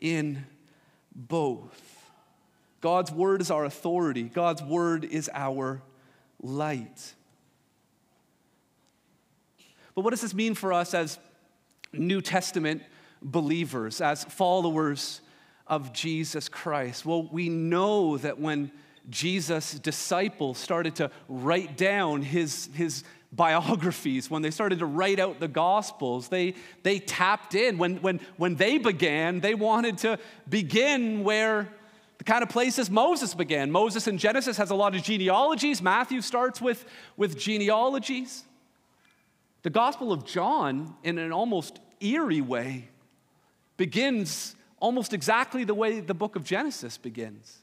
in 0.00 0.44
both. 1.14 2.10
God's 2.82 3.10
word 3.10 3.40
is 3.40 3.50
our 3.50 3.64
authority, 3.64 4.24
God's 4.24 4.62
word 4.62 5.04
is 5.04 5.30
our 5.32 5.80
light. 6.42 7.14
But 9.94 10.02
what 10.02 10.10
does 10.10 10.20
this 10.20 10.34
mean 10.34 10.54
for 10.54 10.72
us 10.72 10.92
as 10.92 11.18
New 11.92 12.20
Testament 12.20 12.82
believers, 13.22 14.00
as 14.00 14.24
followers 14.24 15.20
of 15.66 15.92
Jesus 15.92 16.48
Christ? 16.48 17.06
Well, 17.06 17.28
we 17.30 17.48
know 17.48 18.18
that 18.18 18.38
when 18.38 18.72
Jesus' 19.10 19.74
disciples 19.78 20.58
started 20.58 20.96
to 20.96 21.10
write 21.28 21.76
down 21.76 22.22
his, 22.22 22.68
his 22.74 23.04
biographies, 23.32 24.30
when 24.30 24.42
they 24.42 24.50
started 24.50 24.78
to 24.80 24.86
write 24.86 25.18
out 25.18 25.40
the 25.40 25.48
Gospels, 25.48 26.28
they, 26.28 26.54
they 26.82 26.98
tapped 26.98 27.54
in. 27.54 27.78
When, 27.78 27.96
when, 27.96 28.20
when 28.36 28.56
they 28.56 28.78
began, 28.78 29.40
they 29.40 29.54
wanted 29.54 29.98
to 29.98 30.18
begin 30.48 31.24
where 31.24 31.68
the 32.18 32.24
kind 32.24 32.42
of 32.42 32.50
places 32.50 32.90
Moses 32.90 33.34
began. 33.34 33.70
Moses 33.70 34.06
in 34.06 34.18
Genesis 34.18 34.56
has 34.58 34.70
a 34.70 34.74
lot 34.74 34.94
of 34.94 35.02
genealogies, 35.02 35.80
Matthew 35.80 36.20
starts 36.20 36.60
with, 36.60 36.84
with 37.16 37.38
genealogies. 37.38 38.44
The 39.62 39.70
Gospel 39.70 40.12
of 40.12 40.24
John, 40.26 40.94
in 41.02 41.18
an 41.18 41.32
almost 41.32 41.80
eerie 42.00 42.40
way, 42.40 42.88
begins 43.76 44.54
almost 44.78 45.12
exactly 45.12 45.64
the 45.64 45.74
way 45.74 46.00
the 46.00 46.14
book 46.14 46.36
of 46.36 46.44
Genesis 46.44 46.98
begins. 46.98 47.61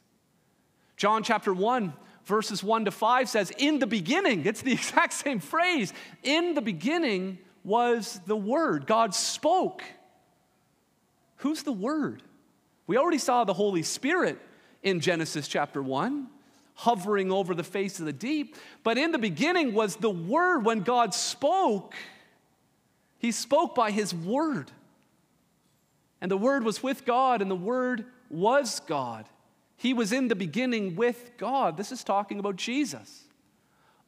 John 0.99 1.23
chapter 1.23 1.53
1, 1.53 1.93
verses 2.25 2.61
1 2.61 2.83
to 2.83 2.91
5 2.91 3.29
says, 3.29 3.53
In 3.57 3.79
the 3.79 3.87
beginning, 3.87 4.45
it's 4.45 4.61
the 4.61 4.73
exact 4.73 5.13
same 5.13 5.39
phrase. 5.39 5.93
In 6.23 6.53
the 6.55 6.61
beginning 6.61 7.37
was 7.63 8.19
the 8.27 8.35
Word. 8.35 8.85
God 8.85 9.15
spoke. 9.15 9.81
Who's 11.37 11.63
the 11.63 11.71
Word? 11.71 12.21
We 12.85 12.97
already 12.97 13.17
saw 13.17 13.45
the 13.45 13.53
Holy 13.53 13.81
Spirit 13.81 14.39
in 14.83 14.99
Genesis 14.99 15.47
chapter 15.47 15.81
1, 15.81 16.27
hovering 16.73 17.31
over 17.31 17.55
the 17.55 17.63
face 17.63 18.01
of 18.01 18.05
the 18.05 18.11
deep. 18.11 18.57
But 18.83 18.97
in 18.97 19.13
the 19.13 19.19
beginning 19.19 19.73
was 19.73 19.95
the 19.95 20.09
Word. 20.09 20.65
When 20.65 20.81
God 20.81 21.13
spoke, 21.13 21.95
He 23.19 23.31
spoke 23.31 23.73
by 23.73 23.91
His 23.91 24.13
Word. 24.13 24.69
And 26.19 26.29
the 26.29 26.37
Word 26.37 26.65
was 26.65 26.83
with 26.83 27.05
God, 27.05 27.41
and 27.41 27.49
the 27.49 27.55
Word 27.55 28.03
was 28.29 28.81
God. 28.81 29.23
He 29.79 29.93
was 29.93 30.11
in 30.11 30.27
the 30.27 30.35
beginning 30.35 30.97
with 30.97 31.31
God. 31.37 31.77
This 31.77 31.93
is 31.93 32.03
talking 32.03 32.37
about 32.37 32.57
Jesus. 32.57 33.23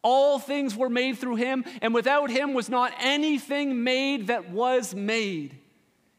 All 0.02 0.38
things 0.38 0.76
were 0.76 0.90
made 0.90 1.18
through 1.18 1.38
him, 1.38 1.64
and 1.82 1.94
without 1.94 2.30
him 2.30 2.54
was 2.54 2.70
not 2.70 2.92
anything 3.00 3.82
made 3.82 4.28
that 4.28 4.50
was 4.50 4.94
made. 4.94 5.58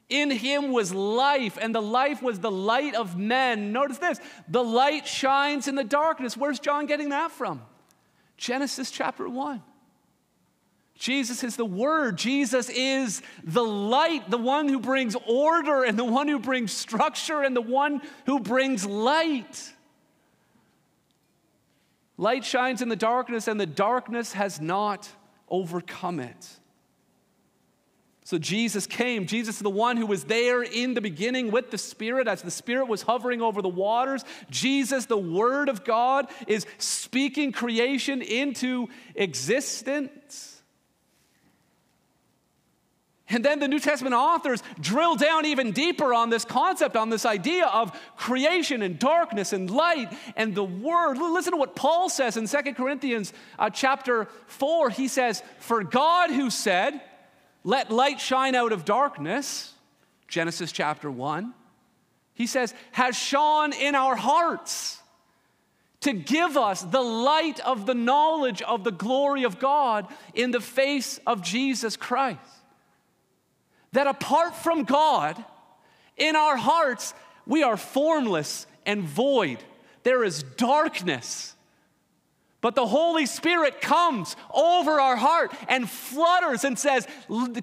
In 0.09 0.31
him 0.31 0.73
was 0.73 0.95
life, 0.95 1.59
and 1.61 1.75
the 1.75 1.83
life 1.83 2.23
was 2.23 2.41
the 2.41 2.51
light 2.51 2.95
of 2.95 3.19
men. 3.19 3.73
Notice 3.73 3.99
this 3.99 4.21
the 4.49 4.65
light 4.65 5.07
shines 5.07 5.69
in 5.69 5.75
the 5.75 5.85
darkness. 5.85 6.35
Where's 6.35 6.59
John 6.59 6.87
getting 6.87 7.11
that 7.11 7.31
from? 7.31 7.61
Genesis 8.39 8.91
chapter 8.91 9.29
1. 9.29 9.63
Jesus 10.99 11.43
is 11.43 11.57
the 11.57 11.65
Word. 11.65 12.17
Jesus 12.17 12.69
is 12.69 13.23
the 13.43 13.65
light, 13.65 14.31
the 14.31 14.39
one 14.39 14.69
who 14.69 14.79
brings 14.79 15.17
order 15.27 15.83
and 15.83 15.99
the 15.99 16.05
one 16.05 16.29
who 16.29 16.39
brings 16.39 16.73
structure 16.73 17.43
and 17.43 17.57
the 17.57 17.61
one 17.61 18.03
who 18.27 18.39
brings 18.39 18.87
light. 18.87 19.73
Light 22.17 22.45
shines 22.45 22.83
in 22.83 22.89
the 22.89 22.97
darkness, 22.97 23.49
and 23.49 23.61
the 23.61 23.67
darkness 23.67 24.35
has 24.35 24.61
not 24.61 25.09
overcome 25.49 26.21
it. 26.21 26.49
So 28.25 28.39
Jesus 28.39 28.87
came. 28.87 29.27
Jesus 29.27 29.57
is 29.57 29.63
the 29.63 29.69
one 29.69 29.97
who 29.97 30.07
was 30.07 30.25
there 30.25 30.63
in 30.63 30.95
the 30.95 31.01
beginning 31.01 31.51
with 31.51 31.71
the 31.71 31.79
Spirit 31.79 32.29
as 32.29 32.41
the 32.41 32.51
Spirit 32.51 32.87
was 32.87 33.03
hovering 33.03 33.43
over 33.43 33.61
the 33.61 33.69
waters. 33.69 34.25
Jesus, 34.49 35.07
the 35.07 35.19
Word 35.19 35.69
of 35.69 35.85
God, 35.85 36.29
is 36.47 36.65
speaking 36.79 37.51
creation 37.51 38.23
into 38.23 38.89
existence. 39.17 40.52
And 43.33 43.43
then 43.43 43.61
the 43.61 43.69
New 43.69 43.81
Testament 43.81 44.15
authors 44.15 44.63
drill 44.79 45.17
down 45.17 45.47
even 45.47 45.73
deeper 45.73 46.13
on 46.13 46.29
this 46.29 46.45
concept, 46.45 46.97
on 46.97 47.09
this 47.09 47.25
idea 47.25 47.67
of 47.67 47.99
creation 48.17 48.83
and 48.83 48.99
darkness 48.99 49.55
and 49.55 49.71
light 49.71 50.13
and 50.37 50.55
the 50.55 50.65
Word. 50.65 51.17
Listen 51.17 51.53
to 51.53 51.57
what 51.57 51.75
Paul 51.75 52.11
says 52.11 52.37
in 52.37 52.47
2 52.47 52.75
Corinthians 52.75 53.33
uh, 53.59 53.71
chapter 53.71 54.29
4. 54.49 54.91
He 54.91 55.09
says, 55.09 55.43
For 55.61 55.83
God 55.83 56.31
who 56.31 56.51
said, 56.51 57.01
Let 57.65 57.91
light 57.91 58.21
shine 58.21 58.55
out 58.55 58.71
of 58.71 58.85
darkness, 58.85 59.73
Genesis 60.29 60.71
chapter 60.71 61.11
1, 61.11 61.55
he 62.35 62.47
says, 62.47 62.75
has 62.93 63.17
shone 63.17 63.73
in 63.73 63.95
our 63.95 64.17
hearts 64.17 64.99
to 66.01 66.13
give 66.13 66.57
us 66.57 66.83
the 66.83 67.03
light 67.03 67.61
of 67.61 67.87
the 67.87 67.95
knowledge 67.95 68.61
of 68.63 68.85
the 68.85 68.91
glory 68.91 69.45
of 69.45 69.59
God 69.59 70.07
in 70.35 70.51
the 70.51 70.61
face 70.61 71.21
of 71.27 71.43
Jesus 71.43 71.97
Christ 71.97 72.41
that 73.93 74.07
apart 74.07 74.55
from 74.57 74.85
God, 74.85 75.43
in 76.17 76.37
our 76.37 76.57
hearts, 76.57 77.15
we 77.47 77.63
are 77.63 77.77
formless 77.77 78.67
and 78.87 79.03
void. 79.03 79.59
There 80.03 80.25
is 80.25 80.43
darkness. 80.43 81.55
But 82.61 82.77
the 82.77 82.87
Holy 82.87 83.27
Spirit 83.27 83.81
comes 83.81 84.37
over 84.55 85.01
our 85.01 85.17
heart 85.17 85.53
and 85.69 85.91
flutters 85.91 86.65
and 86.65 86.79
says, 86.79 87.07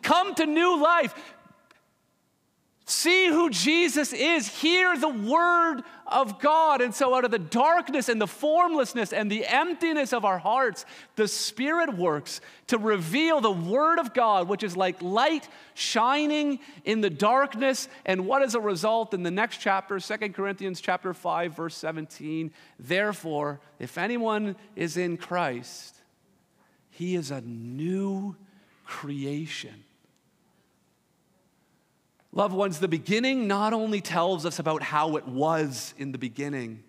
Come 0.02 0.36
to 0.36 0.46
new 0.46 0.82
life. 0.82 1.16
See 2.90 3.28
who 3.28 3.52
Jesus 3.52 4.14
is. 4.14 4.48
Hear 4.48 4.98
the 4.98 5.10
word 5.10 5.84
of 6.08 6.40
God. 6.40 6.82
And 6.82 6.92
so, 6.92 7.14
out 7.14 7.24
of 7.24 7.30
the 7.30 7.38
darkness 7.38 8.10
and 8.10 8.20
the 8.20 8.26
formlessness 8.26 9.14
and 9.14 9.32
the 9.32 9.46
emptiness 9.46 10.12
of 10.12 10.26
our 10.26 10.40
hearts, 10.40 10.88
the 11.16 11.28
Spirit 11.28 11.96
works 11.96 12.42
to 12.66 12.80
reveal 12.80 13.42
the 13.42 13.52
word 13.52 14.00
of 14.00 14.16
God, 14.16 14.48
which 14.48 14.64
is 14.64 14.76
like 14.76 15.04
light 15.04 15.48
shining 15.76 16.58
in 16.84 17.02
the 17.02 17.12
darkness. 17.12 17.88
And 18.08 18.26
what 18.26 18.42
is 18.42 18.56
a 18.56 18.60
result 18.60 19.14
in 19.14 19.22
the 19.22 19.30
next 19.30 19.60
chapter, 19.60 20.00
2 20.00 20.18
Corinthians 20.30 20.82
chapter 20.82 21.14
5, 21.14 21.56
verse 21.56 21.76
17? 21.76 22.52
Therefore, 22.80 23.60
if 23.78 24.00
anyone 24.00 24.56
is 24.76 24.98
in 24.98 25.18
Christ, 25.18 25.96
he 26.90 27.14
is 27.14 27.30
a 27.30 27.42
new 27.42 28.36
creation. 28.84 29.84
Loved 32.32 32.54
ones, 32.54 32.80
the 32.80 32.88
beginning 32.88 33.48
not 33.48 33.74
only 33.74 34.02
tells 34.02 34.46
us 34.46 34.60
about 34.60 34.84
how 34.84 35.16
it 35.16 35.28
was 35.28 35.94
in 35.98 36.12
the 36.12 36.18
beginning, 36.18 36.84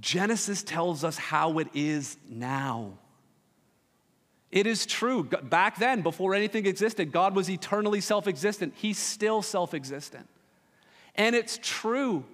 Genesis 0.00 0.62
tells 0.62 1.04
us 1.04 1.16
how 1.16 1.58
it 1.58 1.68
is 1.74 2.16
now. 2.28 2.98
It 4.50 4.66
is 4.66 4.86
true. 4.86 5.24
Back 5.24 5.78
then, 5.78 6.02
before 6.02 6.34
anything 6.34 6.66
existed, 6.66 7.12
God 7.12 7.36
was 7.36 7.50
eternally 7.50 8.00
self 8.00 8.26
existent. 8.26 8.74
He's 8.76 8.98
still 8.98 9.42
self 9.42 9.74
existent. 9.74 10.26
And 11.14 11.36
it's 11.36 11.58
true. 11.62 12.24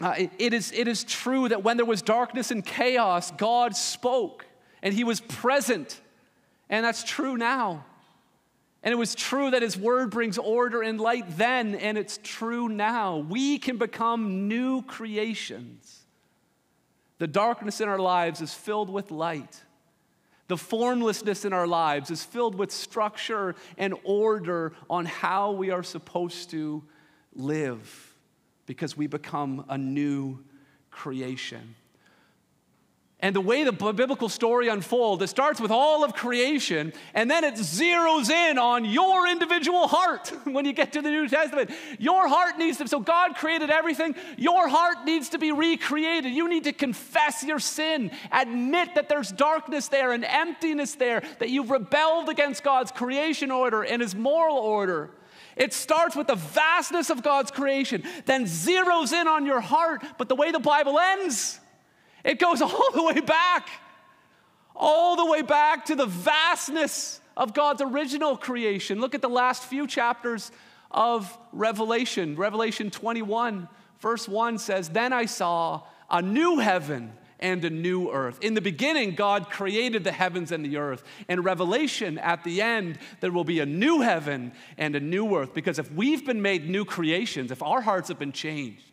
Uh, 0.00 0.14
it, 0.16 0.30
it, 0.38 0.54
is, 0.54 0.72
it 0.72 0.86
is 0.86 1.02
true 1.04 1.48
that 1.48 1.64
when 1.64 1.76
there 1.76 1.86
was 1.86 2.02
darkness 2.02 2.50
and 2.50 2.64
chaos, 2.64 3.30
God 3.32 3.74
spoke 3.74 4.46
and 4.82 4.94
He 4.94 5.04
was 5.04 5.20
present. 5.20 6.00
And 6.68 6.84
that's 6.84 7.02
true 7.02 7.36
now. 7.36 7.84
And 8.82 8.92
it 8.92 8.96
was 8.96 9.14
true 9.14 9.50
that 9.50 9.62
his 9.62 9.76
word 9.76 10.10
brings 10.10 10.38
order 10.38 10.82
and 10.82 11.00
light 11.00 11.24
then, 11.36 11.74
and 11.74 11.98
it's 11.98 12.18
true 12.22 12.68
now. 12.68 13.18
We 13.18 13.58
can 13.58 13.76
become 13.76 14.46
new 14.46 14.82
creations. 14.82 16.04
The 17.18 17.26
darkness 17.26 17.80
in 17.80 17.88
our 17.88 17.98
lives 17.98 18.40
is 18.40 18.54
filled 18.54 18.90
with 18.90 19.10
light. 19.10 19.62
The 20.46 20.56
formlessness 20.56 21.44
in 21.44 21.52
our 21.52 21.66
lives 21.66 22.10
is 22.10 22.24
filled 22.24 22.54
with 22.54 22.70
structure 22.70 23.54
and 23.76 23.94
order 24.04 24.72
on 24.88 25.04
how 25.04 25.52
we 25.52 25.70
are 25.70 25.82
supposed 25.82 26.50
to 26.50 26.82
live 27.34 28.14
because 28.64 28.96
we 28.96 29.06
become 29.06 29.64
a 29.68 29.76
new 29.76 30.38
creation. 30.90 31.74
And 33.20 33.34
the 33.34 33.40
way 33.40 33.64
the 33.64 33.72
biblical 33.72 34.28
story 34.28 34.68
unfolds, 34.68 35.24
it 35.24 35.26
starts 35.26 35.60
with 35.60 35.72
all 35.72 36.04
of 36.04 36.14
creation, 36.14 36.92
and 37.14 37.28
then 37.28 37.42
it 37.42 37.54
zeroes 37.54 38.30
in 38.30 38.58
on 38.58 38.84
your 38.84 39.26
individual 39.26 39.88
heart 39.88 40.28
when 40.44 40.64
you 40.64 40.72
get 40.72 40.92
to 40.92 41.02
the 41.02 41.10
New 41.10 41.28
Testament. 41.28 41.70
Your 41.98 42.28
heart 42.28 42.58
needs 42.58 42.78
to, 42.78 42.86
so 42.86 43.00
God 43.00 43.34
created 43.34 43.70
everything. 43.70 44.14
Your 44.36 44.68
heart 44.68 45.04
needs 45.04 45.30
to 45.30 45.38
be 45.38 45.50
recreated. 45.50 46.32
You 46.32 46.48
need 46.48 46.62
to 46.64 46.72
confess 46.72 47.42
your 47.42 47.58
sin, 47.58 48.12
admit 48.30 48.94
that 48.94 49.08
there's 49.08 49.32
darkness 49.32 49.88
there 49.88 50.12
and 50.12 50.24
emptiness 50.24 50.94
there, 50.94 51.24
that 51.40 51.50
you've 51.50 51.72
rebelled 51.72 52.28
against 52.28 52.62
God's 52.62 52.92
creation 52.92 53.50
order 53.50 53.82
and 53.82 54.00
His 54.00 54.14
moral 54.14 54.58
order. 54.58 55.10
It 55.56 55.72
starts 55.72 56.14
with 56.14 56.28
the 56.28 56.36
vastness 56.36 57.10
of 57.10 57.24
God's 57.24 57.50
creation, 57.50 58.04
then 58.26 58.44
zeroes 58.44 59.12
in 59.12 59.26
on 59.26 59.44
your 59.44 59.60
heart. 59.60 60.04
But 60.18 60.28
the 60.28 60.36
way 60.36 60.52
the 60.52 60.60
Bible 60.60 61.00
ends, 61.00 61.58
it 62.28 62.38
goes 62.38 62.60
all 62.62 62.92
the 62.92 63.02
way 63.02 63.20
back, 63.20 63.70
all 64.76 65.16
the 65.16 65.24
way 65.24 65.40
back 65.40 65.86
to 65.86 65.96
the 65.96 66.06
vastness 66.06 67.20
of 67.36 67.54
God's 67.54 67.80
original 67.80 68.36
creation. 68.36 69.00
Look 69.00 69.14
at 69.14 69.22
the 69.22 69.30
last 69.30 69.64
few 69.64 69.86
chapters 69.86 70.52
of 70.90 71.36
Revelation. 71.52 72.36
Revelation 72.36 72.90
21, 72.90 73.66
verse 74.00 74.28
1 74.28 74.58
says, 74.58 74.90
Then 74.90 75.14
I 75.14 75.24
saw 75.24 75.82
a 76.10 76.20
new 76.20 76.58
heaven 76.58 77.12
and 77.40 77.64
a 77.64 77.70
new 77.70 78.10
earth. 78.10 78.38
In 78.42 78.52
the 78.52 78.60
beginning, 78.60 79.14
God 79.14 79.48
created 79.48 80.04
the 80.04 80.12
heavens 80.12 80.52
and 80.52 80.64
the 80.64 80.76
earth. 80.76 81.04
In 81.28 81.42
Revelation, 81.42 82.18
at 82.18 82.44
the 82.44 82.60
end, 82.60 82.98
there 83.20 83.30
will 83.30 83.44
be 83.44 83.60
a 83.60 83.66
new 83.66 84.00
heaven 84.00 84.52
and 84.76 84.94
a 84.94 85.00
new 85.00 85.34
earth. 85.34 85.54
Because 85.54 85.78
if 85.78 85.90
we've 85.92 86.26
been 86.26 86.42
made 86.42 86.68
new 86.68 86.84
creations, 86.84 87.50
if 87.50 87.62
our 87.62 87.80
hearts 87.80 88.08
have 88.08 88.18
been 88.18 88.32
changed, 88.32 88.87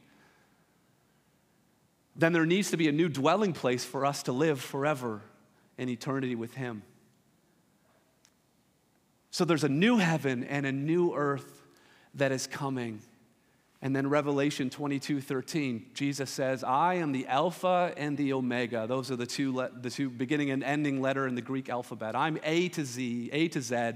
then 2.15 2.33
there 2.33 2.45
needs 2.45 2.71
to 2.71 2.77
be 2.77 2.87
a 2.87 2.91
new 2.91 3.09
dwelling 3.09 3.53
place 3.53 3.83
for 3.83 4.05
us 4.05 4.23
to 4.23 4.31
live 4.31 4.61
forever 4.61 5.21
in 5.77 5.89
eternity 5.89 6.35
with 6.35 6.53
Him. 6.53 6.83
So 9.31 9.43
there's 9.43 9.65
a 9.65 9.69
new 9.69 9.97
heaven 9.97 10.45
and 10.45 10.65
a 10.65 10.71
new 10.71 11.13
earth 11.13 11.63
that 12.13 12.31
is 12.31 12.47
coming. 12.47 13.01
And 13.81 13.93
then 13.93 14.09
Revelation 14.09 14.69
22 14.69 15.19
13, 15.19 15.87
Jesus 15.93 16.29
says, 16.31 16.63
I 16.63 16.95
am 16.95 17.11
the 17.11 17.27
Alpha 17.27 17.93
and 17.97 18.17
the 18.17 18.31
Omega. 18.31 18.87
Those 18.87 19.11
are 19.11 19.17
the 19.17 19.25
two, 19.25 19.53
le- 19.53 19.69
the 19.69 19.89
two 19.89 20.09
beginning 20.09 20.51
and 20.51 20.63
ending 20.63 21.01
letter 21.01 21.27
in 21.27 21.35
the 21.35 21.41
Greek 21.41 21.69
alphabet. 21.69 22.15
I'm 22.15 22.39
A 22.43 22.69
to 22.69 22.85
Z, 22.85 23.29
A 23.33 23.49
to 23.49 23.61
Z, 23.61 23.91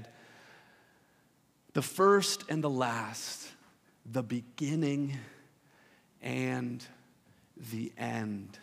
the 1.72 1.82
first 1.82 2.44
and 2.50 2.62
the 2.62 2.70
last, 2.70 3.48
the 4.04 4.22
beginning 4.22 5.16
and 6.20 6.84
the 7.70 7.92
end. 7.98 8.58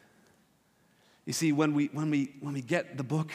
You 1.26 1.34
see, 1.34 1.52
when 1.52 1.74
we, 1.74 1.88
when 1.88 2.10
we, 2.10 2.34
when 2.40 2.54
we 2.54 2.62
get 2.62 2.98
the 2.98 3.04
book 3.04 3.32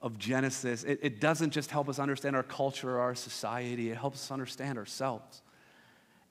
of 0.00 0.18
Genesis, 0.18 0.84
it, 0.84 1.00
it 1.02 1.20
doesn't 1.20 1.50
just 1.50 1.70
help 1.70 1.88
us 1.88 1.98
understand 1.98 2.36
our 2.36 2.42
culture 2.42 2.90
or 2.90 3.00
our 3.00 3.14
society, 3.14 3.90
it 3.90 3.96
helps 3.96 4.24
us 4.24 4.30
understand 4.30 4.78
ourselves. 4.78 5.42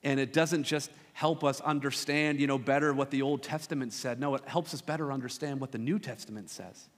And 0.03 0.19
it 0.19 0.34
doesn't 0.34 0.63
just 0.63 0.91
help 1.13 1.43
us 1.43 1.61
understand, 1.61 2.39
you 2.39 2.47
know, 2.47 2.57
better 2.57 2.93
what 2.93 3.11
the 3.11 3.21
Old 3.21 3.43
Testament 3.43 3.93
said. 3.93 4.19
No, 4.19 4.36
it 4.36 4.43
helps 4.45 4.73
us 4.73 4.81
better 4.81 5.11
understand 5.11 5.59
what 5.59 5.71
the 5.71 5.77
New 5.77 5.99
Testament 5.99 6.49
says. 6.49 6.89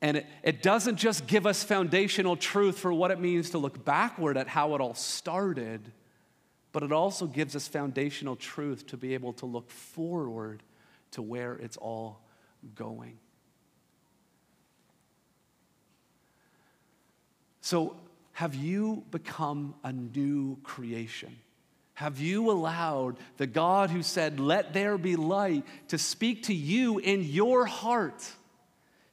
And 0.00 0.16
it, 0.18 0.26
it 0.42 0.62
doesn't 0.62 0.96
just 0.96 1.26
give 1.26 1.46
us 1.46 1.62
foundational 1.62 2.36
truth 2.36 2.78
for 2.78 2.92
what 2.92 3.10
it 3.10 3.20
means 3.20 3.50
to 3.50 3.58
look 3.58 3.84
backward 3.84 4.36
at 4.36 4.48
how 4.48 4.74
it 4.74 4.80
all 4.80 4.94
started 4.94 5.92
but 6.72 6.82
it 6.82 6.92
also 6.92 7.26
gives 7.26 7.54
us 7.54 7.68
foundational 7.68 8.34
truth 8.34 8.86
to 8.88 8.96
be 8.96 9.14
able 9.14 9.34
to 9.34 9.46
look 9.46 9.70
forward 9.70 10.62
to 11.12 11.22
where 11.22 11.54
it's 11.54 11.76
all 11.76 12.20
going. 12.74 13.18
So, 17.60 17.96
have 18.32 18.54
you 18.54 19.04
become 19.10 19.74
a 19.84 19.92
new 19.92 20.56
creation? 20.64 21.36
Have 21.94 22.18
you 22.18 22.50
allowed 22.50 23.18
the 23.36 23.46
God 23.46 23.90
who 23.90 24.02
said, 24.02 24.40
Let 24.40 24.72
there 24.72 24.98
be 24.98 25.16
light, 25.16 25.64
to 25.88 25.98
speak 25.98 26.44
to 26.44 26.54
you 26.54 26.98
in 26.98 27.22
your 27.22 27.66
heart? 27.66 28.26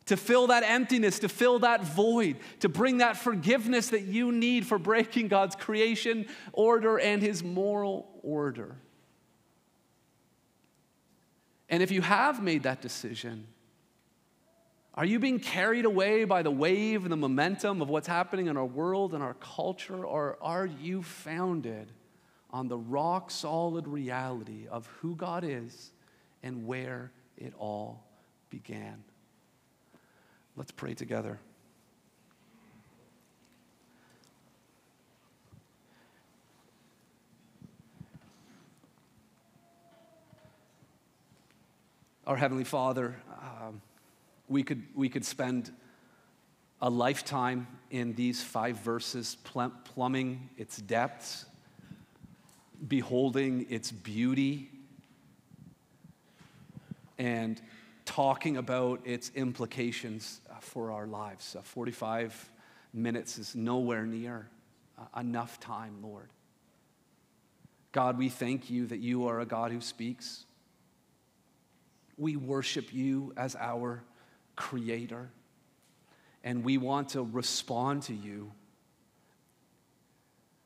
To 0.09 0.17
fill 0.17 0.47
that 0.47 0.63
emptiness, 0.63 1.19
to 1.19 1.29
fill 1.29 1.59
that 1.59 1.83
void, 1.83 2.37
to 2.61 2.67
bring 2.67 2.97
that 2.97 3.15
forgiveness 3.15 3.89
that 3.89 4.01
you 4.01 4.31
need 4.31 4.65
for 4.65 4.79
breaking 4.79 5.27
God's 5.27 5.55
creation 5.55 6.25
order 6.51 6.99
and 6.99 7.21
his 7.21 7.43
moral 7.43 8.09
order. 8.23 8.75
And 11.69 11.83
if 11.83 11.91
you 11.91 12.01
have 12.01 12.41
made 12.41 12.63
that 12.63 12.81
decision, 12.81 13.45
are 14.95 15.05
you 15.05 15.19
being 15.19 15.39
carried 15.39 15.85
away 15.85 16.23
by 16.23 16.41
the 16.41 16.49
wave 16.49 17.03
and 17.03 17.11
the 17.11 17.17
momentum 17.17 17.79
of 17.79 17.87
what's 17.87 18.07
happening 18.07 18.47
in 18.47 18.57
our 18.57 18.65
world 18.65 19.13
and 19.13 19.21
our 19.21 19.35
culture, 19.35 20.03
or 20.03 20.39
are 20.41 20.65
you 20.65 21.03
founded 21.03 21.91
on 22.49 22.67
the 22.67 22.79
rock 22.79 23.29
solid 23.29 23.87
reality 23.87 24.67
of 24.71 24.87
who 25.01 25.15
God 25.15 25.43
is 25.43 25.91
and 26.41 26.65
where 26.65 27.11
it 27.37 27.53
all 27.59 28.03
began? 28.49 29.03
Let's 30.59 30.73
pray 30.73 30.93
together. 30.93 31.39
Our 42.27 42.35
Heavenly 42.35 42.65
Father, 42.65 43.15
um, 43.41 43.81
we, 44.49 44.63
could, 44.63 44.83
we 44.93 45.07
could 45.07 45.23
spend 45.23 45.71
a 46.81 46.89
lifetime 46.89 47.65
in 47.89 48.13
these 48.15 48.43
five 48.43 48.79
verses 48.79 49.37
plumbing 49.85 50.49
its 50.57 50.75
depths, 50.75 51.45
beholding 52.85 53.65
its 53.69 53.93
beauty, 53.93 54.71
and 57.17 57.61
talking 58.09 58.57
about 58.57 58.99
its 59.05 59.31
implications 59.35 60.41
uh, 60.49 60.55
for 60.61 60.91
our 60.91 61.05
lives. 61.05 61.55
Uh, 61.55 61.61
45 61.61 62.51
minutes 62.91 63.37
is 63.37 63.55
nowhere 63.55 64.03
near 64.03 64.49
uh, 64.97 65.19
enough 65.19 65.59
time, 65.59 65.97
Lord. 66.01 66.27
God, 67.91 68.17
we 68.17 68.29
thank 68.29 68.71
you 68.71 68.87
that 68.87 68.97
you 68.97 69.27
are 69.27 69.39
a 69.39 69.45
God 69.45 69.71
who 69.71 69.79
speaks. 69.79 70.45
We 72.17 72.35
worship 72.35 72.91
you 72.91 73.31
as 73.37 73.55
our 73.55 74.01
creator, 74.55 75.29
and 76.43 76.63
we 76.63 76.79
want 76.79 77.09
to 77.09 77.21
respond 77.21 78.01
to 78.03 78.15
you 78.15 78.51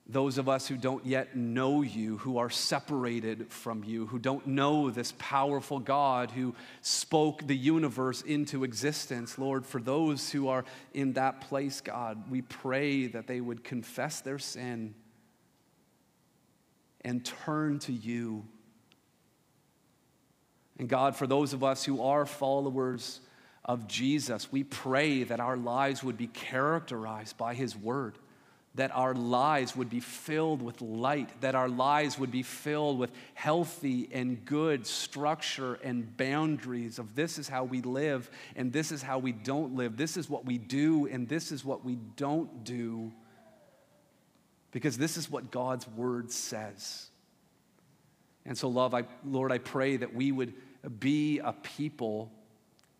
those 0.05 0.37
of 0.37 0.49
us 0.49 0.67
who 0.67 0.75
don't 0.75 1.05
yet 1.05 1.35
know 1.35 1.81
you, 1.81 2.17
who 2.17 2.37
are 2.37 2.49
separated 2.49 3.49
from 3.49 3.83
you, 3.85 4.05
who 4.07 4.19
don't 4.19 4.45
know 4.45 4.89
this 4.89 5.13
powerful 5.17 5.79
God 5.79 6.29
who 6.31 6.53
spoke 6.81 7.47
the 7.47 7.55
universe 7.55 8.21
into 8.21 8.65
existence. 8.65 9.37
Lord, 9.37 9.65
for 9.65 9.81
those 9.81 10.29
who 10.29 10.49
are 10.49 10.65
in 10.93 11.13
that 11.13 11.41
place, 11.41 11.79
God, 11.79 12.29
we 12.29 12.41
pray 12.41 13.07
that 13.07 13.27
they 13.27 13.39
would 13.39 13.63
confess 13.63 14.19
their 14.19 14.39
sin 14.39 14.93
and 17.01 17.23
turn 17.23 17.79
to 17.79 17.93
you. 17.93 18.45
And 20.77 20.89
God, 20.89 21.15
for 21.15 21.27
those 21.27 21.53
of 21.53 21.63
us 21.63 21.85
who 21.85 22.03
are 22.03 22.25
followers 22.25 23.21
of 23.63 23.87
Jesus, 23.87 24.51
we 24.51 24.65
pray 24.65 25.23
that 25.23 25.39
our 25.39 25.55
lives 25.55 26.03
would 26.03 26.17
be 26.17 26.27
characterized 26.27 27.37
by 27.37 27.53
his 27.53 27.73
word 27.73 28.17
that 28.75 28.95
our 28.95 29.13
lives 29.13 29.75
would 29.75 29.89
be 29.89 29.99
filled 29.99 30.61
with 30.61 30.81
light, 30.81 31.29
that 31.41 31.53
our 31.53 31.69
lives 31.69 32.17
would 32.17 32.31
be 32.31 32.41
filled 32.41 32.97
with 32.97 33.11
healthy 33.35 34.09
and 34.11 34.43
good 34.45 34.87
structure 34.87 35.75
and 35.83 36.17
boundaries 36.17 36.97
of 36.97 37.13
this 37.13 37.37
is 37.37 37.47
how 37.47 37.63
we 37.63 37.81
live 37.81 38.31
and 38.55 38.73
this 38.73 38.91
is 38.91 39.03
how 39.03 39.19
we 39.19 39.31
don't 39.31 39.75
live. 39.75 39.95
This 39.95 40.17
is 40.17 40.27
what 40.27 40.45
we 40.45 40.57
do 40.57 41.05
and 41.05 41.29
this 41.29 41.51
is 41.51 41.63
what 41.63 41.85
we 41.85 41.97
don't 42.15 42.63
do. 42.63 43.11
Because 44.71 44.97
this 44.97 45.17
is 45.17 45.29
what 45.29 45.51
God's 45.51 45.87
word 45.87 46.31
says. 46.31 47.09
And 48.43 48.57
so, 48.57 48.69
love, 48.69 48.95
I, 48.95 49.03
Lord, 49.23 49.51
I 49.51 49.59
pray 49.59 49.97
that 49.97 50.15
we 50.15 50.31
would 50.31 50.53
be 50.99 51.39
a 51.39 51.53
people 51.53 52.31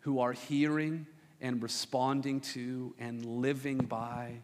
who 0.00 0.20
are 0.20 0.32
hearing 0.32 1.06
and 1.40 1.60
responding 1.62 2.40
to 2.40 2.94
and 2.98 3.24
living 3.24 3.78
by 3.78 4.36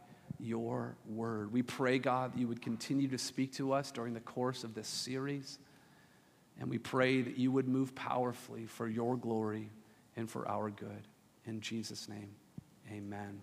your 0.43 0.97
word. 1.07 1.53
We 1.53 1.63
pray, 1.63 1.99
God, 1.99 2.33
that 2.33 2.39
you 2.39 2.49
would 2.49 2.63
continue 2.63 3.09
to 3.09 3.19
speak 3.19 3.53
to 3.55 3.73
us 3.73 3.91
during 3.91 4.15
the 4.15 4.21
course 4.21 4.65
of 4.65 4.75
this 4.75 4.89
series. 4.89 5.59
And 6.59 6.69
we 6.69 6.79
pray 6.79 7.23
that 7.23 7.39
you 7.39 7.51
would 7.53 7.69
move 7.69 7.95
powerfully 7.95 8.67
for 8.67 8.89
your 8.89 9.17
glory 9.17 9.71
and 10.17 10.31
for 10.31 10.49
our 10.49 10.71
good. 10.71 11.09
In 11.47 11.61
Jesus' 11.61 12.09
name, 12.09 12.31
amen. 12.91 13.41